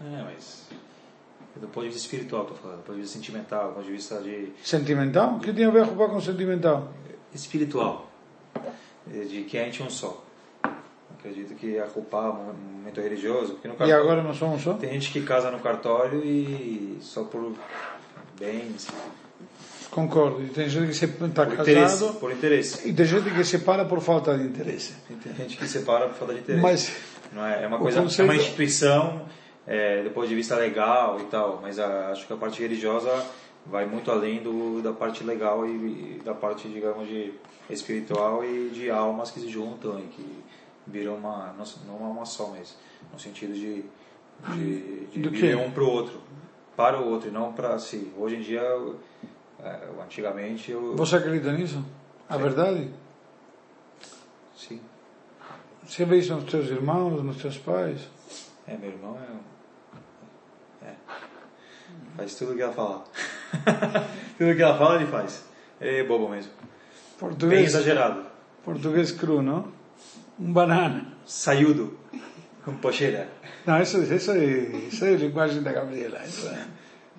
É, 0.00 0.22
mas 0.22 0.68
do 1.56 1.66
ponto 1.68 1.84
de 1.84 1.90
vista 1.90 2.06
espiritual, 2.06 2.42
estou 2.42 2.56
falando, 2.56 2.78
do 2.78 2.82
ponto 2.84 2.94
de 2.96 3.02
vista 3.02 3.16
sentimental, 3.16 3.68
do 3.68 3.74
ponto 3.74 3.86
de 3.86 3.92
vista 3.92 4.20
de 4.22 4.52
Sentimental? 4.62 5.36
O 5.36 5.40
que 5.40 5.52
tem 5.52 5.64
a 5.64 5.70
ver 5.70 5.82
roubar 5.82 6.08
com 6.08 6.20
sentimental? 6.20 6.92
espiritual, 7.34 8.08
eh, 9.12 9.24
de 9.24 9.42
que 9.44 9.58
a 9.58 9.64
gente 9.64 9.82
é 9.82 9.84
um 9.84 9.90
só. 9.90 10.24
Acredito 11.18 11.54
que 11.54 11.78
a 11.78 11.84
é 11.84 12.16
um 12.30 12.54
momento 12.78 13.00
religioso, 13.00 13.54
porque 13.54 13.68
no 13.68 13.74
E 13.74 13.76
cartório 13.76 14.02
agora 14.02 14.22
nós 14.22 14.36
somos 14.36 14.62
só? 14.62 14.74
tem 14.74 14.92
gente 14.92 15.10
que 15.10 15.22
casa 15.22 15.50
no 15.50 15.58
cartório 15.58 16.24
e 16.24 16.98
só 17.00 17.24
por 17.24 17.54
bens, 18.38 18.88
Concordo. 19.90 20.46
Tem 20.52 20.68
gente 20.68 20.86
que 20.98 21.04
está 21.04 21.44
por 21.46 21.54
interesse, 21.54 21.98
casado 22.00 22.14
por 22.20 22.32
interesse. 22.32 22.88
e 22.88 22.92
tem 22.92 23.06
gente 23.06 23.32
que 23.32 23.44
separa 23.44 23.84
por 23.84 24.00
falta 24.00 24.36
de 24.36 24.44
interesse. 24.44 24.94
Tem 25.22 25.34
gente 25.34 25.56
que 25.56 25.66
separa 25.66 26.06
por 26.08 26.14
falta 26.16 26.34
de 26.34 26.40
interesse. 26.40 26.62
Mas 26.62 26.92
Não 27.32 27.44
é, 27.46 27.64
é 27.64 27.66
uma 27.66 27.78
coisa, 27.78 28.02
conceito- 28.02 28.22
é 28.22 28.24
uma 28.34 28.36
instituição, 28.40 29.22
é, 29.66 30.02
do 30.02 30.10
ponto 30.10 30.28
de 30.28 30.34
vista 30.34 30.56
legal 30.56 31.18
e 31.20 31.24
tal, 31.24 31.58
mas 31.62 31.78
a- 31.78 32.10
acho 32.10 32.26
que 32.26 32.32
a 32.32 32.36
parte 32.36 32.60
religiosa 32.60 33.10
vai 33.66 33.84
muito 33.86 34.10
além 34.10 34.42
do, 34.42 34.80
da 34.82 34.92
parte 34.92 35.22
legal 35.24 35.66
e, 35.66 35.70
e 36.16 36.22
da 36.24 36.32
parte, 36.34 36.68
digamos, 36.68 37.06
de 37.08 37.32
espiritual 37.68 38.44
e 38.44 38.70
de 38.70 38.90
almas 38.90 39.30
que 39.30 39.40
se 39.40 39.48
juntam 39.48 39.98
e 39.98 40.02
que 40.04 40.24
viram 40.86 41.16
uma, 41.16 41.54
não, 41.58 41.64
não 42.00 42.10
uma 42.12 42.24
só, 42.24 42.48
mas 42.56 42.76
no 43.12 43.18
sentido 43.18 43.52
de, 43.52 43.84
de, 44.54 45.06
de 45.12 45.18
Do 45.20 45.30
viver 45.30 45.56
quê? 45.56 45.62
um 45.62 45.70
para 45.70 45.82
o 45.84 45.90
outro, 45.90 46.18
para 46.76 46.98
o 46.98 47.06
outro 47.10 47.28
e 47.28 47.32
não 47.32 47.52
para 47.52 47.78
si. 47.78 48.10
Hoje 48.16 48.36
em 48.36 48.40
dia, 48.40 48.60
é, 48.60 48.78
antigamente, 50.02 50.70
eu... 50.70 50.96
você 50.96 51.16
acredita 51.16 51.52
nisso? 51.52 51.84
A 52.28 52.36
verdade? 52.36 52.90
Sim. 54.56 54.80
Você 55.86 56.04
vê 56.04 56.18
isso 56.18 56.34
nos 56.34 56.44
teus 56.44 56.68
irmãos, 56.68 57.22
nos 57.22 57.36
teus 57.38 57.56
pais? 57.58 58.08
É, 58.66 58.76
meu 58.76 58.90
irmão 58.90 59.16
é... 59.16 59.48
Faz 62.18 62.34
tudo 62.34 62.52
o 62.52 62.56
que 62.56 62.62
ela 62.62 62.72
fala. 62.72 63.04
tudo 64.36 64.56
que 64.56 64.62
ela 64.62 64.76
fala, 64.76 64.96
ele 64.96 65.06
faz. 65.06 65.44
É 65.80 66.02
bobo 66.02 66.28
mesmo. 66.28 66.50
Bem 66.50 66.68
Português, 67.16 67.68
exagerado. 67.68 68.24
português 68.64 69.12
cru, 69.12 69.40
não? 69.40 69.72
Um 70.38 70.52
banana. 70.52 71.12
Saiudo. 71.24 71.96
Com 72.64 72.74
pocheira. 72.74 73.28
Não, 73.64 73.80
isso, 73.80 74.02
isso, 74.02 74.32
é, 74.32 74.36
isso 74.36 75.04
é 75.04 75.14
linguagem 75.14 75.62
da 75.62 75.72
Gabriela. 75.72 76.20
Isso 76.24 76.48
é. 76.48 76.66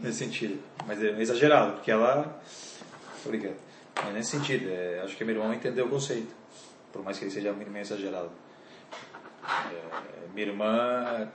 Nesse 0.01 0.19
sentido. 0.19 0.61
Mas 0.85 1.01
é 1.03 1.21
exagerado, 1.21 1.73
porque 1.73 1.91
ela. 1.91 2.41
Brincando. 3.25 3.57
Mas 4.03 4.13
nesse 4.13 4.31
sentido, 4.31 4.69
é, 4.69 5.01
acho 5.03 5.17
que 5.17 5.23
meu 5.25 5.35
irmão 5.35 5.53
entendeu 5.53 5.85
o 5.85 5.89
conceito. 5.89 6.33
Por 6.91 7.03
mais 7.03 7.17
que 7.17 7.25
ele 7.25 7.31
seja 7.31 7.51
meio 7.51 7.77
exagerado. 7.77 8.31
É, 9.43 10.27
minha 10.33 10.47
irmã, 10.47 11.29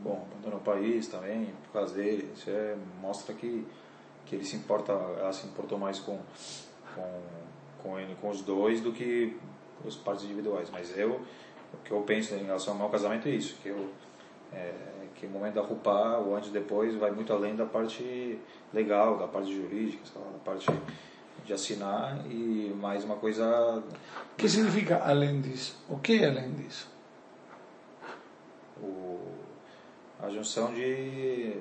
bom, 0.00 0.26
abandonou 0.30 0.60
o 0.60 0.62
país 0.62 1.08
também, 1.08 1.52
por 1.64 1.72
causa 1.72 1.94
dele. 1.94 2.30
Isso 2.34 2.48
é, 2.48 2.76
mostra 3.00 3.34
que, 3.34 3.66
que 4.24 4.36
ele 4.36 4.44
se 4.44 4.56
importa, 4.56 4.92
ela 4.92 5.32
se 5.32 5.46
importou 5.46 5.78
mais 5.78 5.98
com, 5.98 6.20
com, 6.94 7.22
com 7.82 7.98
ele, 7.98 8.16
com 8.20 8.30
os 8.30 8.42
dois, 8.42 8.80
do 8.80 8.92
que 8.92 9.36
as 9.86 9.96
partes 9.96 10.24
individuais. 10.24 10.70
Mas 10.70 10.96
eu, 10.96 11.20
o 11.72 11.76
que 11.84 11.90
eu 11.90 12.02
penso 12.02 12.34
em 12.34 12.44
relação 12.44 12.74
ao 12.74 12.78
meu 12.78 12.88
casamento 12.88 13.28
é 13.28 13.32
isso, 13.32 13.56
que 13.62 13.68
eu 13.68 13.90
é, 14.52 14.72
que 15.20 15.26
o 15.26 15.30
momento 15.30 15.54
da 15.54 15.60
roupa, 15.60 16.18
o 16.18 16.34
antes 16.34 16.48
e 16.48 16.52
depois, 16.52 16.94
vai 16.96 17.10
muito 17.10 17.32
além 17.32 17.54
da 17.54 17.66
parte 17.66 18.38
legal, 18.72 19.18
da 19.18 19.28
parte 19.28 19.54
jurídica, 19.54 20.02
lá, 20.16 20.32
da 20.32 20.38
parte 20.38 20.66
de 21.44 21.52
assinar 21.52 22.18
e 22.26 22.74
mais 22.80 23.04
uma 23.04 23.16
coisa 23.16 23.82
O 24.32 24.36
que 24.36 24.48
significa 24.48 25.02
além 25.04 25.40
disso? 25.40 25.78
O 25.88 25.98
que 25.98 26.22
é 26.22 26.28
além 26.28 26.52
disso? 26.54 26.90
o, 28.82 29.18
a 30.22 30.28
junção 30.30 30.72
de 30.72 31.54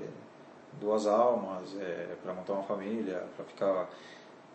duas 0.80 1.06
almas 1.08 1.76
é, 1.80 2.16
para 2.24 2.34
montar 2.34 2.54
uma 2.54 2.64
família, 2.64 3.24
para 3.36 3.46
ficar 3.46 3.90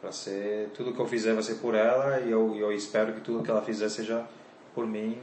para 0.00 0.12
ser 0.12 0.68
tudo 0.74 0.92
que 0.92 1.00
eu 1.00 1.06
fizer 1.06 1.32
vai 1.32 1.42
ser 1.42 1.54
por 1.54 1.74
ela 1.74 2.20
e 2.20 2.30
eu, 2.30 2.54
eu 2.56 2.70
espero 2.72 3.14
que 3.14 3.22
tudo 3.22 3.42
que 3.42 3.50
ela 3.50 3.62
fizer 3.62 3.88
seja 3.88 4.26
por 4.74 4.86
mim 4.86 5.18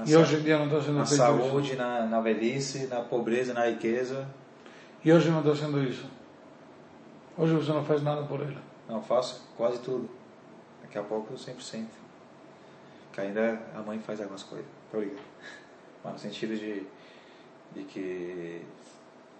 na, 0.00 0.10
E 0.10 0.16
hoje 0.16 0.36
em 0.36 0.42
dia 0.42 0.58
não 0.58 0.64
estou 0.64 0.82
sendo 0.82 0.98
na 0.98 1.06
feito 1.06 1.22
isso. 1.22 1.22
saúde, 1.22 1.76
na, 1.76 2.06
na 2.06 2.20
velhice, 2.20 2.86
na 2.86 3.00
pobreza, 3.00 3.52
na 3.52 3.66
riqueza. 3.66 4.26
E 5.04 5.12
hoje 5.12 5.30
não 5.30 5.38
estou 5.38 5.54
sendo 5.54 5.82
isso. 5.82 6.06
Hoje 7.36 7.54
você 7.54 7.72
não 7.72 7.84
faz 7.84 8.02
nada 8.02 8.22
por 8.22 8.40
ela. 8.40 8.62
Não, 8.88 9.02
faço 9.02 9.46
quase 9.56 9.78
tudo. 9.80 10.10
Daqui 10.82 10.98
a 10.98 11.02
pouco 11.02 11.34
100%. 11.34 11.86
Que 13.12 13.20
ainda 13.20 13.60
a 13.74 13.80
mãe 13.80 13.98
faz 14.00 14.20
algumas 14.20 14.42
coisas. 14.42 14.66
Tô 14.90 15.00
ligado. 15.00 15.20
Mas 16.04 16.12
no 16.14 16.18
sentido 16.18 16.56
de, 16.56 16.86
de 17.74 17.84
que 17.84 18.62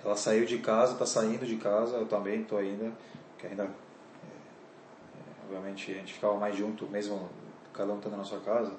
ela 0.05 0.17
saiu 0.17 0.47
de 0.47 0.59
casa, 0.59 0.93
está 0.93 1.07
saindo 1.07 1.45
de 1.45 1.57
casa, 1.57 1.97
eu 1.97 2.07
também 2.07 2.43
estou 2.43 2.59
ainda. 2.59 2.93
Que 3.39 3.47
ainda, 3.47 3.65
é, 3.65 3.67
é, 3.67 5.45
obviamente, 5.45 5.91
a 5.91 5.95
gente 5.95 6.15
ficava 6.15 6.37
mais 6.37 6.57
junto, 6.57 6.87
mesmo 6.87 7.29
cada 7.73 7.93
um 7.93 7.97
estando 7.97 8.17
na 8.17 8.25
sua 8.25 8.41
casa. 8.41 8.73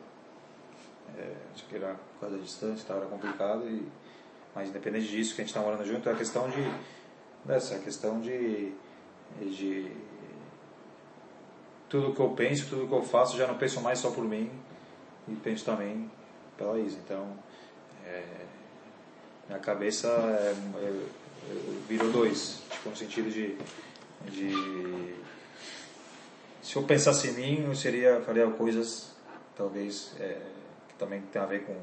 É, 1.17 1.33
acho 1.53 1.65
que 1.65 1.75
era 1.75 1.93
por 1.93 2.21
causa 2.21 2.37
da 2.37 2.43
distância, 2.43 2.87
tá, 2.87 2.95
era 2.95 3.05
complicado. 3.05 3.67
E, 3.67 3.87
mas 4.55 4.69
independente 4.69 5.07
disso, 5.07 5.35
que 5.35 5.41
a 5.41 5.43
gente 5.43 5.53
está 5.53 5.61
morando 5.61 5.85
junto, 5.85 6.07
é 6.07 6.11
a 6.11 6.15
questão 6.15 6.49
de. 6.49 6.61
Dessa, 7.45 7.75
é 7.75 7.77
a 7.77 7.81
questão 7.81 8.19
de. 8.19 8.73
de 9.39 9.91
tudo 11.89 12.13
que 12.13 12.21
eu 12.21 12.29
penso, 12.29 12.69
tudo 12.69 12.87
que 12.87 12.93
eu 12.93 13.03
faço, 13.03 13.37
já 13.37 13.45
não 13.45 13.57
penso 13.57 13.81
mais 13.81 13.99
só 13.99 14.11
por 14.11 14.23
mim 14.23 14.49
e 15.27 15.35
penso 15.35 15.65
também 15.65 16.09
pela 16.57 16.79
Isa. 16.79 16.97
Então, 17.03 17.37
é, 18.05 18.23
minha 19.47 19.59
cabeça 19.59 20.07
é, 20.07 20.55
é, 20.77 21.07
virou 21.87 22.09
dois, 22.11 22.61
tipo, 22.69 22.89
no 22.89 22.95
sentido 22.95 23.29
de, 23.29 23.57
de 24.31 25.15
se 26.61 26.75
eu 26.77 26.83
pensasse 26.83 27.27
em 27.27 27.33
mim, 27.33 27.65
eu 27.65 27.75
seria 27.75 28.21
faria 28.21 28.49
coisas 28.51 29.13
talvez 29.57 30.15
é, 30.19 30.39
também 31.01 31.21
tem 31.21 31.41
a 31.41 31.45
ver 31.45 31.65
com 31.65 31.75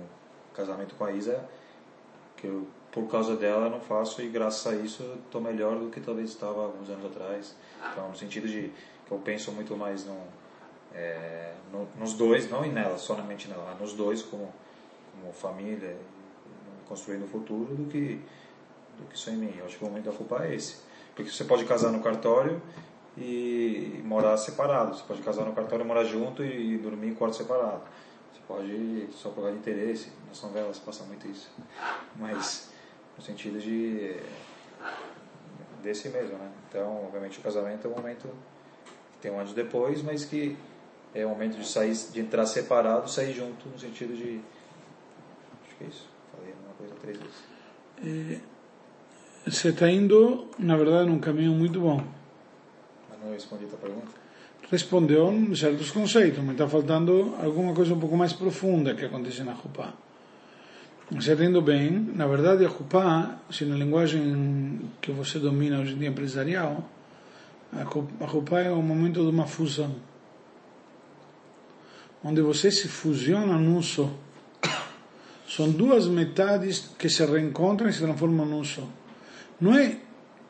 casamento 0.54 0.94
com 0.94 1.04
a 1.04 1.12
Isa, 1.12 1.44
que 2.36 2.46
eu 2.46 2.66
por 2.92 3.06
causa 3.10 3.36
dela 3.36 3.68
não 3.68 3.80
faço 3.80 4.22
e 4.22 4.28
graças 4.28 4.66
a 4.66 4.74
isso 4.76 5.02
estou 5.26 5.40
melhor 5.40 5.76
do 5.78 5.90
que 5.90 6.00
talvez 6.00 6.30
estava 6.30 6.64
alguns 6.64 6.88
anos 6.88 7.04
atrás. 7.04 7.54
Então, 7.92 8.08
no 8.08 8.16
sentido 8.16 8.48
de 8.48 8.72
que 9.06 9.12
eu 9.12 9.18
penso 9.18 9.52
muito 9.52 9.76
mais 9.76 10.06
no, 10.06 10.16
é, 10.94 11.52
no, 11.70 11.86
nos 11.98 12.14
dois, 12.14 12.50
não 12.50 12.64
em 12.64 12.72
nela, 12.72 12.96
somente 12.96 13.46
nela, 13.48 13.66
mas 13.70 13.80
nos 13.80 13.92
dois 13.92 14.22
como, 14.22 14.52
como 15.12 15.32
família, 15.32 15.90
e 15.90 16.88
construindo 16.88 17.24
o 17.24 17.28
futuro 17.28 17.74
do 17.74 17.84
que, 17.90 18.20
do 18.98 19.04
que 19.10 19.18
só 19.18 19.30
em 19.30 19.36
mim. 19.36 19.54
Eu 19.58 19.66
acho 19.66 19.76
que 19.76 19.84
o 19.84 19.88
momento 19.88 20.06
da 20.06 20.12
culpa 20.12 20.44
é 20.44 20.54
esse. 20.54 20.76
Porque 21.14 21.30
você 21.30 21.44
pode 21.44 21.64
casar 21.66 21.92
no 21.92 22.00
cartório 22.00 22.60
e 23.16 24.00
morar 24.04 24.36
separado. 24.38 24.96
Você 24.96 25.04
pode 25.06 25.20
casar 25.20 25.44
no 25.44 25.52
cartório, 25.52 25.84
morar 25.84 26.04
junto 26.04 26.42
e 26.42 26.78
dormir 26.78 27.08
em 27.08 27.14
quarto 27.14 27.36
separado. 27.36 27.82
Pode 28.48 29.08
só 29.12 29.28
por 29.28 29.42
causa 29.42 29.52
de 29.52 29.58
interesse. 29.58 30.10
Nas 30.26 30.42
novelas 30.42 30.78
passa 30.78 31.04
muito 31.04 31.28
isso. 31.28 31.50
Mas 32.16 32.70
no 33.16 33.22
sentido 33.22 33.60
de 33.60 34.16
desse 35.82 36.08
mesmo, 36.08 36.36
né? 36.38 36.50
Então, 36.68 37.04
obviamente 37.04 37.38
o 37.38 37.42
casamento 37.42 37.86
é 37.86 37.90
um 37.90 37.94
momento 37.94 38.28
que 39.12 39.18
tem 39.20 39.30
um 39.30 39.38
antes 39.38 39.52
e 39.52 39.56
depois, 39.56 40.02
mas 40.02 40.24
que 40.24 40.56
é 41.14 41.24
o 41.24 41.28
momento 41.28 41.56
de 41.56 41.66
sair, 41.66 41.94
de 42.12 42.20
entrar 42.20 42.46
separado, 42.46 43.08
sair 43.08 43.32
junto, 43.32 43.68
no 43.68 43.78
sentido 43.78 44.16
de 44.16 44.40
acho 45.66 45.76
que 45.76 45.84
é 45.84 45.86
isso. 45.86 46.08
Falei 46.34 46.54
uma 46.64 46.74
coisa 46.74 46.94
três 47.00 47.18
vezes. 47.18 48.42
Você 49.46 49.68
está 49.68 49.90
indo, 49.90 50.48
na 50.58 50.76
verdade, 50.76 51.08
num 51.08 51.20
caminho 51.20 51.52
muito 51.52 51.80
bom. 51.80 52.02
Mas 53.08 53.20
não 53.20 53.32
respondi 53.32 53.64
a 53.64 53.68
tua 53.68 53.78
pergunta. 53.78 54.27
Respondeu 54.70 55.32
em 55.32 55.54
certos 55.54 55.90
conceitos, 55.90 56.40
mas 56.40 56.52
está 56.52 56.68
faltando 56.68 57.34
alguma 57.42 57.72
coisa 57.72 57.94
um 57.94 57.98
pouco 57.98 58.16
mais 58.16 58.34
profunda 58.34 58.94
que 58.94 59.04
acontece 59.04 59.42
na 59.42 59.54
está 61.32 61.42
indo 61.42 61.62
bem. 61.62 61.90
Na 62.14 62.26
verdade, 62.26 62.66
a 62.66 62.68
Rupá, 62.68 63.38
se 63.50 63.64
na 63.64 63.76
linguagem 63.76 64.78
que 65.00 65.10
você 65.10 65.38
domina 65.38 65.80
hoje 65.80 65.94
em 65.94 65.98
dia 65.98 66.08
empresarial, 66.08 66.86
a 67.72 67.80
a 68.22 68.26
Rupá 68.26 68.60
é 68.60 68.70
o 68.70 68.82
momento 68.82 69.22
de 69.22 69.28
uma 69.28 69.46
fusão. 69.46 69.94
Onde 72.22 72.42
você 72.42 72.70
se 72.70 72.88
fusiona 72.88 73.56
num 73.56 73.80
só. 73.80 74.10
São 75.48 75.70
duas 75.70 76.06
metades 76.08 76.90
que 76.98 77.08
se 77.08 77.24
reencontram 77.24 77.88
e 77.88 77.92
se 77.92 78.00
transformam 78.00 78.44
num 78.44 78.64
só. 78.64 78.86
Não 79.58 79.74
é 79.74 79.96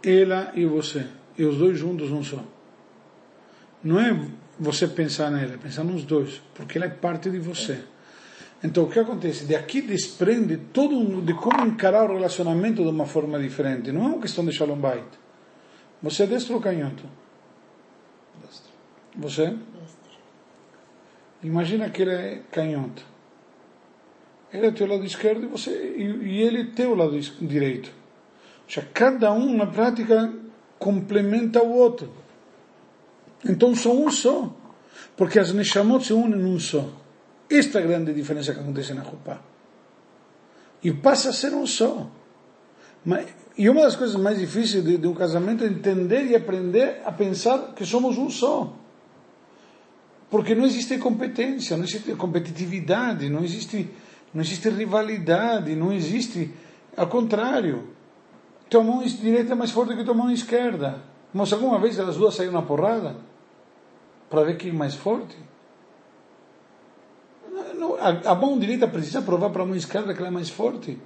ela 0.03 0.51
e 0.57 0.65
você, 0.65 1.07
e 1.37 1.45
os 1.45 1.57
dois 1.57 1.79
juntos 1.79 2.11
um 2.11 2.25
só. 2.25 2.43
Não 3.89 3.99
é 3.99 4.15
você 4.61 4.87
pensar 4.87 5.31
nela, 5.31 5.55
é 5.55 5.57
pensar 5.57 5.83
nos 5.83 6.05
dois, 6.05 6.43
porque 6.55 6.77
ela 6.77 6.85
é 6.85 6.91
parte 6.91 7.31
de 7.31 7.39
você. 7.39 7.81
Então 8.63 8.85
o 8.85 8.91
que 8.91 8.99
acontece? 8.99 9.47
De 9.47 9.57
aqui 9.57 9.81
desprende 9.81 10.59
todo 10.59 10.95
um, 10.95 11.25
de 11.25 11.33
como 11.33 11.67
encarar 11.67 12.11
o 12.11 12.15
relacionamento 12.15 12.83
de 12.83 12.89
uma 12.91 13.07
forma 13.07 13.39
diferente. 13.39 13.91
Não 13.91 14.03
é 14.03 14.07
uma 14.09 14.21
questão 14.21 14.45
de 14.45 14.53
shalom 14.53 14.77
bait. 14.77 15.07
Você 16.03 16.25
é 16.25 16.27
destro 16.27 16.57
ou 16.57 16.61
canhoto? 16.61 17.03
Destro. 18.45 18.71
Você? 19.17 19.47
Destro. 19.47 20.19
Imagina 21.43 21.89
que 21.89 22.03
ele 22.03 22.11
é 22.11 22.43
canhoto. 22.53 23.03
Ele 24.53 24.67
é 24.67 24.71
teu 24.71 24.87
lado 24.87 25.05
esquerdo 25.07 25.45
e, 25.45 25.47
você, 25.47 25.71
e, 25.71 26.03
e 26.03 26.43
ele 26.43 26.61
é 26.61 26.65
teu 26.75 26.95
lado 26.95 27.19
direito. 27.19 27.91
Ou 28.65 28.71
seja, 28.71 28.87
cada 28.93 29.33
um 29.33 29.57
na 29.57 29.67
prática 29.67 30.31
complementa 30.79 31.63
o 31.63 31.73
outro. 31.73 32.28
Então 33.45 33.75
são 33.75 34.05
um 34.05 34.11
só. 34.11 34.55
Porque 35.17 35.39
as 35.39 35.53
Neshamot 35.53 36.05
se 36.05 36.13
unem 36.13 36.39
num 36.39 36.59
só. 36.59 36.89
Esta 37.51 37.81
é 37.81 37.85
a 37.85 37.87
grande 37.87 38.13
diferença 38.13 38.53
que 38.53 38.61
acontece 38.61 38.95
na 38.95 39.03
Rupá. 39.03 39.41
E 40.83 40.93
passa 40.93 41.31
a 41.31 41.33
ser 41.33 41.53
um 41.53 41.67
só. 41.67 42.09
Mas, 43.05 43.27
e 43.57 43.69
uma 43.69 43.83
das 43.83 43.97
coisas 43.97 44.17
mais 44.17 44.39
difíceis 44.39 44.85
de, 44.85 44.97
de 44.97 45.07
um 45.07 45.15
casamento 45.15 45.65
é 45.65 45.67
entender 45.67 46.27
e 46.27 46.37
aprender 46.37 47.03
a 47.05 47.11
pensar 47.11 47.75
que 47.75 47.85
somos 47.85 48.17
um 48.17 48.31
só. 48.31 48.73
Porque 50.31 50.55
não 50.55 50.65
existe 50.65 50.99
competência, 50.99 51.77
não 51.77 51.85
existe 51.85 52.15
competitividade, 52.15 53.29
não 53.29 53.43
existe, 53.43 53.89
não 54.33 54.43
existe 54.43 54.69
rivalidade, 54.69 55.75
não 55.75 55.93
existe. 55.93 56.53
Ao 56.97 57.07
contrário, 57.07 57.89
tua 58.69 58.85
mão 58.85 59.03
direita 59.03 59.53
é 59.53 59.57
mais 59.57 59.71
forte 59.71 59.97
que 59.97 60.05
tua 60.05 60.15
mão 60.15 60.31
esquerda. 60.31 61.03
Mas 61.33 61.53
alguma 61.53 61.79
vez 61.79 61.99
as 61.99 62.17
duas 62.17 62.35
saíram 62.35 62.55
na 62.55 62.63
porrada? 62.63 63.17
Para 64.31 64.45
ver 64.45 64.57
quem 64.57 64.71
é 64.71 64.75
mais 64.75 64.95
forte? 64.95 65.37
A, 68.01 68.33
a 68.33 68.35
mão 68.35 68.59
direita 68.59 68.87
precisa 68.87 69.23
provar 69.23 69.51
para 69.51 69.63
a 69.63 69.67
mão 69.67 69.75
esquerda 69.75 70.15
que 70.15 70.21
ela 70.21 70.29
é 70.29 70.33
mais 70.33 70.49
forte. 70.49 70.99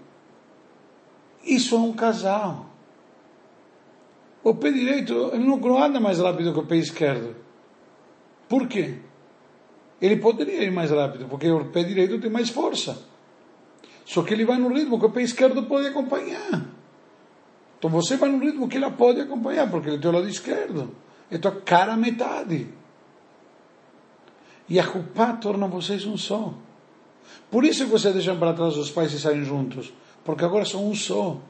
Isso 1.44 1.74
é 1.74 1.78
um 1.78 1.92
casal. 1.92 2.66
O 4.44 4.54
pé 4.54 4.70
direito 4.72 5.30
ele 5.32 5.44
não 5.44 5.82
anda 5.82 6.00
mais 6.00 6.18
rápido 6.18 6.52
que 6.52 6.58
o 6.58 6.66
pé 6.66 6.76
esquerdo. 6.76 7.36
Por 8.48 8.66
quê? 8.66 8.98
Ele 10.00 10.16
poderia 10.16 10.64
ir 10.64 10.72
mais 10.72 10.90
rápido, 10.90 11.26
porque 11.28 11.48
o 11.50 11.66
pé 11.66 11.84
direito 11.84 12.20
tem 12.20 12.30
mais 12.30 12.50
força. 12.50 12.98
Só 14.04 14.22
que 14.22 14.34
ele 14.34 14.44
vai 14.44 14.58
no 14.58 14.68
ritmo 14.68 14.98
que 14.98 15.06
o 15.06 15.10
pé 15.10 15.22
esquerdo 15.22 15.62
pode 15.62 15.86
acompanhar. 15.86 16.71
Então 17.82 17.90
você 17.90 18.16
vai 18.16 18.30
no 18.30 18.38
ritmo 18.38 18.68
que 18.68 18.76
ela 18.76 18.92
pode 18.92 19.20
acompanhar, 19.20 19.68
porque 19.68 19.88
ele 19.88 19.96
é 19.96 19.98
teu 19.98 20.12
lado 20.12 20.28
esquerdo. 20.28 20.94
É 21.28 21.36
tua 21.36 21.50
cara 21.50 21.96
metade. 21.96 22.68
E 24.68 24.78
a 24.78 24.86
culpa 24.86 25.32
torna 25.32 25.66
vocês 25.66 26.06
um 26.06 26.16
só. 26.16 26.54
Por 27.50 27.64
isso 27.64 27.84
vocês 27.88 28.14
deixam 28.14 28.38
para 28.38 28.52
trás 28.52 28.76
os 28.76 28.88
pais 28.88 29.12
e 29.12 29.18
saem 29.18 29.42
juntos. 29.42 29.92
Porque 30.24 30.44
agora 30.44 30.64
são 30.64 30.88
um 30.88 30.94
só. 30.94 31.40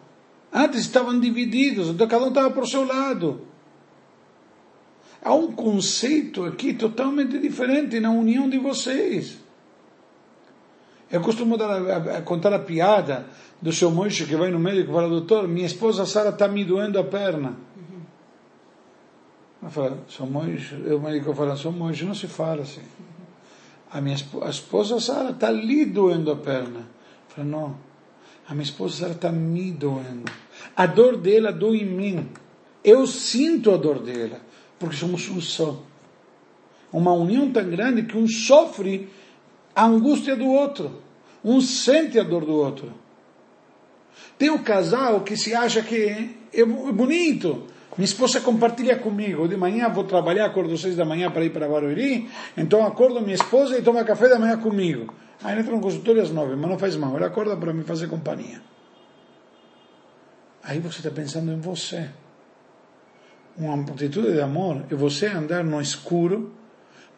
Antes 0.50 0.80
estavam 0.80 1.20
divididos, 1.20 1.88
então 1.88 2.08
cada 2.08 2.24
um 2.24 2.28
estava 2.28 2.50
por 2.50 2.66
seu 2.66 2.86
lado. 2.86 3.42
Há 5.22 5.34
um 5.34 5.52
conceito 5.52 6.46
aqui 6.46 6.72
totalmente 6.72 7.38
diferente 7.38 8.00
na 8.00 8.10
união 8.10 8.48
de 8.48 8.56
vocês. 8.56 9.36
Eu 11.12 11.20
costumo 11.20 11.58
dar, 11.58 11.70
a, 11.70 11.96
a, 12.18 12.22
contar 12.22 12.54
a 12.54 12.58
piada 12.58 13.26
do 13.60 13.70
seu 13.70 13.90
mocho 13.90 14.26
que 14.26 14.34
vai 14.34 14.50
no 14.50 14.58
médico 14.58 14.90
e 14.90 14.94
fala, 14.94 15.10
doutor, 15.10 15.46
minha 15.46 15.66
esposa 15.66 16.06
Sara 16.06 16.30
está 16.30 16.48
me 16.48 16.64
doendo 16.64 16.98
a 16.98 17.04
perna. 17.04 17.54
Eu 19.62 19.70
falo, 19.70 19.98
seu 20.08 20.24
mocho, 20.24 20.74
o 20.74 20.98
médico 20.98 21.34
fala, 21.34 21.54
seu 21.54 21.70
mocho, 21.70 22.06
não 22.06 22.14
se 22.14 22.26
fala 22.26 22.62
assim. 22.62 22.80
A 23.92 24.00
minha 24.00 24.16
a 24.40 24.48
esposa 24.48 24.98
Sara 24.98 25.30
está 25.30 25.50
lhe 25.50 25.84
doendo 25.84 26.32
a 26.32 26.36
perna. 26.36 26.80
Eu 26.80 27.36
falo, 27.36 27.48
não, 27.48 27.76
a 28.48 28.54
minha 28.54 28.64
esposa 28.64 28.96
Sara 28.96 29.12
está 29.12 29.30
me 29.30 29.70
doendo. 29.70 30.32
A 30.74 30.86
dor 30.86 31.18
dela 31.18 31.52
dói 31.52 31.82
em 31.82 31.84
mim. 31.84 32.28
Eu 32.82 33.06
sinto 33.06 33.70
a 33.70 33.76
dor 33.76 33.98
dela 33.98 34.40
porque 34.78 34.96
somos 34.96 35.28
um 35.28 35.42
só. 35.42 35.78
Uma 36.90 37.12
união 37.12 37.52
tão 37.52 37.68
grande 37.68 38.02
que 38.02 38.16
um 38.16 38.26
sofre 38.26 39.10
a 39.74 39.84
angústia 39.84 40.36
do 40.36 40.46
outro, 40.46 41.02
um 41.44 41.60
sente 41.60 42.18
a 42.18 42.22
dor 42.22 42.44
do 42.44 42.54
outro. 42.54 42.92
Tem 44.38 44.50
um 44.50 44.58
casal 44.58 45.20
que 45.20 45.36
se 45.36 45.54
acha 45.54 45.82
que 45.82 46.36
é 46.52 46.64
bonito. 46.64 47.66
Minha 47.96 48.06
esposa 48.06 48.40
compartilha 48.40 48.96
comigo. 48.98 49.46
De 49.46 49.56
manhã 49.56 49.88
vou 49.88 50.04
trabalhar, 50.04 50.46
acordo 50.46 50.76
seis 50.76 50.96
da 50.96 51.04
manhã 51.04 51.30
para 51.30 51.44
ir 51.44 51.50
para 51.50 51.68
Barueri. 51.68 52.28
Então 52.56 52.84
acordo 52.84 53.20
minha 53.20 53.34
esposa 53.34 53.78
e 53.78 53.82
toma 53.82 54.04
café 54.04 54.28
da 54.28 54.38
manhã 54.38 54.58
comigo. 54.58 55.12
Aí 55.42 55.58
entra 55.58 55.74
no 55.74 55.80
consultório 55.80 56.22
às 56.22 56.30
nove, 56.30 56.56
mas 56.56 56.70
não 56.70 56.78
faz 56.78 56.96
mal. 56.96 57.16
Ela 57.16 57.26
acorda 57.26 57.56
para 57.56 57.72
me 57.72 57.82
fazer 57.82 58.08
companhia. 58.08 58.60
Aí 60.62 60.78
você 60.78 60.98
está 60.98 61.10
pensando 61.10 61.52
em 61.52 61.60
você 61.60 62.08
uma 63.56 63.74
atitude 63.74 64.32
de 64.32 64.40
amor 64.40 64.84
é 64.90 64.94
você 64.94 65.26
andar 65.26 65.62
no 65.62 65.80
escuro 65.80 66.52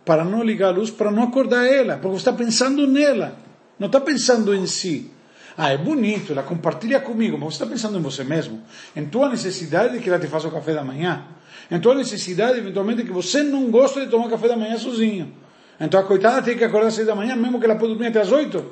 para 0.05 0.25
não 0.25 0.43
ligar 0.43 0.69
a 0.69 0.71
luz, 0.71 0.91
para 0.91 1.11
não 1.11 1.25
acordar 1.25 1.67
ela, 1.67 1.95
porque 1.95 2.09
você 2.09 2.29
está 2.29 2.33
pensando 2.33 2.87
nela, 2.87 3.37
não 3.79 3.87
está 3.87 4.01
pensando 4.01 4.55
em 4.55 4.67
si. 4.67 5.11
Ah, 5.57 5.71
é 5.71 5.79
bonito, 5.79 6.33
ela 6.33 6.43
compartilha 6.43 7.01
comigo, 7.01 7.39
mas 7.39 7.55
você 7.55 7.63
está 7.63 7.67
pensando 7.67 7.99
em 7.99 8.03
você 8.03 8.25
mesmo, 8.25 8.61
em 8.95 9.07
tua 9.07 9.29
necessidade 9.29 9.95
de 9.95 10.01
que 10.01 10.09
ela 10.09 10.19
te 10.19 10.27
faça 10.27 10.49
o 10.49 10.51
café 10.51 10.75
da 10.75 10.83
manhã, 10.83 11.25
em 11.71 11.81
tua 11.81 11.95
necessidade, 11.95 12.59
eventualmente, 12.59 13.05
que 13.05 13.13
você 13.13 13.43
não 13.43 13.71
gosta 13.71 14.01
de 14.01 14.09
tomar 14.09 14.29
café 14.29 14.49
da 14.49 14.57
manhã 14.57 14.77
sozinho. 14.77 15.33
Então 15.81 15.99
a 16.01 16.03
coitada 16.03 16.43
tem 16.43 16.57
que 16.57 16.65
acordar 16.65 16.89
às 16.89 16.95
seis 16.95 17.07
da 17.07 17.15
manhã, 17.15 17.37
mesmo 17.37 17.59
que 17.59 17.65
ela 17.65 17.77
pode 17.77 17.93
dormir 17.93 18.09
até 18.09 18.21
às 18.21 18.33
oito. 18.33 18.65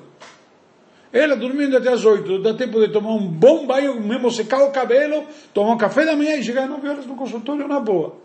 Ela 1.12 1.36
dormindo 1.36 1.76
até 1.76 1.90
as 1.90 2.04
oito, 2.04 2.40
dá 2.40 2.54
tempo 2.54 2.80
de 2.80 2.88
tomar 2.88 3.10
um 3.10 3.28
bom 3.28 3.66
banho, 3.66 4.00
mesmo 4.00 4.30
secar 4.30 4.62
o 4.64 4.70
cabelo, 4.70 5.26
tomar 5.52 5.72
um 5.72 5.78
café 5.78 6.06
da 6.06 6.16
manhã 6.16 6.36
e 6.36 6.42
chegar 6.42 6.64
às 6.64 6.70
nove 6.70 6.88
horas 6.88 7.06
no 7.06 7.14
consultório 7.14 7.68
na 7.68 7.78
boa. 7.78 8.16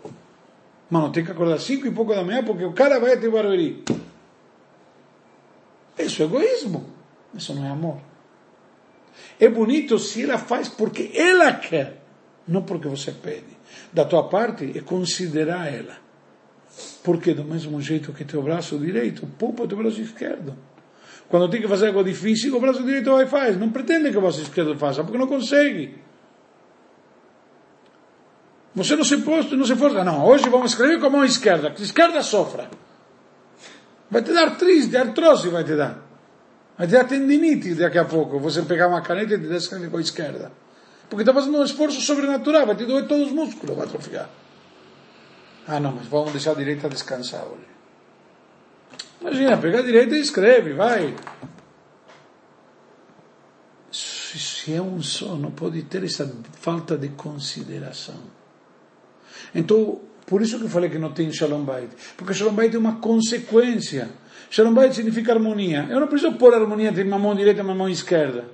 Mano, 0.90 1.12
tem 1.12 1.24
que 1.24 1.30
acordar 1.30 1.58
cinco 1.58 1.86
e 1.86 1.90
pouco 1.90 2.14
da 2.14 2.24
manhã 2.24 2.42
porque 2.42 2.64
o 2.64 2.72
cara 2.72 2.98
vai 2.98 3.14
até 3.14 3.28
Barueri. 3.28 3.84
Isso 5.98 6.22
é 6.22 6.24
egoísmo. 6.24 6.86
Isso 7.34 7.54
não 7.54 7.64
é 7.64 7.70
amor. 7.70 7.98
É 9.38 9.48
bonito 9.48 9.98
se 9.98 10.22
ela 10.22 10.38
faz 10.38 10.68
porque 10.68 11.10
ela 11.14 11.52
quer, 11.52 12.00
não 12.46 12.62
porque 12.62 12.88
você 12.88 13.12
pede. 13.12 13.58
Da 13.92 14.04
tua 14.04 14.28
parte 14.28 14.76
é 14.76 14.80
considerar 14.80 15.72
ela. 15.72 15.96
Porque 17.02 17.34
do 17.34 17.44
mesmo 17.44 17.80
jeito 17.80 18.12
que 18.12 18.24
teu 18.24 18.42
braço 18.42 18.78
direito, 18.78 19.26
poupa 19.38 19.66
teu 19.66 19.76
braço 19.76 20.00
esquerdo. 20.00 20.56
Quando 21.28 21.50
tem 21.50 21.60
que 21.60 21.68
fazer 21.68 21.88
algo 21.88 22.02
difícil, 22.02 22.56
o 22.56 22.60
braço 22.60 22.82
direito 22.82 23.10
vai 23.10 23.24
e 23.24 23.28
faz. 23.28 23.58
Não 23.58 23.70
pretende 23.70 24.10
que 24.10 24.16
o 24.16 24.20
braço 24.20 24.40
esquerdo 24.40 24.76
faça, 24.76 25.02
porque 25.02 25.18
não 25.18 25.26
consegue. 25.26 25.98
Você 28.74 28.94
não 28.96 29.04
se 29.04 29.18
posta, 29.18 29.56
não 29.56 29.64
se 29.64 29.74
força. 29.74 30.04
Não, 30.04 30.26
hoje 30.26 30.48
vamos 30.48 30.72
escrever 30.72 31.00
com 31.00 31.06
a 31.06 31.10
mão 31.10 31.24
esquerda. 31.24 31.70
Que 31.70 31.82
a 31.82 31.84
esquerda 31.84 32.22
sofra. 32.22 32.68
Vai 34.10 34.22
te 34.22 34.32
dar 34.32 34.56
triste, 34.56 34.96
artrose 34.96 35.48
vai 35.48 35.64
te 35.64 35.74
dar. 35.74 35.98
Vai 36.76 36.86
te 36.86 36.92
dar 36.92 37.04
tendinite 37.04 37.74
daqui 37.74 37.98
a 37.98 38.04
pouco. 38.04 38.38
Você 38.38 38.62
pegar 38.62 38.88
uma 38.88 39.02
caneta 39.02 39.34
e 39.34 39.38
te 39.38 39.52
escrever 39.54 39.90
com 39.90 39.96
a 39.96 40.00
esquerda. 40.00 40.52
Porque 41.08 41.22
está 41.22 41.32
fazendo 41.32 41.58
um 41.58 41.64
esforço 41.64 42.00
sobrenatural, 42.00 42.66
vai 42.66 42.76
te 42.76 42.84
doer 42.84 43.06
todos 43.06 43.28
os 43.28 43.32
músculos, 43.32 43.74
vai 43.76 43.86
atrofiar. 43.86 44.28
Ah 45.66 45.80
não, 45.80 45.92
mas 45.92 46.06
vamos 46.06 46.32
deixar 46.32 46.52
a 46.52 46.54
direita 46.54 46.88
descansar 46.88 47.44
hoje. 47.44 47.66
Imagina, 49.20 49.56
pega 49.56 49.80
a 49.80 49.82
direita 49.82 50.14
e 50.14 50.20
escreve, 50.20 50.74
vai. 50.74 51.14
Se 53.90 54.74
é 54.74 54.80
um 54.80 55.02
só, 55.02 55.34
não 55.34 55.50
pode 55.50 55.82
ter 55.82 56.04
essa 56.04 56.30
falta 56.52 56.96
de 56.96 57.08
consideração. 57.08 58.37
Então, 59.54 60.00
por 60.26 60.42
isso 60.42 60.58
que 60.58 60.64
eu 60.64 60.68
falei 60.68 60.90
que 60.90 60.98
não 60.98 61.12
tem 61.12 61.32
Shalom 61.32 61.62
Bait. 61.62 61.88
Porque 62.16 62.34
Shalom 62.34 62.52
Bait 62.52 62.74
é 62.74 62.78
uma 62.78 62.96
consequência. 62.96 64.10
Shalom 64.50 64.74
Bait 64.74 64.94
significa 64.94 65.32
harmonia. 65.32 65.86
Eu 65.90 66.00
não 66.00 66.06
preciso 66.06 66.32
pôr 66.34 66.54
harmonia 66.54 66.90
entre 66.90 67.02
uma 67.02 67.18
mão 67.18 67.34
direita 67.34 67.60
e 67.60 67.64
uma 67.64 67.74
mão 67.74 67.88
esquerda. 67.88 68.44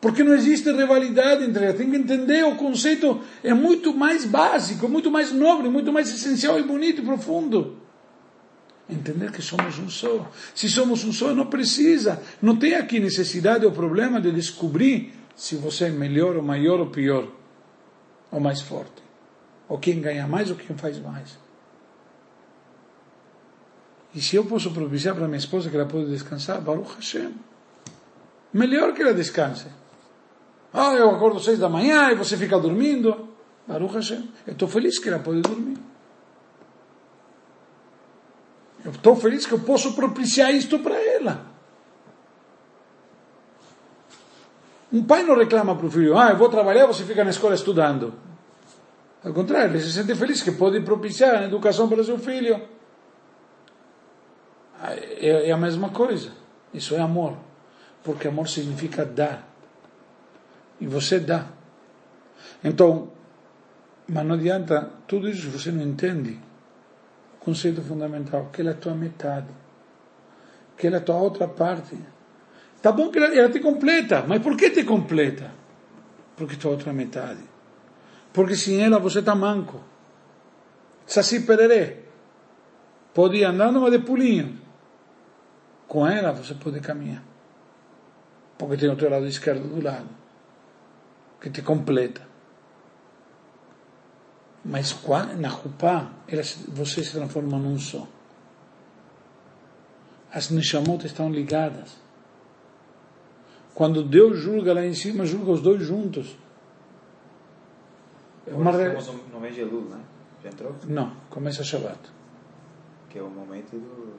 Porque 0.00 0.24
não 0.24 0.34
existe 0.34 0.70
rivalidade 0.72 1.44
entre 1.44 1.64
elas. 1.64 1.76
Tem 1.76 1.90
que 1.90 1.96
entender 1.96 2.44
o 2.44 2.56
conceito. 2.56 3.20
É 3.42 3.54
muito 3.54 3.94
mais 3.94 4.24
básico, 4.24 4.88
muito 4.88 5.10
mais 5.10 5.32
nobre, 5.32 5.68
muito 5.68 5.92
mais 5.92 6.10
essencial 6.10 6.58
e 6.58 6.62
bonito 6.62 7.02
e 7.02 7.04
profundo. 7.04 7.78
Entender 8.88 9.30
que 9.30 9.40
somos 9.40 9.78
um 9.78 9.88
só. 9.88 10.30
Se 10.54 10.68
somos 10.68 11.04
um 11.04 11.12
só, 11.12 11.32
não 11.32 11.46
precisa. 11.46 12.20
Não 12.40 12.56
tem 12.56 12.74
aqui 12.74 12.98
necessidade 13.00 13.64
ou 13.64 13.72
problema 13.72 14.20
de 14.20 14.32
descobrir 14.32 15.12
se 15.34 15.56
você 15.56 15.84
é 15.84 15.90
melhor 15.90 16.36
ou 16.36 16.42
maior 16.42 16.80
ou 16.80 16.90
pior. 16.90 17.28
Ou 18.30 18.40
mais 18.40 18.60
forte. 18.60 19.01
Ou 19.72 19.78
quem 19.78 20.02
ganha 20.02 20.26
mais 20.26 20.50
ou 20.50 20.56
quem 20.56 20.76
faz 20.76 20.98
mais. 20.98 21.38
E 24.14 24.20
se 24.20 24.36
eu 24.36 24.44
posso 24.44 24.70
propiciar 24.70 25.14
para 25.14 25.26
minha 25.26 25.38
esposa 25.38 25.70
que 25.70 25.74
ela 25.74 25.86
pode 25.86 26.10
descansar, 26.10 26.60
Baruch 26.60 26.94
Hashem. 26.96 27.34
Melhor 28.52 28.92
que 28.92 29.00
ela 29.00 29.14
descanse. 29.14 29.68
Ah, 30.74 30.92
eu 30.92 31.08
acordo 31.08 31.40
seis 31.40 31.58
da 31.58 31.70
manhã 31.70 32.10
e 32.10 32.14
você 32.14 32.36
fica 32.36 32.58
dormindo. 32.58 33.30
Baruch 33.66 33.94
Hashem. 33.94 34.30
Eu 34.46 34.52
estou 34.52 34.68
feliz 34.68 34.98
que 34.98 35.08
ela 35.08 35.20
pode 35.20 35.40
dormir. 35.40 35.78
Eu 38.84 38.90
estou 38.90 39.16
feliz 39.16 39.46
que 39.46 39.52
eu 39.52 39.60
posso 39.60 39.94
propiciar 39.94 40.54
isto 40.54 40.80
para 40.80 41.00
ela. 41.00 41.46
Um 44.92 45.02
pai 45.02 45.22
não 45.22 45.34
reclama 45.34 45.74
para 45.74 45.86
o 45.86 45.90
filho, 45.90 46.18
ah, 46.18 46.28
eu 46.28 46.36
vou 46.36 46.50
trabalhar, 46.50 46.84
você 46.84 47.04
fica 47.04 47.24
na 47.24 47.30
escola 47.30 47.54
estudando. 47.54 48.12
Ao 49.24 49.32
contrário, 49.32 49.70
ele 49.70 49.80
se 49.80 49.92
sente 49.92 50.14
feliz 50.14 50.42
que 50.42 50.52
pode 50.52 50.80
propiciar 50.80 51.42
a 51.42 51.44
educação 51.44 51.88
para 51.88 52.02
seu 52.02 52.18
filho. 52.18 52.60
É, 54.82 55.48
é 55.48 55.52
a 55.52 55.56
mesma 55.56 55.90
coisa. 55.90 56.32
Isso 56.74 56.94
é 56.94 57.00
amor. 57.00 57.36
Porque 58.02 58.26
amor 58.26 58.48
significa 58.48 59.04
dar. 59.04 59.48
E 60.80 60.86
você 60.86 61.20
dá. 61.20 61.46
Então, 62.64 63.12
mas 64.08 64.26
não 64.26 64.34
adianta, 64.34 64.90
tudo 65.06 65.28
isso 65.28 65.48
você 65.50 65.70
não 65.70 65.82
entende 65.82 66.38
conceito 67.40 67.82
fundamental, 67.82 68.50
que 68.52 68.60
ela 68.60 68.70
é 68.70 68.72
a 68.72 68.76
tua 68.76 68.94
metade, 68.94 69.48
que 70.76 70.86
ela 70.86 70.96
é 70.96 70.98
a 70.98 71.02
tua 71.02 71.16
outra 71.16 71.48
parte. 71.48 71.96
Tá 72.80 72.92
bom 72.92 73.10
que 73.10 73.18
ela, 73.18 73.34
ela 73.34 73.48
te 73.48 73.60
completa, 73.60 74.24
mas 74.26 74.42
por 74.42 74.56
que 74.56 74.70
te 74.70 74.84
completa? 74.84 75.50
Porque 76.36 76.56
tua 76.56 76.72
outra 76.72 76.92
metade. 76.92 77.51
Porque 78.32 78.56
sem 78.56 78.82
ela 78.82 78.98
você 78.98 79.18
está 79.18 79.34
manco. 79.34 79.80
Saci 81.06 81.40
pererê. 81.40 81.98
Pode 83.12 83.36
ir 83.36 83.44
andando, 83.44 83.80
mas 83.80 83.92
de 83.92 83.98
pulinho. 83.98 84.58
Com 85.86 86.06
ela 86.06 86.32
você 86.32 86.54
pode 86.54 86.80
caminhar. 86.80 87.22
Porque 88.56 88.76
tem 88.76 88.88
o 88.88 89.10
lado 89.10 89.26
esquerdo 89.26 89.68
do 89.68 89.82
lado. 89.82 90.08
Que 91.40 91.50
te 91.50 91.60
completa. 91.60 92.26
Mas 94.64 94.96
na 95.38 95.48
Rupá, 95.48 96.12
você 96.68 97.02
se 97.02 97.12
transforma 97.12 97.58
num 97.58 97.78
só. 97.78 98.06
As 100.32 100.50
Neshamot 100.50 101.04
estão 101.04 101.30
ligadas. 101.30 102.00
Quando 103.74 104.02
Deus 104.02 104.38
julga 104.38 104.72
lá 104.72 104.86
em 104.86 104.94
cima, 104.94 105.26
julga 105.26 105.50
os 105.50 105.60
dois 105.60 105.82
juntos. 105.82 106.36
É 108.46 108.54
uma 108.54 108.72
re... 108.72 108.88
no 109.32 109.40
mês 109.40 109.54
de 109.54 109.60
Elul, 109.60 109.88
né? 109.88 110.00
Já 110.42 110.50
entrou? 110.50 110.74
Não, 110.88 111.12
começa 111.30 111.62
Shabbat. 111.62 111.98
Que 113.08 113.18
é 113.18 113.22
o 113.22 113.28
momento 113.28 113.72
do 113.72 114.14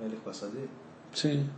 Melech 0.00 0.20
Passadê. 0.22 0.64
Sim. 1.12 1.48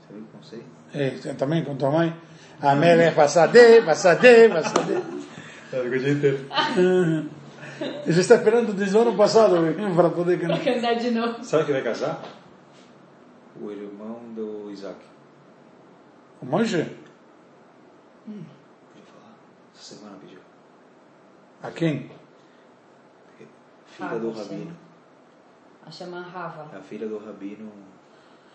Você 0.00 0.14
viu 0.14 0.24
como 0.30 0.44
sei? 0.44 0.62
É, 0.94 1.34
também 1.34 1.64
com 1.64 1.76
tua 1.76 1.90
mãe. 1.90 2.14
A 2.60 2.74
Melech 2.74 3.16
Passadê, 3.16 3.82
Passadê, 3.82 4.48
Passadê. 4.48 5.00
É, 5.72 5.80
o 5.80 5.98
dia 5.98 6.12
inteiro. 6.12 6.46
E 8.06 8.12
você 8.12 8.20
está 8.20 8.36
esperando 8.36 8.72
desde 8.72 8.96
o 8.96 9.00
ano 9.00 9.16
passado 9.16 9.56
para 9.96 10.10
poder 10.10 10.38
cantar. 10.38 10.62
cantar 10.62 10.94
de 10.94 11.10
novo. 11.10 11.42
Sabe 11.42 11.64
quem 11.64 11.74
vai 11.74 11.82
casar? 11.82 12.22
O 13.60 13.70
irmão 13.70 14.20
do 14.34 14.70
Isaac. 14.70 14.98
O 16.42 16.46
Moshe? 16.46 16.84
Podia 18.26 19.04
falar? 19.06 19.34
Essa 19.74 19.94
semana 19.94 20.16
pediu. 20.20 20.39
A 21.62 21.70
quem? 21.70 22.10
Filha 23.86 24.18
do. 24.18 24.30
Rabino. 24.30 24.76
A 25.86 25.90
chama 25.90 26.20
Rava. 26.20 26.74
É 26.74 26.78
a 26.78 26.82
filha 26.82 27.06
do 27.06 27.18
Rabino. 27.18 27.70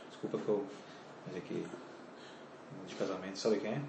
Desculpa 0.10 0.38
que 0.38 0.48
eu. 0.48 0.66
Mas 1.28 1.38
aqui. 1.38 1.66
De 2.88 2.96
casamento, 2.96 3.38
sabe 3.38 3.58
quem 3.58 3.72
é? 3.72 3.82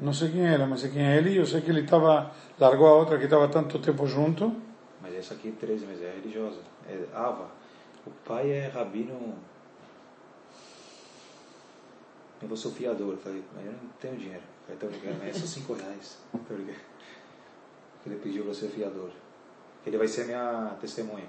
Não 0.00 0.12
sei 0.12 0.30
quem 0.30 0.46
era, 0.46 0.66
mas 0.66 0.80
sei 0.80 0.90
quem 0.90 1.02
é 1.02 1.16
ele. 1.16 1.36
Eu 1.36 1.46
sei 1.46 1.60
que 1.60 1.70
ele 1.70 1.80
estava, 1.80 2.32
largou 2.58 2.86
a 2.86 2.94
outra 2.94 3.18
que 3.18 3.24
estava 3.24 3.48
tanto 3.48 3.78
tempo 3.78 4.06
junto. 4.06 4.54
Mas 5.00 5.14
essa 5.14 5.34
aqui, 5.34 5.52
13, 5.52 5.86
mas 5.86 6.02
é 6.02 6.10
religiosa. 6.10 6.60
É 6.88 7.06
Ava. 7.14 7.48
O 8.06 8.10
pai 8.24 8.50
é 8.50 8.68
Rabino. 8.68 9.34
Eu 12.40 12.48
vou 12.48 12.56
ser 12.56 12.68
o 12.68 12.70
fiador. 12.72 13.12
Eu 13.12 13.18
falei, 13.18 13.42
mas 13.54 13.66
eu 13.66 13.72
não 13.72 13.88
tenho 14.00 14.16
dinheiro. 14.16 14.42
Eu 14.68 14.76
falei, 14.76 14.98
brincando, 14.98 15.18
mas 15.20 15.36
é 15.36 15.38
só 15.38 15.46
5 15.46 15.72
reais. 15.74 16.18
Tô 16.32 16.54
brincando. 18.04 18.16
Ele 18.16 18.16
pediu 18.16 18.44
para 18.44 18.54
ser 18.54 18.68
fiador. 18.68 19.10
Ele 19.86 19.98
vai 19.98 20.08
ser 20.08 20.26
minha 20.26 20.76
testemunha. 20.80 21.28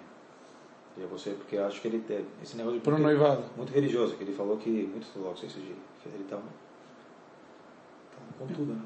E 0.97 1.05
vou 1.05 1.17
ser, 1.17 1.35
porque 1.35 1.55
eu 1.55 1.65
acho 1.65 1.79
que 1.81 1.87
ele 1.87 1.99
tem 1.99 2.25
esse 2.43 2.57
negócio 2.57 2.79
de 2.79 2.83
Pro 2.83 2.97
noivado. 2.97 3.43
muito 3.55 3.71
religioso, 3.71 4.15
que 4.15 4.23
ele 4.23 4.33
falou 4.33 4.57
que 4.57 4.69
muito 4.69 5.07
ortodoxo 5.07 5.45
esse 5.45 5.59
dia. 5.59 5.75
que 6.01 6.09
Ele 6.09 6.25
tá, 6.25 6.37
tá 6.37 8.17
com 8.37 8.47
tudo, 8.47 8.73
né? 8.73 8.81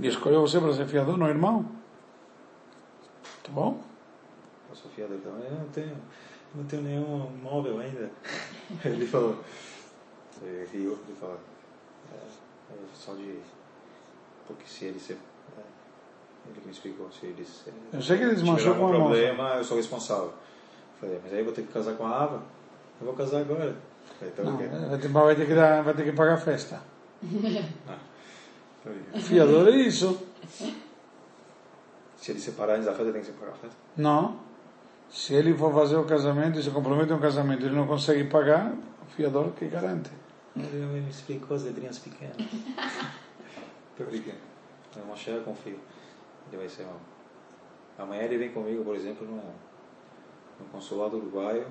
E 0.00 0.06
escolheu 0.06 0.40
você 0.42 0.60
para 0.60 0.72
ser 0.72 0.86
fiador, 0.86 1.16
não 1.16 1.28
irmão? 1.28 1.68
Tá 3.42 3.50
bom? 3.50 3.82
Eu 4.70 4.76
sou 4.76 4.90
fiador 4.90 5.18
também, 5.18 5.48
eu 5.48 5.58
não 5.58 5.68
tenho, 5.70 5.96
não 6.54 6.64
tenho 6.64 6.82
nenhum 6.82 7.30
móvel 7.42 7.80
ainda. 7.80 8.10
ele 8.84 9.06
falou, 9.06 9.42
ele 10.42 10.64
riu, 10.66 10.98
ele 11.08 11.16
falou, 11.18 11.40
é, 12.12 12.74
é 12.74 12.76
só 12.94 13.14
de, 13.14 13.40
porque 14.46 14.64
se 14.66 14.84
ele 14.84 15.00
ser, 15.00 15.14
é, 15.14 15.16
ele 16.56 16.66
me 16.66 16.72
explicou, 16.72 17.10
se 17.10 17.26
ele 17.26 17.44
se, 17.44 17.70
Eu 17.92 18.02
sei 18.02 18.16
que 18.16 18.22
ele 18.24 18.34
tiver 18.34 18.42
desmanchou 18.42 18.72
algum 18.74 18.88
com 18.88 18.92
a 18.92 18.96
problema, 18.96 19.54
eu 19.56 19.64
sou 19.64 19.76
responsável. 19.76 20.32
Falei, 21.00 21.20
mas 21.22 21.32
aí 21.32 21.38
eu 21.38 21.44
vou 21.44 21.54
ter 21.54 21.62
que 21.62 21.72
casar 21.72 21.94
com 21.94 22.06
a 22.06 22.22
Ava? 22.22 22.42
Eu 23.00 23.06
vou 23.06 23.14
casar 23.14 23.40
agora. 23.40 23.76
Falei, 24.18 24.32
então 24.32 24.44
Não, 24.44 24.56
quê? 24.56 24.66
vai 24.66 24.98
ter, 24.98 25.08
vai 25.08 25.36
ter 25.36 25.46
que 25.46 25.54
dar, 25.54 25.82
vai 25.82 25.94
ter 25.94 26.04
que 26.04 26.12
pagar 26.12 26.34
a 26.34 26.38
festa. 26.38 26.80
Falei, 28.82 29.02
Fiador 29.20 29.68
é 29.68 29.76
isso. 29.76 30.18
Se 32.16 32.32
ele 32.32 32.40
separar 32.40 32.74
antes 32.74 32.86
da 32.86 32.94
festa, 32.94 33.12
tem 33.12 33.20
que 33.20 33.26
separar 33.26 33.52
a 33.52 33.56
festa? 33.56 33.76
Não. 33.96 34.40
Se 35.10 35.34
ele 35.34 35.54
for 35.56 35.72
fazer 35.72 35.96
o 35.96 36.04
casamento 36.04 36.58
e 36.58 36.62
se 36.62 36.70
compromete 36.70 37.12
a 37.12 37.16
um 37.16 37.20
casamento 37.20 37.62
e 37.62 37.66
ele 37.66 37.76
não 37.76 37.86
consegue 37.86 38.24
pagar, 38.24 38.72
o 39.02 39.06
fiador 39.16 39.52
que 39.52 39.66
garante. 39.66 40.10
Ele 40.56 40.84
me 41.00 41.08
explicou 41.08 41.56
as 41.56 41.62
letrinhas 41.62 41.98
pequenas. 41.98 42.36
Tô 43.96 44.04
brincando. 44.04 44.38
No 44.96 45.06
Moshe 45.06 45.30
eu 45.30 45.42
confio. 45.42 45.78
Ele 46.48 46.56
vai 46.56 46.68
ser 46.68 46.84
um... 46.84 48.02
Amanhã 48.02 48.22
ele 48.22 48.38
vem 48.38 48.52
comigo, 48.52 48.84
por 48.84 48.94
exemplo, 48.94 49.26
no, 49.26 49.36
no 49.36 50.70
consulado 50.70 51.16
uruguaio, 51.16 51.66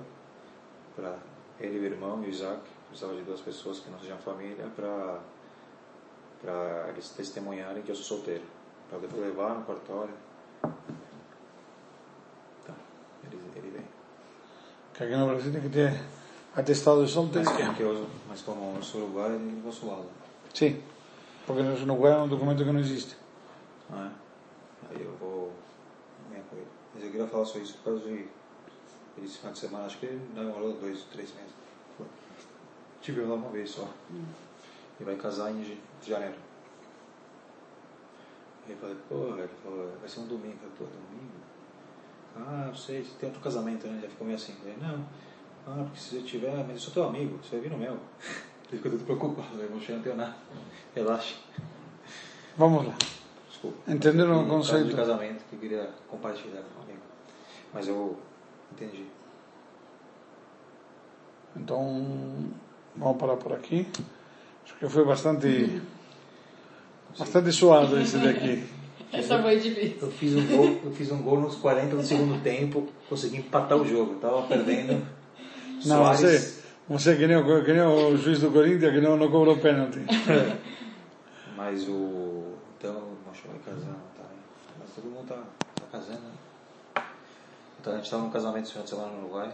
para 0.95 1.17
ele, 1.59 1.79
o 1.79 1.85
irmão 1.85 2.23
e 2.23 2.27
o 2.27 2.29
Isaac, 2.29 2.61
precisava 2.87 3.15
de 3.15 3.23
duas 3.23 3.41
pessoas 3.41 3.79
que 3.79 3.89
não 3.89 3.99
sejam 3.99 4.17
família, 4.17 4.65
para 4.75 5.19
para 6.41 6.89
eles 6.89 7.09
testemunharem 7.09 7.81
que 7.81 7.91
eu 7.91 7.95
sou 7.95 8.17
solteiro. 8.17 8.43
Para 8.89 8.99
depois 8.99 9.21
levar 9.21 9.55
no 9.55 9.65
cartório. 9.65 10.13
Tá, 12.65 12.73
ele, 13.25 13.41
ele 13.55 13.69
vem. 13.71 13.85
Que 14.93 15.03
aqui 15.03 15.15
no 15.15 15.27
Brasil 15.27 15.51
tem 15.51 15.61
que 15.61 15.69
ter 15.69 15.99
atestado 16.55 17.03
de 17.05 17.11
solteiro. 17.11 17.49
Mas 17.49 17.57
como, 17.57 17.75
que 17.75 17.83
eu, 17.83 18.07
mas 18.29 18.41
como 18.41 18.75
eu 18.75 18.83
sou 18.83 19.01
uruguaio, 19.01 19.35
ele 19.35 19.51
no 19.51 19.63
consulado. 19.63 20.05
Sim. 20.53 20.81
Porque 21.45 21.61
no 21.61 21.93
Uruguai 21.93 22.13
é 22.13 22.17
um 22.17 22.27
documento 22.27 22.63
que 22.63 22.71
não 22.71 22.79
existe. 22.79 23.15
Ah, 23.91 24.11
é? 24.11 24.26
Aí 24.89 25.01
eu 25.01 25.15
vou 25.19 25.51
com 26.49 26.55
ele. 26.55 26.67
Mas 26.93 27.03
eu 27.03 27.11
queria 27.11 27.27
falar 27.27 27.45
só 27.45 27.57
isso 27.59 27.73
por 27.77 27.83
causa 27.85 27.99
de. 28.05 28.27
Esse 29.23 29.37
final 29.39 29.53
de 29.53 29.59
semana, 29.59 29.85
acho 29.85 29.97
que 29.97 30.05
demorou 30.07 30.73
dois, 30.73 31.01
três 31.11 31.33
meses. 31.33 31.51
Foi. 31.97 32.05
Tive 33.01 33.21
lá 33.21 33.35
uma 33.35 33.49
vez 33.49 33.71
só. 33.71 33.87
E 34.99 35.03
vai 35.03 35.15
casar 35.15 35.51
em 35.51 35.63
ja- 35.63 35.75
janeiro. 36.03 36.35
E 38.67 38.71
eu 38.71 38.77
falei, 38.77 38.95
porra, 39.09 39.39
ele 39.39 39.49
falou, 39.63 39.91
vai 39.99 40.09
ser 40.09 40.19
um 40.19 40.27
domingo. 40.27 40.57
Eu 40.63 40.69
falei, 40.71 40.93
domingo? 40.93 41.33
Ah, 42.35 42.65
não 42.67 42.75
sei, 42.75 43.03
tem 43.19 43.29
outro 43.29 43.41
casamento, 43.43 43.87
né? 43.87 43.99
Já 44.01 44.09
ficou 44.09 44.27
meio 44.27 44.37
assim. 44.37 44.53
Eu 44.53 44.59
falei, 44.59 44.77
não. 44.79 45.05
Ah, 45.65 45.83
porque 45.83 45.99
se 45.99 46.09
você 46.15 46.21
tiver, 46.21 46.55
mas 46.57 46.69
eu 46.71 46.79
sou 46.79 46.93
teu 46.93 47.03
amigo, 47.05 47.37
você 47.37 47.57
vai 47.57 47.61
vir 47.61 47.71
no 47.71 47.77
meu. 47.77 47.93
Ele 48.69 48.81
ficou 48.81 48.91
todo 48.91 49.05
preocupado, 49.05 49.61
eu 49.61 49.69
não 49.69 49.79
tenho 49.79 50.15
nada. 50.17 50.35
Relaxa. 50.93 51.35
Vamos 52.57 52.85
lá. 52.87 52.93
Desculpa. 53.57 53.91
Entenderam 53.91 54.37
o 54.37 54.41
Um 54.43 54.47
conceito? 54.49 54.89
de 54.89 54.95
casamento 54.95 55.43
que 55.49 55.55
eu 55.55 55.59
queria 55.59 55.89
compartilhar 56.09 56.61
com 56.75 56.83
amigo. 56.83 57.01
Mas 57.73 57.87
eu 57.87 58.15
entendi. 58.71 59.05
Então, 61.55 62.05
vamos 62.95 63.17
parar 63.17 63.35
por 63.37 63.53
aqui. 63.53 63.87
Acho 64.63 64.75
que 64.77 64.87
foi 64.87 65.05
bastante, 65.05 65.81
bastante 67.17 67.51
suado 67.51 67.99
esse 67.99 68.17
daqui. 68.17 68.63
Essa 69.11 69.41
foi 69.41 69.57
difícil. 69.57 69.97
Eu 70.01 70.11
fiz 70.11 70.35
um 70.35 70.45
gol, 70.45 70.81
eu 70.83 70.91
fiz 70.91 71.11
um 71.13 71.21
gol 71.23 71.39
nos 71.39 71.55
40 71.55 71.95
do 71.95 72.03
segundo 72.03 72.43
tempo, 72.43 72.87
consegui 73.07 73.37
empatar 73.37 73.77
o 73.77 73.87
jogo. 73.87 74.13
Eu 74.13 74.19
tava 74.19 74.41
perdendo. 74.43 75.07
Não, 75.85 76.03
Soares- 76.03 76.19
você, 76.19 76.63
você 76.89 77.15
que, 77.15 77.25
nem, 77.25 77.37
o- 77.37 77.63
que 77.63 77.71
nem 77.73 77.81
o 77.83 78.17
juiz 78.17 78.39
do 78.41 78.51
Corinthians 78.51 78.93
que 78.93 78.99
não, 78.99 79.15
não 79.15 79.31
cobrou 79.31 79.57
pênalti. 79.57 79.99
Mas 81.55 81.87
o. 81.87 82.43
Então 82.77 83.01
o 83.45 83.47
Mocho 83.47 83.47
vai 83.47 83.59
casar, 83.59 83.95
tá? 84.15 84.23
Mas 84.79 84.89
todo 84.95 85.05
mundo 85.05 85.27
tá, 85.27 85.43
tá 85.75 85.87
casando, 85.91 86.21
né? 86.21 87.03
Então 87.79 87.93
a 87.93 87.97
gente 87.97 88.09
tava 88.09 88.23
num 88.23 88.31
casamento 88.31 88.63
esse 88.63 88.71
final 88.71 88.83
de 88.83 88.89
semana 88.89 89.11
no 89.11 89.19
Uruguai. 89.19 89.53